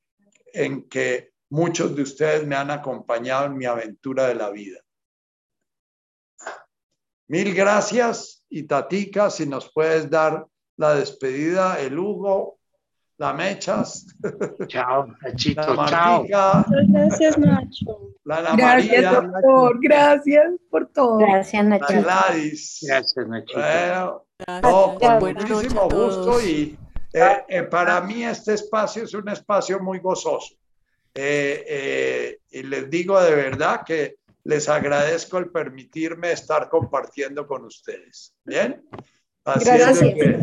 en 0.53 0.88
que 0.88 1.32
muchos 1.49 1.95
de 1.95 2.02
ustedes 2.03 2.45
me 2.45 2.56
han 2.56 2.69
acompañado 2.69 3.45
en 3.45 3.57
mi 3.57 3.65
aventura 3.65 4.28
de 4.28 4.36
la 4.36 4.49
vida. 4.49 4.80
Mil 7.30 7.53
gracias 7.56 8.44
y 8.49 8.64
Tatica, 8.64 9.30
si 9.30 9.45
nos 9.45 9.72
puedes 9.72 10.10
dar 10.10 10.45
la 10.78 10.95
despedida, 10.95 11.80
el 11.80 11.98
Hugo, 11.98 12.58
la 13.18 13.34
Mechas. 13.34 14.08
Chao, 14.68 15.08
Nachito, 15.22 15.74
la 15.74 15.86
chao. 15.88 16.26
Gracias, 16.28 17.38
Nacho. 17.38 18.14
La 18.24 18.38
Ana 18.38 18.56
Gracias, 18.56 19.04
María, 19.04 19.12
doctor. 19.12 19.80
Gracias 19.82 20.45
por 20.70 20.88
todo. 20.88 21.18
Gracias, 21.18 21.64
la 21.66 21.78
Nacho. 21.78 22.02
Gladys. 22.02 22.86
Gracias, 22.88 23.28
Nachito. 23.28 23.60
Bueno, 23.60 24.62
no, 24.62 24.95
con 24.99 25.20
muchísimo 25.20 25.82
a 25.82 25.88
todos. 25.88 26.18
gusto 26.18 26.48
y 26.48 26.78
eh, 27.14 27.45
eh, 27.48 27.64
para 27.64 27.99
mí 28.02 28.24
este 28.24 28.54
espacio 28.54 29.04
es 29.04 29.14
un 29.14 29.28
espacio 29.30 29.80
muy 29.80 29.99
gozoso. 29.99 30.56
Eh, 31.20 31.66
eh, 31.68 32.40
y 32.52 32.62
les 32.62 32.90
digo 32.91 33.20
de 33.20 33.36
verdad 33.36 33.82
que 33.84 34.18
les 34.44 34.70
agradezco 34.70 35.40
el 35.40 35.49
permitirme 35.49 36.32
estar 36.32 36.70
compartiendo 36.70 37.48
con 37.48 37.66
ustedes. 37.66 38.36
¿Bien? 38.45 38.88
Así 39.48 39.65
Gracias. 39.65 39.99
que-. 39.99 40.38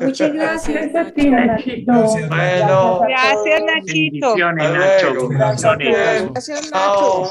Muchas 0.00 0.32
gracias 0.32 0.94
a 0.94 1.10
ti, 1.10 1.30
Nachito. 1.30 1.92
Bueno, 2.28 3.00
Gracias, 3.06 3.62
Nachito. 3.64 4.34
Bendiciones, 4.34 4.70
Nacho. 4.72 5.28
Gracias. 5.28 6.70
Nacho. 6.72 7.30